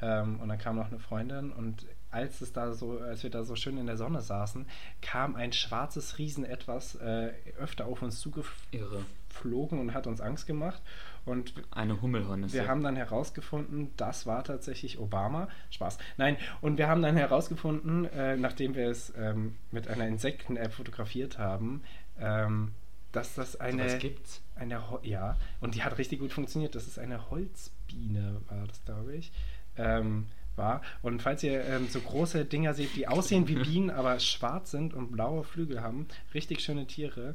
Ähm, 0.00 0.40
und 0.40 0.48
dann 0.48 0.58
kam 0.58 0.76
noch 0.76 0.88
eine 0.88 1.00
Freundin 1.00 1.52
und 1.52 1.86
als 2.10 2.40
es 2.40 2.52
da 2.52 2.72
so, 2.72 2.98
als 3.00 3.22
wir 3.22 3.30
da 3.30 3.44
so 3.44 3.54
schön 3.56 3.76
in 3.78 3.86
der 3.86 3.96
Sonne 3.96 4.22
saßen, 4.22 4.66
kam 5.02 5.36
ein 5.36 5.52
schwarzes 5.52 6.18
Riesen 6.18 6.44
etwas 6.44 6.94
äh, 6.96 7.32
öfter 7.58 7.86
auf 7.86 8.00
uns 8.02 8.20
zugeflogen 8.20 9.78
und 9.78 9.92
hat 9.92 10.06
uns 10.06 10.20
Angst 10.20 10.46
gemacht. 10.46 10.80
Und 11.28 11.52
Eine 11.70 12.00
Hummelhornisse. 12.00 12.54
wir 12.54 12.68
haben 12.68 12.82
dann 12.82 12.96
herausgefunden, 12.96 13.90
das 13.96 14.26
war 14.26 14.44
tatsächlich 14.44 14.98
Obama. 14.98 15.48
Spaß. 15.70 15.98
Nein, 16.16 16.36
und 16.60 16.78
wir 16.78 16.88
haben 16.88 17.02
dann 17.02 17.16
herausgefunden, 17.16 18.06
äh, 18.06 18.36
nachdem 18.36 18.74
wir 18.74 18.88
es 18.88 19.12
ähm, 19.16 19.56
mit 19.70 19.88
einer 19.88 20.06
Insekten-App 20.06 20.72
fotografiert 20.72 21.38
haben, 21.38 21.82
ähm, 22.18 22.72
dass 23.12 23.34
das 23.34 23.60
eine. 23.60 23.84
Was 23.84 23.98
gibt's? 23.98 24.42
eine 24.58 24.90
Ho 24.90 24.98
ja, 25.02 25.36
und 25.60 25.74
die 25.74 25.82
hat 25.82 25.98
richtig 25.98 26.20
gut 26.20 26.32
funktioniert. 26.32 26.74
Das 26.74 26.86
ist 26.86 26.98
eine 26.98 27.30
Holzbiene, 27.30 28.40
war 28.48 28.66
das, 28.66 28.84
glaube 28.84 29.14
ich. 29.14 29.32
Ähm, 29.76 30.26
war. 30.56 30.82
Und 31.02 31.22
falls 31.22 31.42
ihr 31.42 31.64
ähm, 31.64 31.86
so 31.88 32.00
große 32.00 32.44
Dinger 32.44 32.74
seht, 32.74 32.96
die 32.96 33.08
aussehen 33.08 33.48
wie 33.48 33.54
Bienen, 33.62 33.90
aber 33.90 34.18
schwarz 34.18 34.72
sind 34.72 34.92
und 34.92 35.12
blaue 35.12 35.44
Flügel 35.44 35.82
haben, 35.82 36.06
richtig 36.34 36.60
schöne 36.60 36.86
Tiere, 36.86 37.30
äh, 37.30 37.34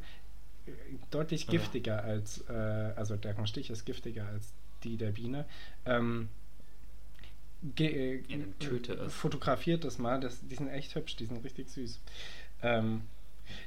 deutlich 1.11 1.47
giftiger 1.47 1.97
ja. 1.97 2.03
als, 2.03 2.43
äh, 2.49 2.93
also 2.95 3.16
der 3.16 3.45
Stich 3.45 3.70
ist 3.70 3.86
giftiger 3.86 4.28
als 4.28 4.53
die 4.84 4.97
der 4.97 5.11
Biene. 5.11 5.45
Ähm, 5.86 6.30
äh, 7.80 8.18
ja, 8.18 9.09
fotografiert 9.09 9.84
das 9.84 9.97
mal, 9.97 10.20
das, 10.20 10.45
die 10.47 10.55
sind 10.55 10.70
echt 10.70 10.95
hübsch, 10.95 11.16
die 11.16 11.26
sind 11.26 11.43
richtig 11.43 11.70
süß. 11.70 11.99
Ähm, 12.61 13.01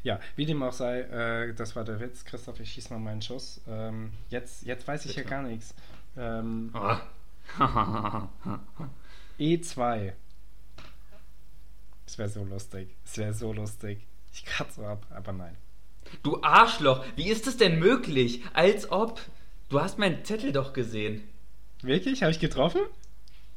ja, 0.03 0.21
wie 0.37 0.47
dem 0.47 0.63
auch 0.63 0.73
sei, 0.73 1.01
äh, 1.01 1.55
das 1.55 1.77
war 1.77 1.85
der 1.85 2.01
Witz. 2.01 2.25
Christoph, 2.25 2.61
ich 2.61 2.73
schieß 2.73 2.91
mal 2.91 2.99
meinen 2.99 3.23
Schuss. 3.23 3.61
Ähm, 3.69 4.13
jetzt, 4.31 4.65
jetzt 4.65 4.87
weiß 4.87 5.05
ich 5.07 5.17
Bitte. 5.17 5.29
ja 5.29 5.37
gar 5.37 5.43
nichts. 5.43 5.75
Ähm, 6.17 6.71
oh. 6.75 6.97
E2. 9.39 10.13
Es 12.07 12.19
wäre 12.19 12.29
so 12.29 12.45
lustig. 12.45 12.95
Es 13.05 13.19
wäre 13.19 13.35
so 13.35 13.53
lustig. 13.53 14.07
Ich 14.33 14.45
kratze 14.45 14.87
ab, 14.87 15.07
aber 15.11 15.33
nein. 15.33 15.57
Du 16.23 16.43
Arschloch, 16.43 17.05
wie 17.17 17.29
ist 17.29 17.47
es 17.47 17.57
denn 17.57 17.79
möglich? 17.79 18.43
Als 18.53 18.91
ob. 18.91 19.21
Du 19.69 19.81
hast 19.81 19.99
meinen 19.99 20.25
Zettel 20.25 20.53
doch 20.53 20.73
gesehen. 20.73 21.23
Wirklich? 21.83 22.23
Habe 22.23 22.33
ich 22.33 22.41
getroffen? 22.41 22.81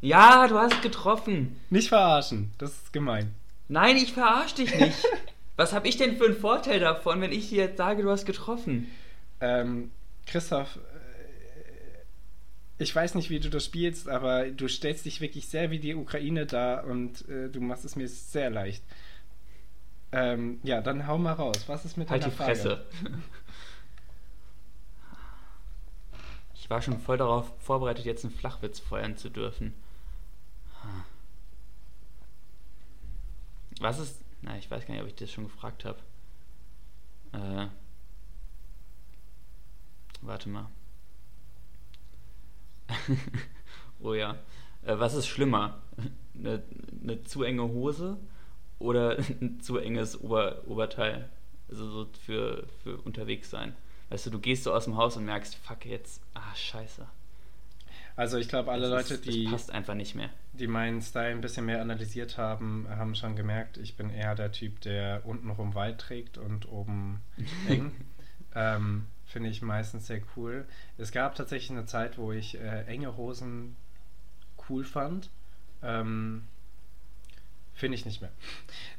Ja, 0.01 0.47
du 0.47 0.57
hast 0.57 0.81
getroffen. 0.81 1.59
Nicht 1.69 1.89
verarschen, 1.89 2.51
das 2.57 2.71
ist 2.71 2.93
gemein. 2.93 3.33
Nein, 3.67 3.97
ich 3.97 4.13
verarsche 4.13 4.55
dich 4.55 4.73
nicht. 4.75 4.97
Was 5.57 5.73
habe 5.73 5.87
ich 5.89 5.97
denn 5.97 6.17
für 6.17 6.25
einen 6.25 6.37
Vorteil 6.37 6.79
davon, 6.79 7.19
wenn 7.21 7.33
ich 7.33 7.49
dir 7.49 7.65
jetzt 7.65 7.77
sage, 7.77 8.01
du 8.01 8.09
hast 8.09 8.25
getroffen? 8.25 8.87
Ähm, 9.41 9.91
Christoph, 10.25 10.77
äh, 10.77 10.79
ich 12.81 12.95
weiß 12.95 13.15
nicht, 13.15 13.29
wie 13.29 13.41
du 13.41 13.49
das 13.49 13.65
spielst, 13.65 14.07
aber 14.07 14.45
du 14.45 14.69
stellst 14.69 15.05
dich 15.05 15.19
wirklich 15.19 15.49
sehr 15.49 15.69
wie 15.69 15.79
die 15.79 15.95
Ukraine 15.95 16.45
dar 16.45 16.85
und 16.85 17.27
äh, 17.27 17.49
du 17.49 17.59
machst 17.59 17.83
es 17.83 17.97
mir 17.97 18.07
sehr 18.07 18.49
leicht. 18.49 18.83
Ähm, 20.11 20.59
ja, 20.63 20.81
dann 20.81 21.05
hau 21.07 21.17
mal 21.17 21.33
raus. 21.33 21.65
Was 21.67 21.85
ist 21.85 21.97
mit 21.97 22.09
halt 22.09 22.23
deiner 22.23 22.33
Frage? 22.33 22.49
Halt 22.49 22.57
die 22.57 22.61
Fresse. 22.61 22.85
Ich 26.55 26.69
war 26.69 26.81
schon 26.81 26.99
voll 26.99 27.17
darauf 27.17 27.51
vorbereitet, 27.61 28.05
jetzt 28.05 28.25
einen 28.25 28.33
Flachwitz 28.33 28.79
feuern 28.79 29.17
zu 29.17 29.29
dürfen. 29.29 29.73
Was 33.79 33.97
ist 33.97 34.19
na, 34.41 34.57
ich 34.57 34.69
weiß 34.69 34.85
gar 34.85 34.93
nicht, 34.93 35.03
ob 35.03 35.09
ich 35.09 35.15
das 35.15 35.31
schon 35.31 35.45
gefragt 35.45 35.85
habe. 35.85 35.99
Äh, 37.33 37.67
warte 40.21 40.49
mal. 40.49 40.67
oh 43.99 44.13
ja. 44.13 44.37
Äh, 44.83 44.97
was 44.97 45.13
ist 45.13 45.27
schlimmer? 45.27 45.81
Eine, 46.33 46.63
eine 47.01 47.23
zu 47.23 47.43
enge 47.43 47.63
Hose 47.63 48.17
oder 48.79 49.17
ein 49.19 49.59
zu 49.61 49.77
enges 49.77 50.19
Ober 50.21 50.63
Oberteil? 50.67 51.29
Also 51.69 51.89
so 51.89 52.09
für, 52.25 52.65
für 52.83 52.97
unterwegs 53.01 53.49
sein. 53.49 53.75
Weißt 54.09 54.25
du, 54.25 54.31
du 54.31 54.39
gehst 54.39 54.63
so 54.63 54.73
aus 54.73 54.85
dem 54.85 54.97
Haus 54.97 55.17
und 55.17 55.25
merkst, 55.25 55.55
fuck 55.55 55.85
jetzt, 55.85 56.21
ah, 56.33 56.55
scheiße. 56.55 57.05
Also 58.15 58.37
ich 58.37 58.49
glaube, 58.49 58.71
alle 58.71 58.89
das 58.89 59.09
Leute, 59.09 59.13
ist, 59.13 59.25
die. 59.25 59.45
passt 59.45 59.71
einfach 59.71 59.93
nicht 59.93 60.15
mehr. 60.15 60.29
Die 60.53 60.67
meinen 60.67 61.01
Style 61.01 61.29
ein 61.29 61.41
bisschen 61.41 61.65
mehr 61.65 61.81
analysiert 61.81 62.37
haben, 62.37 62.85
haben 62.89 63.15
schon 63.15 63.35
gemerkt, 63.35 63.77
ich 63.77 63.95
bin 63.95 64.09
eher 64.09 64.35
der 64.35 64.51
Typ, 64.51 64.81
der 64.81 65.25
untenrum 65.25 65.73
weit 65.75 65.99
trägt 65.99 66.37
und 66.37 66.67
oben 66.69 67.21
eng. 67.69 67.93
ähm, 68.55 69.05
Finde 69.25 69.49
ich 69.49 69.61
meistens 69.61 70.07
sehr 70.07 70.21
cool. 70.35 70.65
Es 70.97 71.11
gab 71.11 71.35
tatsächlich 71.35 71.71
eine 71.71 71.85
Zeit, 71.85 72.17
wo 72.17 72.31
ich 72.31 72.59
äh, 72.59 72.83
enge 72.87 73.15
Hosen 73.15 73.77
cool 74.67 74.83
fand. 74.83 75.29
Ähm, 75.83 76.45
Finde 77.79 77.95
ich 77.95 78.05
nicht 78.05 78.19
mehr. 78.19 78.31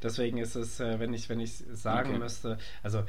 Deswegen 0.01 0.39
ist 0.39 0.55
es, 0.55 0.79
äh, 0.79 0.99
wenn 0.99 1.13
ich 1.13 1.29
wenn 1.29 1.39
ich 1.39 1.53
sagen 1.71 2.09
okay. 2.09 2.17
müsste, 2.17 2.57
also 2.81 2.97
äh, 2.97 3.03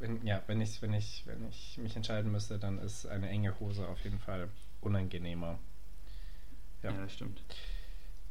wenn, 0.00 0.26
ja, 0.26 0.42
wenn 0.48 0.60
ich 0.60 0.82
wenn 0.82 0.92
ich 0.92 1.22
wenn 1.26 1.48
ich 1.48 1.78
mich 1.78 1.94
entscheiden 1.94 2.32
müsste, 2.32 2.58
dann 2.58 2.80
ist 2.80 3.06
eine 3.06 3.28
enge 3.28 3.60
Hose 3.60 3.86
auf 3.86 4.02
jeden 4.02 4.18
Fall 4.18 4.48
unangenehmer. 4.80 5.60
Ja, 6.82 6.90
ja 6.90 7.02
das 7.02 7.12
stimmt. 7.12 7.40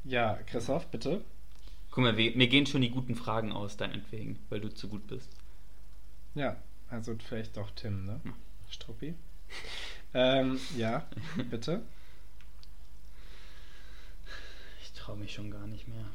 Ja, 0.04 0.38
Christoph, 0.48 0.88
bitte. 0.88 1.24
Guck 1.92 2.04
mal, 2.04 2.18
wir, 2.18 2.36
mir 2.36 2.50
gehen 2.50 2.66
schon 2.66 2.82
die 2.82 2.92
guten 2.92 3.16
Fragen 3.16 3.54
aus, 3.54 3.78
deinetwegen, 3.78 4.38
weil 4.50 4.60
du 4.60 4.68
zu 4.68 4.90
gut 4.90 5.08
bist. 5.08 5.30
Ja, 6.36 6.58
also 6.90 7.16
vielleicht 7.26 7.56
doch 7.56 7.72
Tim, 7.72 8.04
ne? 8.04 8.20
Hm. 8.22 8.34
Struppi. 8.70 9.16
ähm, 10.14 10.60
ja, 10.76 11.08
bitte. 11.50 11.84
Ich 14.82 14.92
traue 14.92 15.16
mich 15.16 15.34
schon 15.34 15.52
gar 15.52 15.68
nicht 15.68 15.88
mehr. 15.88 16.06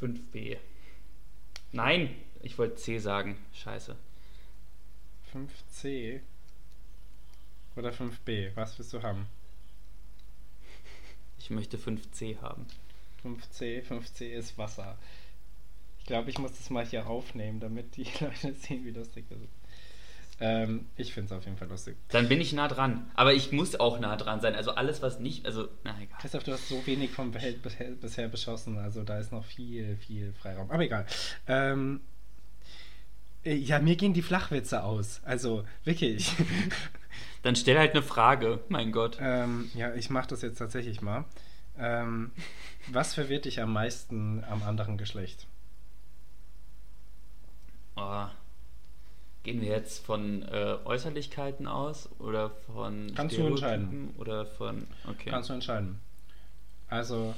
5b. 0.00 0.58
Nein, 1.72 2.14
ich 2.42 2.58
wollte 2.58 2.76
C 2.76 2.98
sagen. 2.98 3.38
Scheiße. 3.52 3.96
5C 5.32 6.20
oder 7.76 7.90
5B? 7.90 8.52
Was 8.54 8.78
willst 8.78 8.92
du 8.92 9.02
haben? 9.02 9.26
Ich 11.38 11.50
möchte 11.50 11.76
5C 11.76 12.40
haben. 12.40 12.66
5C, 13.24 13.82
5C 13.82 14.26
ist 14.28 14.56
Wasser. 14.58 14.96
Ich 15.98 16.06
glaube, 16.06 16.30
ich 16.30 16.38
muss 16.38 16.56
das 16.56 16.70
mal 16.70 16.86
hier 16.86 17.06
aufnehmen, 17.06 17.60
damit 17.60 17.96
die 17.96 18.04
Leute 18.20 18.54
sehen, 18.54 18.84
wie 18.84 18.90
lustig 18.90 19.26
das 19.28 19.40
ist. 19.40 19.55
Ähm, 20.38 20.86
ich 20.96 21.14
finde 21.14 21.32
es 21.32 21.38
auf 21.38 21.44
jeden 21.44 21.56
Fall 21.56 21.68
lustig. 21.68 21.96
Dann 22.08 22.28
bin 22.28 22.40
ich 22.40 22.52
nah 22.52 22.68
dran. 22.68 23.10
Aber 23.14 23.32
ich 23.32 23.52
muss 23.52 23.78
auch 23.78 23.98
nah 24.00 24.16
dran 24.16 24.40
sein. 24.40 24.54
Also 24.54 24.72
alles, 24.72 25.00
was 25.00 25.18
nicht. 25.18 25.46
Also, 25.46 25.68
na 25.82 25.96
egal. 26.00 26.18
Christoph, 26.20 26.44
du 26.44 26.52
hast 26.52 26.68
so 26.68 26.86
wenig 26.86 27.10
vom 27.10 27.32
Welt 27.34 27.60
bisher 28.00 28.28
beschossen. 28.28 28.78
Also 28.78 29.02
da 29.02 29.18
ist 29.18 29.32
noch 29.32 29.44
viel, 29.44 29.96
viel 29.96 30.34
Freiraum. 30.34 30.70
Aber 30.70 30.82
egal. 30.82 31.06
Ähm, 31.46 32.00
äh, 33.44 33.54
ja, 33.54 33.78
mir 33.78 33.96
gehen 33.96 34.12
die 34.12 34.22
Flachwitze 34.22 34.82
aus. 34.82 35.22
Also, 35.24 35.64
wirklich. 35.84 36.32
Dann 37.42 37.56
stell 37.56 37.78
halt 37.78 37.92
eine 37.92 38.02
Frage, 38.02 38.60
mein 38.68 38.92
Gott. 38.92 39.18
Ähm, 39.20 39.70
ja, 39.74 39.94
ich 39.94 40.10
mache 40.10 40.28
das 40.28 40.42
jetzt 40.42 40.58
tatsächlich 40.58 41.00
mal. 41.00 41.24
Ähm, 41.78 42.32
was 42.88 43.14
verwirrt 43.14 43.46
dich 43.46 43.60
am 43.60 43.72
meisten 43.72 44.44
am 44.44 44.62
anderen 44.62 44.98
Geschlecht? 44.98 45.46
Oh. 47.96 48.26
Gehen 49.46 49.60
wir 49.60 49.68
jetzt 49.68 50.04
von 50.04 50.42
äh, 50.42 50.76
Äußerlichkeiten 50.84 51.68
aus 51.68 52.08
oder 52.18 52.50
von 52.50 53.12
Kannst 53.14 53.38
du 53.38 53.46
entscheiden. 53.46 54.12
Oder 54.18 54.44
von. 54.44 54.88
Okay. 55.08 55.30
Kannst 55.30 55.50
du 55.50 55.54
entscheiden. 55.54 56.00
Also. 56.88 57.32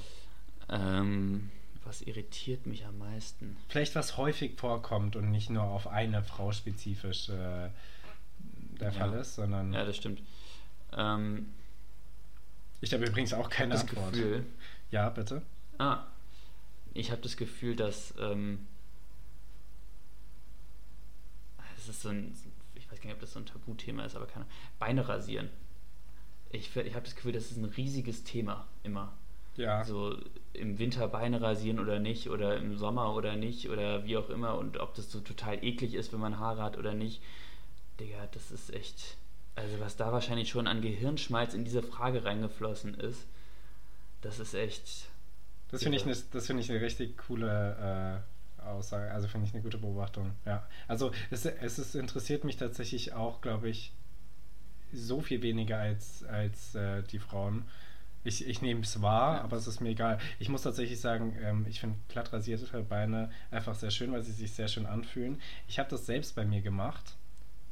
Ähm, 0.71 1.51
was 1.85 2.01
irritiert 2.01 2.67
mich 2.67 2.87
am 2.87 2.97
meisten? 2.97 3.59
Vielleicht 3.69 3.95
was 3.95 4.17
häufig 4.17 4.59
vorkommt 4.59 5.17
und 5.17 5.31
nicht 5.31 5.51
nur 5.51 5.65
auf 5.65 5.87
eine 5.87 6.23
Frau 6.23 6.51
spezifisch 6.51 7.29
äh, 7.29 7.35
der 7.35 7.73
ja. 8.81 8.91
Fall 8.91 9.13
ist, 9.13 9.35
sondern. 9.35 9.75
Ja, 9.75 9.85
das 9.85 9.99
stimmt. 9.99 10.23
Ähm, 10.97 11.51
ich 12.81 12.95
habe 12.95 13.05
übrigens 13.05 13.35
auch 13.35 13.51
keine 13.51 13.73
das 13.73 13.83
Antwort. 13.83 14.15
Gefühl, 14.15 14.47
ja, 14.91 15.11
bitte. 15.11 15.43
Ah, 15.77 16.05
ich 16.95 17.11
habe 17.11 17.21
das 17.21 17.37
Gefühl, 17.37 17.77
dass 17.77 18.15
ähm, 18.19 18.67
ist 21.89 22.03
so 22.03 22.09
ein, 22.11 22.35
ich 22.75 22.91
weiß 22.91 23.01
gar 23.01 23.07
nicht, 23.07 23.15
ob 23.15 23.21
das 23.21 23.33
so 23.33 23.39
ein 23.39 23.47
Tabuthema 23.47 24.05
ist, 24.05 24.17
aber 24.17 24.27
keine 24.27 24.47
Beine 24.79 25.09
rasieren. 25.09 25.49
Ich, 26.51 26.75
ich 26.77 26.95
habe 26.95 27.05
das 27.05 27.15
Gefühl, 27.15 27.33
das 27.33 27.51
ist 27.51 27.59
ein 27.59 27.67
riesiges 27.67 28.25
Thema 28.25 28.67
immer. 28.83 29.13
Ja. 29.57 29.85
So 29.85 30.17
im 30.53 30.79
Winter 30.79 31.09
Beine 31.09 31.43
rasieren 31.43 31.81
oder 31.81 31.99
nicht 31.99 32.31
oder 32.31 32.57
im 32.57 32.77
Sommer 32.79 33.15
oder 33.15 33.37
nicht 33.37 33.69
oder 33.69 34.05
wie 34.05 34.17
auch 34.17 34.31
immer 34.31 34.57
und 34.57 34.79
ob 34.79 34.95
das 34.95 35.11
so 35.11 35.21
total 35.21 35.63
eklig 35.65 35.95
ist, 35.95 36.13
wenn 36.13 36.21
man 36.21 36.39
Haare 36.39 36.63
hat 36.63 36.79
oder 36.79 36.95
nicht. 36.95 37.21
Digga, 37.99 38.29
das 38.33 38.51
ist 38.51 38.73
echt. 38.73 39.17
Also, 39.57 39.81
was 39.81 39.97
da 39.97 40.13
wahrscheinlich 40.13 40.49
schon 40.49 40.69
an 40.69 40.81
Gehirnschmalz 40.81 41.55
in 41.55 41.65
diese 41.65 41.83
Frage 41.83 42.25
reingeflossen 42.25 42.95
ist, 42.95 43.27
das 44.21 44.39
ist 44.39 44.55
echt. 44.55 45.09
Das 45.71 45.83
finde 45.83 45.99
ich, 45.99 46.07
ne, 46.07 46.15
find 46.15 46.61
ich 46.61 46.71
eine 46.71 46.81
richtig 46.81 47.19
coole 47.19 48.23
äh, 48.23 48.38
Aussage. 48.65 49.11
Also, 49.11 49.29
finde 49.29 49.47
ich 49.47 49.55
eine 49.55 49.63
gute 49.63 49.79
Beobachtung. 49.79 50.33
Ja. 50.45 50.67
Also, 50.87 51.13
es, 51.31 51.45
es 51.45 51.79
ist, 51.79 51.95
interessiert 51.95 52.45
mich 52.45 52.57
tatsächlich 52.57 53.13
auch, 53.13 53.41
glaube 53.41 53.69
ich, 53.69 53.93
so 54.93 55.21
viel 55.21 55.43
weniger 55.43 55.79
als, 55.79 56.25
als 56.25 56.75
äh, 56.75 57.03
die 57.03 57.19
Frauen. 57.19 57.65
Ich, 58.25 58.47
ich 58.47 58.63
nehme 58.63 58.81
es 58.81 59.01
wahr, 59.01 59.37
ja. 59.37 59.43
aber 59.43 59.57
es 59.57 59.67
ist 59.67 59.81
mir 59.81 59.91
egal. 59.91 60.19
Ich 60.39 60.49
muss 60.49 60.63
tatsächlich 60.63 61.01
sagen, 61.01 61.37
ähm, 61.43 61.67
ich 61.69 61.81
finde 61.81 61.99
glatt 62.09 62.33
rasierte 62.33 62.83
Beine 62.83 63.31
einfach 63.51 63.75
sehr 63.75 63.91
schön, 63.91 64.13
weil 64.13 64.23
sie 64.23 64.33
sich 64.33 64.53
sehr 64.53 64.69
schön 64.69 64.87
anfühlen. 64.87 65.41
Ich 65.67 65.79
habe 65.79 65.89
das 65.89 66.07
selbst 66.07 66.35
bei 66.35 66.45
mir 66.45 66.61
gemacht 66.61 67.17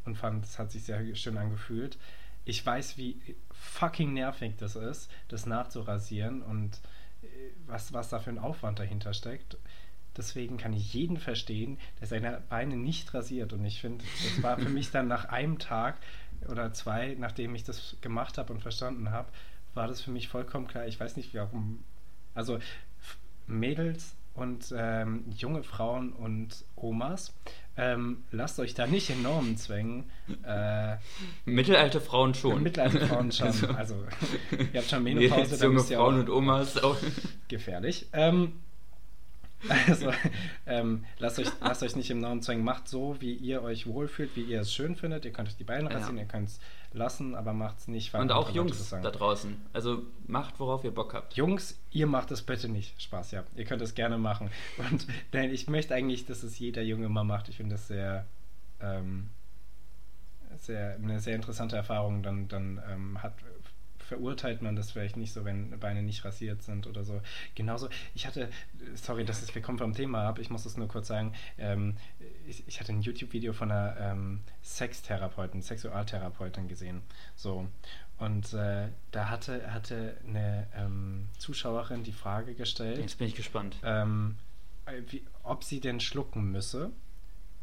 und 0.05 0.16
fand, 0.16 0.45
es 0.45 0.59
hat 0.59 0.70
sich 0.70 0.84
sehr 0.84 1.14
schön 1.14 1.37
angefühlt. 1.37 1.99
Ich 2.45 2.64
weiß, 2.64 2.97
wie 2.97 3.20
fucking 3.51 4.14
nervig 4.14 4.55
das 4.59 4.76
ist, 4.76 5.11
das 5.28 5.47
nachzurasieren 5.47 6.43
und 6.43 6.80
äh, 7.22 7.26
was, 7.66 7.93
was 7.93 8.09
da 8.09 8.20
für 8.20 8.30
ein 8.30 8.39
Aufwand 8.39 8.78
dahinter 8.78 9.12
steckt. 9.14 9.57
Deswegen 10.16 10.56
kann 10.56 10.72
ich 10.72 10.94
jeden 10.94 11.18
verstehen, 11.18 11.78
der 12.00 12.06
seine 12.06 12.42
Beine 12.48 12.76
nicht 12.76 13.12
rasiert. 13.14 13.52
Und 13.52 13.64
ich 13.64 13.80
finde, 13.80 14.04
das 14.22 14.42
war 14.42 14.58
für 14.58 14.68
mich 14.68 14.90
dann 14.90 15.08
nach 15.08 15.26
einem 15.26 15.58
Tag 15.58 15.96
oder 16.48 16.72
zwei, 16.72 17.16
nachdem 17.18 17.54
ich 17.54 17.64
das 17.64 17.96
gemacht 18.00 18.38
habe 18.38 18.52
und 18.52 18.60
verstanden 18.60 19.10
habe, 19.10 19.28
war 19.74 19.88
das 19.88 20.00
für 20.00 20.10
mich 20.10 20.28
vollkommen 20.28 20.66
klar. 20.66 20.86
Ich 20.86 20.98
weiß 20.98 21.16
nicht, 21.16 21.34
warum. 21.34 21.84
Also 22.34 22.58
Mädels 23.46 24.16
und 24.34 24.74
ähm, 24.76 25.24
junge 25.36 25.62
Frauen 25.62 26.12
und 26.12 26.64
Omas, 26.76 27.34
ähm, 27.78 28.24
lasst 28.30 28.58
euch 28.58 28.74
da 28.74 28.86
nicht 28.86 29.10
in 29.10 29.22
Normen 29.22 29.56
zwängen. 29.56 30.10
Äh, 30.44 30.96
mittelalte 31.44 32.00
Frauen 32.00 32.34
schon. 32.34 32.62
Mittelalte 32.62 33.06
Frauen 33.06 33.32
schon. 33.32 33.48
Also, 33.48 33.68
also 33.68 34.04
ihr 34.72 34.80
habt 34.80 34.90
schon 34.90 35.02
Menopause, 35.02 35.58
dann 35.58 35.72
junge 35.72 35.82
Frauen 35.82 36.20
und 36.20 36.30
Omas 36.30 36.82
auch. 36.82 36.96
Gefährlich. 37.48 38.08
Ähm, 38.12 38.54
also, 39.88 40.12
ähm, 40.66 41.04
lasst, 41.18 41.38
euch, 41.38 41.48
lasst 41.61 41.82
euch 41.82 41.96
nicht 41.96 42.11
im 42.11 42.20
Normen 42.20 42.42
zwängen. 42.42 42.64
Macht 42.64 42.88
so, 42.88 43.16
wie 43.20 43.34
ihr 43.34 43.62
euch 43.62 43.86
wohlfühlt, 43.86 44.36
wie 44.36 44.42
ihr 44.42 44.61
es 44.61 44.72
schön 44.72 44.96
findet. 44.96 45.24
Ihr 45.24 45.32
könnt 45.32 45.48
euch 45.48 45.57
die 45.57 45.64
Beine 45.64 45.90
rasieren, 45.92 46.16
ja. 46.16 46.22
ihr 46.22 46.28
könnt 46.28 46.48
es 46.48 46.61
lassen, 46.92 47.34
aber 47.34 47.52
macht 47.52 47.78
es 47.78 47.88
nicht. 47.88 48.14
Und 48.14 48.32
auch 48.32 48.50
Jungs 48.50 48.90
da 48.90 49.11
draußen. 49.11 49.57
Also 49.72 50.02
macht, 50.26 50.59
worauf 50.61 50.84
ihr 50.84 50.92
Bock 50.92 51.14
habt. 51.14 51.34
Jungs, 51.34 51.78
ihr 51.90 52.07
macht 52.07 52.30
es 52.30 52.42
bitte 52.42 52.68
nicht. 52.68 53.00
Spaß, 53.00 53.32
ja. 53.32 53.44
Ihr 53.54 53.64
könnt 53.64 53.82
es 53.82 53.94
gerne 53.94 54.18
machen. 54.18 54.50
Und 54.90 55.07
nein, 55.32 55.52
ich 55.52 55.68
möchte 55.68 55.94
eigentlich, 55.94 56.26
dass 56.26 56.42
es 56.42 56.59
jeder 56.59 56.82
Junge 56.82 57.09
mal 57.09 57.24
macht. 57.24 57.48
Ich 57.48 57.57
finde 57.57 57.74
das 57.74 57.88
sehr, 57.88 58.26
ähm, 58.80 59.28
sehr, 60.59 60.94
eine 60.94 61.20
sehr 61.20 61.34
interessante 61.34 61.76
Erfahrung. 61.76 62.22
Dann, 62.22 62.48
dann 62.48 62.80
ähm, 62.90 63.22
hat 63.22 63.34
verurteilt 64.07 64.62
man 64.62 64.76
das 64.76 64.92
vielleicht 64.92 65.16
nicht 65.16 65.32
so, 65.32 65.44
wenn 65.44 65.78
Beine 65.80 66.02
nicht 66.02 66.24
rasiert 66.24 66.62
sind 66.62 66.86
oder 66.86 67.04
so. 67.04 67.20
Genauso, 67.54 67.88
ich 68.14 68.26
hatte, 68.26 68.48
sorry, 68.94 69.24
dass 69.24 69.42
ist, 69.42 69.54
wir 69.54 69.62
kommen 69.62 69.78
vom 69.78 69.94
Thema 69.94 70.28
ab, 70.28 70.38
ich 70.38 70.48
muss 70.48 70.62
das 70.62 70.76
nur 70.76 70.88
kurz 70.88 71.09
sagen, 71.09 71.34
ähm, 71.59 71.96
ich, 72.46 72.66
ich, 72.68 72.80
hatte 72.80 72.92
ein 72.92 73.02
YouTube-Video 73.02 73.52
von 73.52 73.70
einer 73.70 73.96
ähm, 73.98 74.40
Sextherapeutin, 74.62 75.61
Sexualtherapeutin 75.61 76.68
gesehen. 76.68 77.02
So. 77.34 77.66
Und 78.18 78.54
äh, 78.54 78.88
da 79.11 79.28
hatte, 79.28 79.72
hatte 79.72 80.16
eine 80.26 80.68
ähm, 80.74 81.28
Zuschauerin 81.38 82.02
die 82.02 82.12
Frage 82.12 82.54
gestellt. 82.54 82.98
Jetzt 82.98 83.18
bin 83.18 83.26
ich 83.26 83.34
gespannt. 83.34 83.76
Ähm, 83.82 84.36
wie, 85.09 85.24
ob 85.42 85.64
sie 85.64 85.80
denn 85.80 86.00
schlucken 86.00 86.50
müsse. 86.52 86.92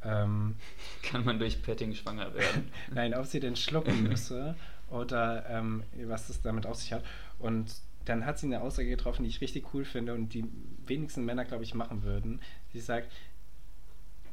Ähm, 0.03 0.55
Kann 1.03 1.23
man 1.23 1.39
durch 1.39 1.61
Petting 1.61 1.95
schwanger 1.95 2.33
werden? 2.33 2.69
Nein, 2.93 3.13
ob 3.13 3.25
sie 3.25 3.39
denn 3.39 3.55
schlucken 3.55 4.03
müsse 4.09 4.55
oder 4.93 5.49
ähm, 5.49 5.83
was 6.05 6.27
das 6.27 6.41
damit 6.41 6.65
auf 6.65 6.77
sich 6.77 6.93
hat. 6.93 7.03
Und 7.39 7.73
dann 8.05 8.25
hat 8.25 8.37
sie 8.37 8.47
eine 8.47 8.61
Aussage 8.61 8.89
getroffen, 8.89 9.23
die 9.23 9.29
ich 9.29 9.41
richtig 9.41 9.73
cool 9.73 9.85
finde 9.85 10.13
und 10.13 10.33
die 10.33 10.45
wenigsten 10.85 11.25
Männer, 11.25 11.45
glaube 11.45 11.63
ich, 11.63 11.73
machen 11.73 12.03
würden. 12.03 12.41
Sie 12.71 12.79
sagt, 12.79 13.11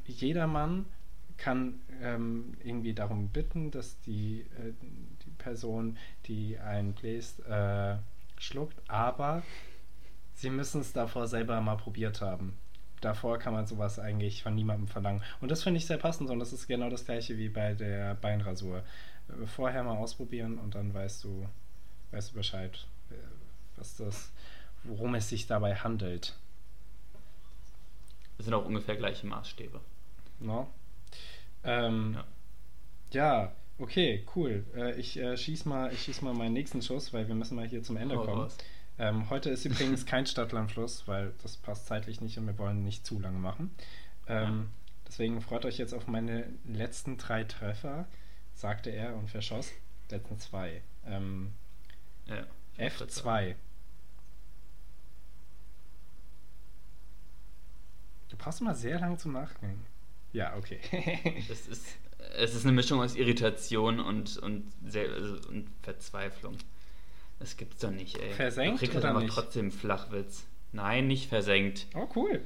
jeder 0.05 0.47
Mann 0.47 0.85
kann 1.37 1.81
ähm, 2.01 2.53
irgendwie 2.63 2.93
darum 2.93 3.29
bitten, 3.29 3.71
dass 3.71 3.99
die, 4.01 4.41
äh, 4.41 4.73
die 5.25 5.31
Person, 5.37 5.97
die 6.27 6.59
einen 6.59 6.93
bläst, 6.93 7.45
äh, 7.47 7.95
schluckt, 8.37 8.77
aber 8.87 9.41
sie 10.35 10.49
müssen 10.49 10.81
es 10.81 10.93
davor 10.93 11.27
selber 11.27 11.59
mal 11.61 11.77
probiert 11.77 12.21
haben. 12.21 12.57
Davor 12.99 13.39
kann 13.39 13.53
man 13.53 13.65
sowas 13.65 13.97
eigentlich 13.97 14.43
von 14.43 14.53
niemandem 14.53 14.87
verlangen. 14.87 15.23
Und 15.39 15.49
das 15.49 15.63
finde 15.63 15.79
ich 15.79 15.87
sehr 15.87 15.97
passend 15.97 16.29
und 16.29 16.39
das 16.39 16.53
ist 16.53 16.67
genau 16.67 16.89
das 16.89 17.05
gleiche 17.05 17.37
wie 17.37 17.49
bei 17.49 17.73
der 17.73 18.13
Beinrasur 18.15 18.83
vorher 19.45 19.83
mal 19.83 19.97
ausprobieren 19.97 20.57
und 20.57 20.75
dann 20.75 20.93
weißt 20.93 21.23
du, 21.23 21.47
weißt 22.11 22.31
du 22.31 22.35
Bescheid, 22.35 22.87
äh, 23.09 23.15
was 23.77 23.97
das, 23.97 24.31
worum 24.83 25.15
es 25.15 25.29
sich 25.29 25.47
dabei 25.47 25.75
handelt. 25.75 26.35
Das 28.37 28.45
sind 28.45 28.53
auch 28.53 28.65
ungefähr 28.65 28.95
gleiche 28.95 29.27
Maßstäbe. 29.27 29.79
No. 30.39 30.67
Ähm, 31.63 32.17
ja. 33.11 33.43
ja. 33.43 33.51
okay, 33.77 34.25
cool. 34.35 34.65
Äh, 34.75 34.99
ich 34.99 35.17
äh, 35.17 35.37
schieß 35.37 35.65
mal, 35.65 35.93
ich 35.93 36.01
schieß 36.01 36.21
mal 36.21 36.33
meinen 36.33 36.53
nächsten 36.53 36.81
Schuss, 36.81 37.13
weil 37.13 37.27
wir 37.27 37.35
müssen 37.35 37.55
mal 37.55 37.67
hier 37.67 37.83
zum 37.83 37.97
Ende 37.97 38.19
oh, 38.19 38.25
kommen. 38.25 38.49
Ähm, 38.97 39.29
heute 39.29 39.49
ist 39.49 39.65
übrigens 39.65 40.05
kein 40.05 40.25
Stadtlandfluss, 40.25 41.07
weil 41.07 41.33
das 41.43 41.57
passt 41.57 41.87
zeitlich 41.87 42.21
nicht 42.21 42.37
und 42.37 42.47
wir 42.47 42.57
wollen 42.57 42.83
nicht 42.83 43.05
zu 43.05 43.19
lange 43.19 43.37
machen. 43.37 43.71
Ähm, 44.27 44.43
ja. 44.43 44.65
Deswegen 45.07 45.41
freut 45.41 45.65
euch 45.65 45.77
jetzt 45.77 45.93
auf 45.93 46.07
meine 46.07 46.45
letzten 46.65 47.17
drei 47.17 47.43
Treffer 47.43 48.07
sagte 48.61 48.91
er 48.91 49.15
und 49.15 49.29
verschoss. 49.29 49.71
Letzten 50.09 50.39
zwei. 50.39 50.81
Ähm, 51.05 51.51
ja, 52.27 52.45
F2. 52.77 53.55
Du 58.29 58.37
brauchst 58.37 58.61
mal 58.61 58.75
sehr 58.75 58.99
lang 58.99 59.17
zum 59.17 59.33
Nachdenken. 59.33 59.85
Ja, 60.31 60.55
okay. 60.55 60.79
es, 61.49 61.67
ist, 61.67 61.85
es 62.37 62.53
ist 62.53 62.63
eine 62.63 62.71
Mischung 62.71 63.01
aus 63.01 63.15
Irritation 63.15 63.99
und, 63.99 64.37
und, 64.37 64.71
also, 64.85 65.49
und 65.49 65.67
Verzweiflung. 65.81 66.57
Das 67.39 67.57
gibt's 67.57 67.81
doch 67.81 67.89
nicht, 67.89 68.17
ey. 68.17 68.31
Versenkt 68.33 68.75
du 68.75 68.85
kriegst 68.85 68.95
oder 68.95 69.09
aber 69.09 69.21
nicht? 69.21 69.33
trotzdem 69.33 69.71
Flachwitz. 69.71 70.45
Nein, 70.71 71.07
nicht 71.07 71.27
versenkt. 71.27 71.87
Oh, 71.95 72.07
cool. 72.15 72.41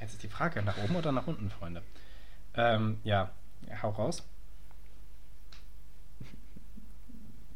Jetzt 0.00 0.14
ist 0.14 0.22
die 0.22 0.28
Frage, 0.28 0.62
nach 0.62 0.78
oben 0.78 0.96
oder 0.96 1.12
nach 1.12 1.26
unten, 1.26 1.50
Freunde? 1.50 1.82
Ähm, 2.54 2.98
ja, 3.04 3.30
hau 3.82 3.90
raus. 3.90 4.24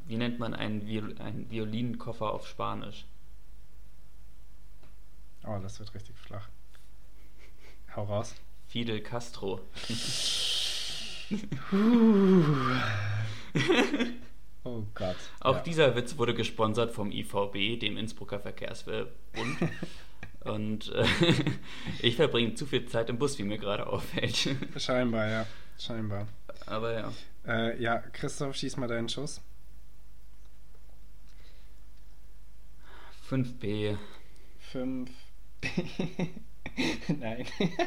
Wie 0.08 0.16
nennt 0.16 0.38
man 0.38 0.54
einen, 0.54 0.86
Viol 0.86 1.16
einen 1.18 1.50
Violinenkoffer 1.50 2.32
auf 2.32 2.48
Spanisch? 2.48 3.04
Oh, 5.46 5.58
das 5.62 5.78
wird 5.78 5.94
richtig 5.94 6.16
flach. 6.16 6.48
Hau 7.94 8.04
raus. 8.04 8.34
Fidel 8.68 9.02
Castro. 9.02 9.60
oh 14.64 14.82
Gott. 14.94 15.16
Auch 15.40 15.56
ja. 15.56 15.62
dieser 15.62 15.94
Witz 15.94 16.16
wurde 16.16 16.32
gesponsert 16.32 16.90
vom 16.90 17.12
IVB, 17.12 17.78
dem 17.78 17.98
Innsbrucker 17.98 18.40
Verkehrsbund. 18.40 19.10
Und 20.40 20.90
äh, 20.92 21.04
ich 22.00 22.16
verbringe 22.16 22.54
zu 22.54 22.64
viel 22.64 22.86
Zeit 22.86 23.10
im 23.10 23.18
Bus, 23.18 23.38
wie 23.38 23.42
mir 23.42 23.58
gerade 23.58 23.86
auffällt. 23.86 24.56
Scheinbar, 24.78 25.28
ja. 25.28 25.46
Scheinbar. 25.78 26.28
Aber 26.64 26.92
ja. 26.92 27.12
Äh, 27.46 27.78
ja, 27.82 27.98
Christoph, 27.98 28.56
schieß 28.56 28.78
mal 28.78 28.88
deinen 28.88 29.10
Schuss. 29.10 29.42
5b. 33.28 33.96
5b. 34.72 35.08
Nein. 37.18 37.46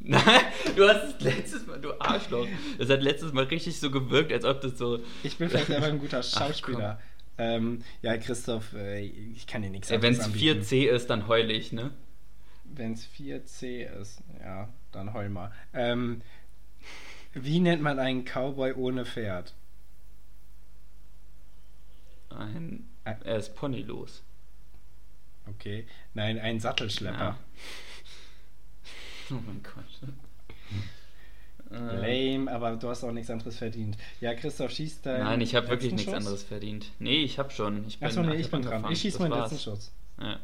Nein, 0.00 0.44
du 0.76 0.88
hast 0.88 1.14
es 1.14 1.20
letztes 1.20 1.66
Mal, 1.66 1.78
du 1.80 1.92
Arschloch. 2.00 2.46
Das 2.78 2.88
hat 2.88 3.02
letztes 3.02 3.32
Mal 3.32 3.44
richtig 3.44 3.78
so 3.78 3.90
gewirkt, 3.90 4.32
als 4.32 4.44
ob 4.44 4.60
das 4.62 4.78
so. 4.78 5.00
Ich 5.22 5.36
bin 5.36 5.50
vielleicht 5.50 5.70
einfach 5.70 5.88
ein 5.88 5.98
guter 5.98 6.22
Schauspieler. 6.22 7.00
Ähm, 7.36 7.82
ja, 8.02 8.16
Christoph, 8.16 8.72
äh, 8.74 9.00
ich 9.00 9.46
kann 9.46 9.62
dir 9.62 9.70
nichts 9.70 9.88
sagen. 9.88 10.02
Wenn 10.02 10.14
es 10.14 10.28
4C 10.28 10.88
ist, 10.88 11.08
dann 11.08 11.28
heul 11.28 11.50
ich, 11.50 11.72
ne? 11.72 11.92
Wenn 12.64 12.92
es 12.92 13.06
4C 13.06 13.86
ist, 14.00 14.22
ja, 14.40 14.68
dann 14.92 15.12
heul 15.12 15.28
mal. 15.28 15.52
Ähm, 15.74 16.22
wie 17.34 17.60
nennt 17.60 17.82
man 17.82 17.98
einen 17.98 18.24
Cowboy 18.24 18.72
ohne 18.72 19.04
Pferd? 19.04 19.54
Ein. 22.30 22.88
Er 23.04 23.36
ist 23.36 23.54
ponylos. 23.54 24.22
Okay. 25.56 25.86
Nein, 26.14 26.38
ein 26.38 26.60
Sattelschlepper. 26.60 27.18
Ja. 27.18 27.38
Oh 29.32 29.38
mein 29.46 29.62
Gott. 29.62 30.10
Lame, 31.70 32.50
aber 32.50 32.74
du 32.74 32.88
hast 32.88 33.04
auch 33.04 33.12
nichts 33.12 33.30
anderes 33.30 33.56
verdient. 33.58 33.96
Ja, 34.20 34.34
Christoph, 34.34 34.72
schießt 34.72 35.06
dein. 35.06 35.22
Nein, 35.22 35.40
ich 35.40 35.54
habe 35.54 35.68
wirklich 35.68 35.92
nichts 35.92 36.06
Schuss? 36.06 36.14
anderes 36.14 36.42
verdient. 36.42 36.90
Nee, 36.98 37.22
ich 37.22 37.38
habe 37.38 37.50
schon. 37.50 37.86
Ich 37.86 38.00
bin, 38.00 38.08
Achso, 38.08 38.22
nee, 38.22 38.34
ich 38.34 38.50
bin 38.50 38.62
dran. 38.62 38.84
Ich 38.90 39.00
schieße 39.02 39.20
meinen 39.20 39.30
war's. 39.30 39.52
letzten 39.52 39.70
Schuss. 39.70 39.92
Ja. 40.20 40.38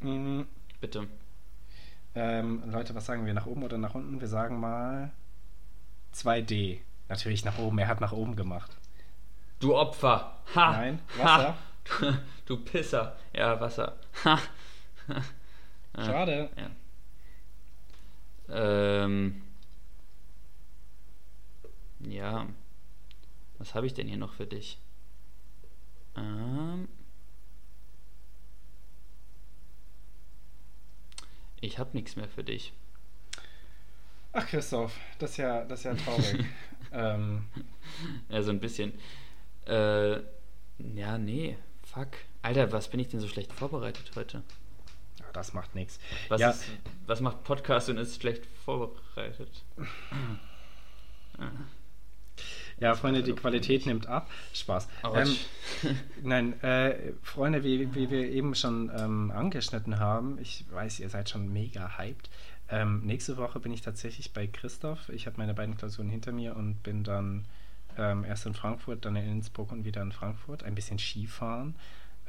Mhm. 0.00 0.46
Bitte. 0.78 1.06
Ähm, 2.14 2.62
Leute, 2.70 2.94
was 2.94 3.06
sagen 3.06 3.24
wir? 3.24 3.32
Nach 3.32 3.46
oben 3.46 3.62
oder 3.62 3.78
nach 3.78 3.94
unten? 3.94 4.20
Wir 4.20 4.28
sagen 4.28 4.60
mal 4.60 5.10
2D. 6.14 6.80
Natürlich 7.08 7.46
nach 7.46 7.56
oben. 7.58 7.78
Er 7.78 7.88
hat 7.88 8.02
nach 8.02 8.12
oben 8.12 8.36
gemacht. 8.36 8.76
Du 9.60 9.74
Opfer. 9.74 10.36
Ha. 10.54 10.72
Nein, 10.72 10.98
Wasser. 11.16 11.48
Ha. 11.48 11.56
Du 12.46 12.56
Pisser. 12.56 13.16
Ja, 13.34 13.60
Wasser. 13.60 13.98
Schade. 15.94 16.50
Ja. 16.56 16.70
Ähm, 19.04 19.42
ja. 22.00 22.46
Was 23.58 23.74
habe 23.74 23.86
ich 23.86 23.94
denn 23.94 24.08
hier 24.08 24.16
noch 24.16 24.32
für 24.32 24.46
dich? 24.46 24.78
Ähm, 26.16 26.88
ich 31.60 31.78
habe 31.78 31.96
nichts 31.96 32.16
mehr 32.16 32.28
für 32.28 32.44
dich. 32.44 32.72
Ach, 34.32 34.46
Christoph, 34.46 34.96
das 35.18 35.32
ist 35.32 35.36
ja, 35.38 35.64
das 35.64 35.80
ist 35.80 35.84
ja 35.84 35.94
traurig. 35.94 36.44
ähm. 36.92 37.46
Ja, 38.28 38.42
so 38.42 38.50
ein 38.50 38.60
bisschen. 38.60 38.92
Äh, 39.66 40.20
ja, 40.78 41.18
nee. 41.18 41.56
Fuck. 41.98 42.12
Alter, 42.42 42.70
was 42.70 42.86
bin 42.88 43.00
ich 43.00 43.08
denn 43.08 43.18
so 43.18 43.26
schlecht 43.26 43.52
vorbereitet 43.52 44.12
heute? 44.14 44.44
Das 45.32 45.52
macht 45.52 45.74
nichts. 45.74 45.98
Was, 46.28 46.40
ja. 46.40 46.54
was 47.06 47.20
macht 47.20 47.42
Podcast 47.42 47.88
und 47.88 47.98
ist 47.98 48.20
schlecht 48.20 48.46
vorbereitet? 48.64 49.64
Ja, 52.80 52.94
Freunde, 52.94 53.24
die 53.24 53.32
Qualität 53.32 53.86
nimmt 53.86 54.06
ab. 54.06 54.30
Spaß. 54.54 54.86
Ähm, 55.12 55.36
nein, 56.22 56.62
äh, 56.62 57.12
Freunde, 57.24 57.64
wie, 57.64 57.92
wie 57.96 58.08
wir 58.08 58.30
eben 58.30 58.54
schon 58.54 58.92
ähm, 58.96 59.32
angeschnitten 59.32 59.98
haben, 59.98 60.38
ich 60.40 60.64
weiß, 60.70 61.00
ihr 61.00 61.08
seid 61.08 61.28
schon 61.28 61.52
mega 61.52 61.98
hyped. 61.98 62.30
Ähm, 62.68 63.04
nächste 63.04 63.36
Woche 63.36 63.58
bin 63.58 63.72
ich 63.72 63.80
tatsächlich 63.80 64.32
bei 64.32 64.46
Christoph. 64.46 65.08
Ich 65.08 65.26
habe 65.26 65.38
meine 65.38 65.54
beiden 65.54 65.76
Klausuren 65.76 66.08
hinter 66.08 66.30
mir 66.30 66.54
und 66.54 66.80
bin 66.84 67.02
dann 67.02 67.46
ähm, 67.98 68.24
erst 68.24 68.46
in 68.46 68.54
Frankfurt, 68.54 69.04
dann 69.04 69.16
in 69.16 69.28
Innsbruck 69.28 69.72
und 69.72 69.84
wieder 69.84 70.00
in 70.02 70.12
Frankfurt. 70.12 70.62
Ein 70.62 70.74
bisschen 70.74 70.98
Skifahren. 70.98 71.74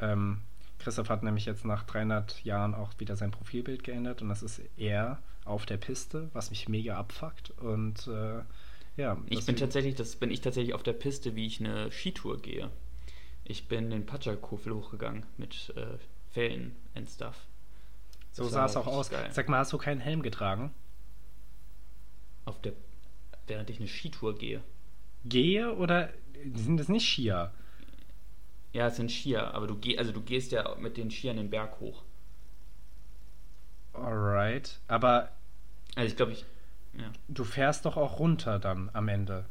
Ähm, 0.02 0.42
Christoph 0.80 1.10
hat 1.10 1.24
nämlich 1.24 1.46
jetzt 1.46 1.66
nach 1.66 1.84
300 1.84 2.44
Jahren 2.44 2.74
auch 2.74 2.92
wieder 2.98 3.16
sein 3.16 3.32
Profilbild 3.32 3.84
geändert 3.84 4.22
und 4.22 4.30
das 4.30 4.42
ist 4.44 4.62
er 4.78 5.20
auf 5.46 5.66
der 5.66 5.78
Piste, 5.78 6.30
was 6.34 6.50
mich 6.50 6.68
mega 6.70 6.98
abfuckt. 6.98 7.52
Und 7.52 8.08
äh, 8.08 8.42
ja. 8.98 9.18
Ich 9.28 9.46
bin 9.46 9.56
tatsächlich, 9.56 9.96
das 9.96 10.16
bin 10.16 10.32
ich 10.32 10.42
tatsächlich 10.42 10.74
auf 10.74 10.84
der 10.84 10.94
Piste, 10.94 11.36
wie 11.36 11.46
ich 11.46 11.60
eine 11.60 11.92
Skitour 11.92 12.42
gehe. 12.42 12.70
Ich 13.44 13.68
bin 13.68 13.90
den 13.90 14.06
Patschakofel 14.06 14.74
hochgegangen 14.74 15.26
mit 15.38 15.74
äh, 15.76 15.98
Fällen 16.32 16.76
and 16.96 17.10
stuff. 17.10 17.48
So 18.32 18.48
sah 18.48 18.66
es 18.66 18.76
auch 18.76 18.88
aus. 18.88 19.10
Geil. 19.10 19.30
Sag 19.32 19.50
mal, 19.50 19.60
hast 19.60 19.74
du 19.74 19.78
keinen 19.78 20.00
Helm 20.00 20.22
getragen? 20.22 20.72
Auf 22.46 22.62
der, 22.62 22.74
während 23.48 23.70
ich 23.70 23.80
eine 23.80 23.88
Skitour 23.88 24.38
gehe. 24.38 24.64
Gehe 25.26 25.76
oder 25.76 26.10
sind 26.54 26.78
das 26.78 26.90
nicht 26.90 27.08
Skier? 27.08 27.52
Ja, 28.74 28.88
es 28.88 28.96
sind 28.96 29.12
Skier, 29.12 29.54
aber 29.54 29.68
du 29.68 29.76
geh, 29.76 29.98
also 29.98 30.12
du 30.12 30.22
gehst 30.22 30.52
ja 30.52 30.76
mit 30.76 30.98
den 30.98 31.12
Skiern 31.12 31.38
den 31.38 31.50
Berg 31.50 31.80
hoch. 31.80 32.04
Alright, 33.94 34.80
aber 34.88 35.32
also 35.96 36.08
ich 36.08 36.16
glaube 36.16 36.32
ich 36.34 36.46
ja. 36.94 37.12
Du 37.28 37.44
fährst 37.44 37.86
doch 37.86 37.98
auch 37.98 38.20
runter 38.20 38.60
dann 38.60 38.90
am 38.94 39.08
Ende. 39.08 39.46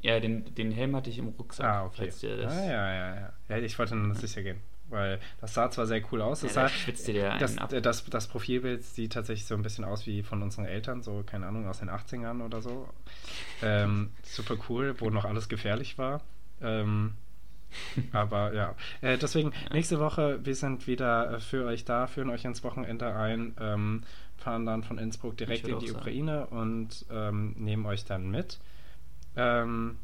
Ja, 0.00 0.18
den, 0.18 0.54
den 0.54 0.72
Helm 0.72 0.96
hatte 0.96 1.10
ich 1.10 1.18
im 1.18 1.28
Rucksack. 1.28 1.66
Ah, 1.66 1.84
okay. 1.84 2.12
Ah, 2.22 2.64
ja, 2.64 2.92
ja, 2.92 3.14
ja. 3.14 3.32
Ja, 3.48 3.56
ich 3.58 3.78
wollte 3.78 3.94
nur 3.94 4.14
sicher 4.16 4.42
gehen. 4.42 4.60
Weil 4.92 5.20
das 5.40 5.54
sah 5.54 5.70
zwar 5.70 5.86
sehr 5.86 6.02
cool 6.12 6.20
aus. 6.20 6.42
Das, 6.42 6.54
ja, 6.54 6.68
sah, 6.68 7.02
dir 7.12 7.36
das, 7.38 7.56
ab. 7.56 7.70
Das, 7.82 8.04
das, 8.04 8.28
Profilbild 8.28 8.84
sieht 8.84 9.14
tatsächlich 9.14 9.46
so 9.46 9.54
ein 9.54 9.62
bisschen 9.62 9.84
aus 9.84 10.06
wie 10.06 10.22
von 10.22 10.42
unseren 10.42 10.66
Eltern, 10.66 11.02
so, 11.02 11.22
keine 11.24 11.46
Ahnung, 11.46 11.66
aus 11.66 11.78
den 11.78 11.90
80ern 11.90 12.44
oder 12.44 12.60
so. 12.60 12.88
Ähm, 13.62 14.10
super 14.22 14.56
cool, 14.68 14.94
wo 14.98 15.08
noch 15.08 15.24
alles 15.24 15.48
gefährlich 15.48 15.96
war. 15.96 16.20
Ähm, 16.60 17.14
aber 18.12 18.52
ja, 18.52 18.74
äh, 19.00 19.16
deswegen 19.16 19.52
nächste 19.72 19.98
Woche, 19.98 20.44
wir 20.44 20.54
sind 20.54 20.86
wieder 20.86 21.40
für 21.40 21.64
euch 21.64 21.86
da, 21.86 22.06
führen 22.06 22.28
euch 22.28 22.44
ins 22.44 22.62
Wochenende 22.62 23.14
ein. 23.14 23.56
Ähm, 23.58 24.02
fahren 24.36 24.66
dann 24.66 24.82
von 24.82 24.98
Innsbruck 24.98 25.36
direkt 25.36 25.68
in 25.68 25.78
die 25.78 25.88
sagen. 25.88 26.00
Ukraine 26.00 26.46
und 26.48 27.06
ähm, 27.10 27.54
nehmen 27.56 27.86
euch 27.86 28.04
dann 28.04 28.30
mit. 28.30 28.58
Ähm, 29.36 29.96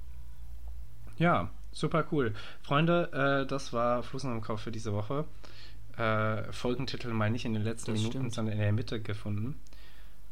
ja, 1.18 1.50
super 1.72 2.04
cool. 2.12 2.34
Freunde, 2.62 3.42
äh, 3.44 3.46
das 3.46 3.72
war 3.72 4.02
Flusen 4.02 4.32
im 4.32 4.40
Kopf 4.40 4.62
für 4.62 4.72
diese 4.72 4.92
Woche. 4.92 5.24
Äh, 5.96 6.52
Folgentitel 6.52 7.12
mal 7.12 7.30
nicht 7.30 7.44
in 7.44 7.54
den 7.54 7.62
letzten 7.62 7.92
das 7.92 8.00
Minuten, 8.00 8.18
stimmt. 8.18 8.34
sondern 8.34 8.54
in 8.54 8.60
der 8.60 8.72
Mitte 8.72 9.00
gefunden. 9.00 9.58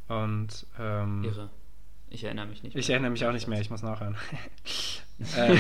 Und 0.09 0.66
ähm, 0.78 1.24
Irre. 1.24 1.51
Ich 2.09 2.22
erinnere 2.22 2.47
mich 2.47 2.62
nicht 2.62 2.74
mehr. 2.74 2.80
Ich 2.80 2.89
erinnere 2.89 3.11
mich 3.11 3.26
auch 3.26 3.32
nicht 3.32 3.49
mehr, 3.49 3.61
ich 3.61 3.70
muss 3.70 3.82
nachhören. 3.82 4.16
Äh, 5.34 5.57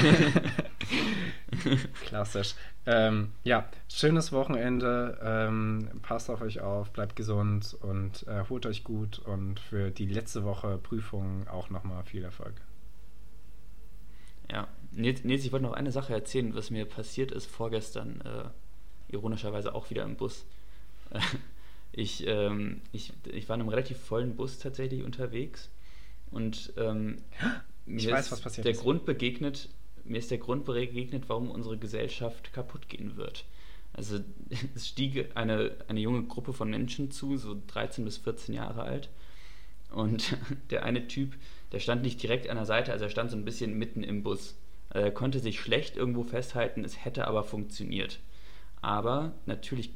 klassisch. 2.04 2.56
Ähm, 2.84 3.32
ja, 3.42 3.66
schönes 3.90 4.30
Wochenende. 4.32 5.18
Ähm, 5.22 5.88
passt 6.02 6.28
auf 6.28 6.42
euch 6.42 6.60
auf, 6.60 6.92
bleibt 6.92 7.16
gesund 7.16 7.74
und 7.80 8.26
äh, 8.28 8.44
holt 8.50 8.66
euch 8.66 8.84
gut. 8.84 9.18
Und 9.18 9.58
für 9.58 9.90
die 9.90 10.04
letzte 10.04 10.44
Woche 10.44 10.76
Prüfungen 10.76 11.48
auch 11.48 11.70
nochmal 11.70 12.04
viel 12.04 12.22
Erfolg. 12.22 12.52
Ja, 14.50 14.68
Nils, 14.96 15.24
Nils, 15.24 15.44
ich 15.44 15.52
wollte 15.52 15.66
noch 15.66 15.74
eine 15.74 15.92
Sache 15.92 16.14
erzählen, 16.14 16.54
was 16.54 16.70
mir 16.70 16.86
passiert 16.86 17.30
ist 17.30 17.46
vorgestern, 17.46 18.22
äh, 18.22 19.12
ironischerweise 19.12 19.74
auch 19.74 19.90
wieder 19.90 20.04
im 20.04 20.16
Bus. 20.16 20.44
ich, 21.92 22.26
ähm, 22.26 22.80
ich, 22.92 23.12
ich 23.30 23.48
war 23.48 23.56
in 23.56 23.60
einem 23.60 23.68
relativ 23.68 23.98
vollen 23.98 24.36
Bus 24.36 24.58
tatsächlich 24.58 25.04
unterwegs 25.04 25.70
und 26.30 26.72
ähm, 26.76 27.18
ich 27.86 28.10
weiß, 28.10 28.32
was 28.32 28.40
passiert 28.40 28.64
der 28.64 28.72
ist. 28.72 28.80
Grund 28.80 29.04
begegnet, 29.04 29.68
mir 30.04 30.18
ist 30.18 30.30
der 30.30 30.38
Grund 30.38 30.64
begegnet, 30.64 31.24
warum 31.28 31.50
unsere 31.50 31.76
Gesellschaft 31.76 32.52
kaputt 32.52 32.88
gehen 32.88 33.16
wird. 33.16 33.44
Also 33.92 34.20
es 34.74 34.88
stieg 34.88 35.30
eine, 35.34 35.72
eine 35.88 36.00
junge 36.00 36.24
Gruppe 36.24 36.52
von 36.52 36.70
Menschen 36.70 37.10
zu, 37.10 37.36
so 37.36 37.56
13 37.66 38.04
bis 38.04 38.16
14 38.18 38.54
Jahre 38.54 38.82
alt. 38.82 39.10
Und 39.90 40.36
der 40.70 40.84
eine 40.84 41.06
Typ, 41.06 41.34
der 41.72 41.80
stand 41.80 42.02
nicht 42.02 42.22
direkt 42.22 42.48
an 42.48 42.56
der 42.56 42.66
Seite, 42.66 42.92
also 42.92 43.04
er 43.04 43.10
stand 43.10 43.30
so 43.30 43.36
ein 43.36 43.44
bisschen 43.44 43.76
mitten 43.78 44.02
im 44.02 44.22
Bus. 44.22 44.56
Er 44.96 45.10
konnte 45.10 45.40
sich 45.40 45.60
schlecht 45.60 45.96
irgendwo 45.96 46.22
festhalten, 46.22 46.84
es 46.84 47.04
hätte 47.04 47.26
aber 47.26 47.44
funktioniert. 47.44 48.20
Aber 48.80 49.34
natürlich 49.44 49.90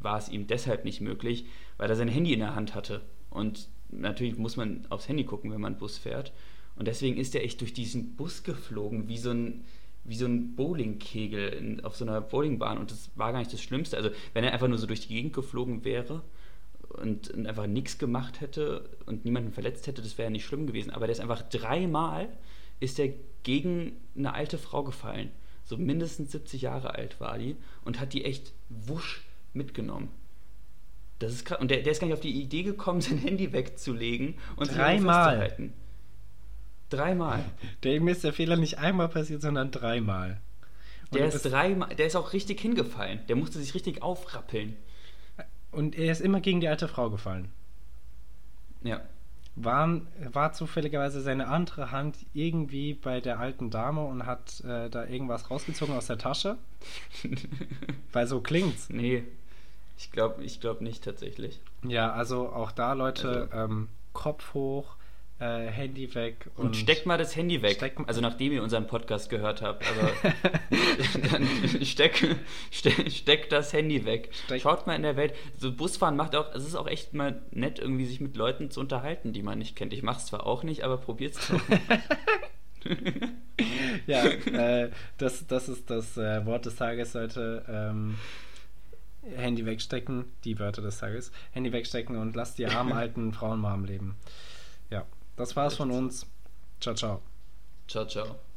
war 0.00 0.18
es 0.18 0.28
ihm 0.28 0.46
deshalb 0.46 0.84
nicht 0.84 1.00
möglich, 1.00 1.46
weil 1.76 1.88
er 1.88 1.96
sein 1.96 2.08
Handy 2.08 2.32
in 2.32 2.40
der 2.40 2.54
Hand 2.54 2.74
hatte. 2.74 3.02
Und 3.30 3.68
natürlich 3.90 4.36
muss 4.36 4.56
man 4.56 4.86
aufs 4.88 5.08
Handy 5.08 5.24
gucken, 5.24 5.52
wenn 5.52 5.60
man 5.60 5.78
Bus 5.78 5.98
fährt. 5.98 6.32
Und 6.76 6.88
deswegen 6.88 7.16
ist 7.16 7.34
er 7.34 7.44
echt 7.44 7.60
durch 7.60 7.72
diesen 7.72 8.16
Bus 8.16 8.42
geflogen, 8.42 9.08
wie 9.08 9.18
so 9.18 9.30
ein, 9.30 9.64
wie 10.04 10.16
so 10.16 10.26
ein 10.26 10.56
Bowlingkegel 10.56 11.48
in, 11.50 11.84
auf 11.84 11.96
so 11.96 12.04
einer 12.04 12.20
Bowlingbahn. 12.20 12.78
Und 12.78 12.90
das 12.90 13.10
war 13.14 13.32
gar 13.32 13.38
nicht 13.38 13.52
das 13.52 13.62
Schlimmste. 13.62 13.96
Also, 13.96 14.10
wenn 14.34 14.44
er 14.44 14.52
einfach 14.52 14.68
nur 14.68 14.78
so 14.78 14.86
durch 14.86 15.06
die 15.06 15.14
Gegend 15.14 15.32
geflogen 15.32 15.84
wäre 15.84 16.22
und, 16.88 17.30
und 17.30 17.46
einfach 17.46 17.66
nichts 17.66 17.98
gemacht 17.98 18.40
hätte 18.40 18.88
und 19.06 19.24
niemanden 19.24 19.52
verletzt 19.52 19.86
hätte, 19.86 20.02
das 20.02 20.18
wäre 20.18 20.26
ja 20.26 20.30
nicht 20.30 20.44
schlimm 20.44 20.66
gewesen. 20.66 20.90
Aber 20.90 21.06
der 21.06 21.12
ist 21.12 21.20
einfach 21.20 21.42
dreimal 21.42 22.28
ist 22.80 22.98
er 22.98 23.12
gegen 23.42 23.92
eine 24.16 24.34
alte 24.34 24.58
Frau 24.58 24.84
gefallen. 24.84 25.30
So 25.64 25.76
mindestens 25.76 26.32
70 26.32 26.62
Jahre 26.62 26.94
alt 26.94 27.20
war 27.20 27.38
die 27.38 27.56
und 27.84 28.00
hat 28.00 28.12
die 28.12 28.24
echt 28.24 28.52
wusch 28.68 29.22
mitgenommen. 29.52 30.10
Das 31.18 31.32
ist 31.32 31.44
krass. 31.44 31.60
Und 31.60 31.70
der, 31.70 31.82
der 31.82 31.92
ist 31.92 32.00
gar 32.00 32.06
nicht 32.06 32.14
auf 32.14 32.20
die 32.20 32.40
Idee 32.40 32.62
gekommen, 32.62 33.00
sein 33.02 33.18
Handy 33.18 33.52
wegzulegen 33.52 34.34
und 34.56 34.74
dreimal 34.74 35.38
festzuhalten. 35.38 35.72
Dreimal. 36.90 37.44
Dem 37.84 38.08
ist 38.08 38.24
der 38.24 38.32
Fehler 38.32 38.56
nicht 38.56 38.78
einmal 38.78 39.08
passiert, 39.08 39.42
sondern 39.42 39.70
dreimal. 39.70 40.40
Und 41.10 41.18
der 41.18 41.28
ist 41.28 41.42
dreimal, 41.42 41.94
der 41.94 42.06
ist 42.06 42.16
auch 42.16 42.32
richtig 42.32 42.60
hingefallen. 42.60 43.20
Der 43.28 43.36
musste 43.36 43.58
sich 43.58 43.74
richtig 43.74 44.02
aufrappeln. 44.02 44.76
Und 45.70 45.96
er 45.96 46.12
ist 46.12 46.20
immer 46.20 46.40
gegen 46.40 46.60
die 46.60 46.68
alte 46.68 46.88
Frau 46.88 47.10
gefallen. 47.10 47.50
Ja. 48.82 49.02
War, 49.64 50.00
war 50.32 50.52
zufälligerweise 50.52 51.20
seine 51.20 51.48
andere 51.48 51.90
Hand 51.90 52.16
irgendwie 52.34 52.94
bei 52.94 53.20
der 53.20 53.40
alten 53.40 53.70
Dame 53.70 54.04
und 54.04 54.26
hat 54.26 54.60
äh, 54.60 54.88
da 54.88 55.04
irgendwas 55.06 55.50
rausgezogen 55.50 55.94
aus 55.96 56.06
der 56.06 56.18
Tasche? 56.18 56.58
Weil 58.12 58.26
so 58.26 58.40
klingt's. 58.40 58.88
Nee, 58.90 59.24
ich 59.96 60.12
glaube 60.12 60.44
ich 60.44 60.60
glaub 60.60 60.80
nicht 60.80 61.02
tatsächlich. 61.04 61.60
Ja, 61.82 62.12
also 62.12 62.50
auch 62.50 62.72
da, 62.72 62.92
Leute, 62.92 63.48
also. 63.50 63.64
ähm, 63.64 63.88
Kopf 64.12 64.54
hoch, 64.54 64.96
äh, 65.40 65.66
Handy 65.66 66.12
weg. 66.14 66.50
Und, 66.56 66.66
und, 66.66 66.76
steckt 66.76 67.06
mal 67.06 67.16
das 67.16 67.36
Handy 67.36 67.62
weg. 67.62 67.78
Also 68.06 68.20
nachdem 68.20 68.52
ihr 68.52 68.62
unseren 68.62 68.86
Podcast 68.86 69.30
gehört 69.30 69.62
habt. 69.62 69.84
Aber 69.88 70.10
dann 71.30 71.46
steck, 71.82 72.36
steck, 72.70 73.10
steck, 73.10 73.48
das 73.50 73.72
Handy 73.72 74.04
weg. 74.04 74.30
Steck. 74.44 74.60
Schaut 74.62 74.86
mal 74.86 74.96
in 74.96 75.02
der 75.02 75.16
Welt. 75.16 75.34
So 75.56 75.72
Busfahren 75.72 76.16
macht 76.16 76.34
auch, 76.34 76.52
es 76.54 76.64
ist 76.64 76.74
auch 76.74 76.88
echt 76.88 77.14
mal 77.14 77.42
nett, 77.50 77.78
irgendwie 77.78 78.06
sich 78.06 78.20
mit 78.20 78.36
Leuten 78.36 78.70
zu 78.70 78.80
unterhalten, 78.80 79.32
die 79.32 79.42
man 79.42 79.58
nicht 79.58 79.76
kennt. 79.76 79.92
Ich 79.92 80.02
mache 80.02 80.18
es 80.18 80.26
zwar 80.26 80.46
auch 80.46 80.64
nicht, 80.64 80.82
aber 80.82 80.96
probiert 80.98 81.36
es 81.36 81.48
doch. 81.48 81.60
ja, 84.06 84.24
äh, 84.24 84.90
das, 85.18 85.46
das 85.46 85.68
ist 85.68 85.88
das 85.90 86.16
äh, 86.16 86.44
Wort 86.46 86.66
des 86.66 86.76
Tages 86.76 87.14
heute. 87.14 87.64
Ähm, 87.68 88.16
Handy 89.36 89.66
wegstecken, 89.66 90.24
die 90.44 90.58
Wörter 90.58 90.82
des 90.82 90.98
Tages. 90.98 91.32
Handy 91.52 91.72
wegstecken 91.72 92.16
und 92.16 92.34
lasst 92.34 92.58
die 92.58 92.66
armen 92.66 92.92
alten 92.92 93.32
Frauen 93.32 93.60
mal 93.60 93.74
am 93.74 93.84
Leben. 93.84 94.16
Ja. 94.90 95.06
Das 95.38 95.54
war's 95.54 95.76
von 95.76 95.92
uns. 95.92 96.26
Ciao, 96.80 96.94
ciao. 96.94 97.22
Ciao, 97.86 98.04
ciao. 98.04 98.47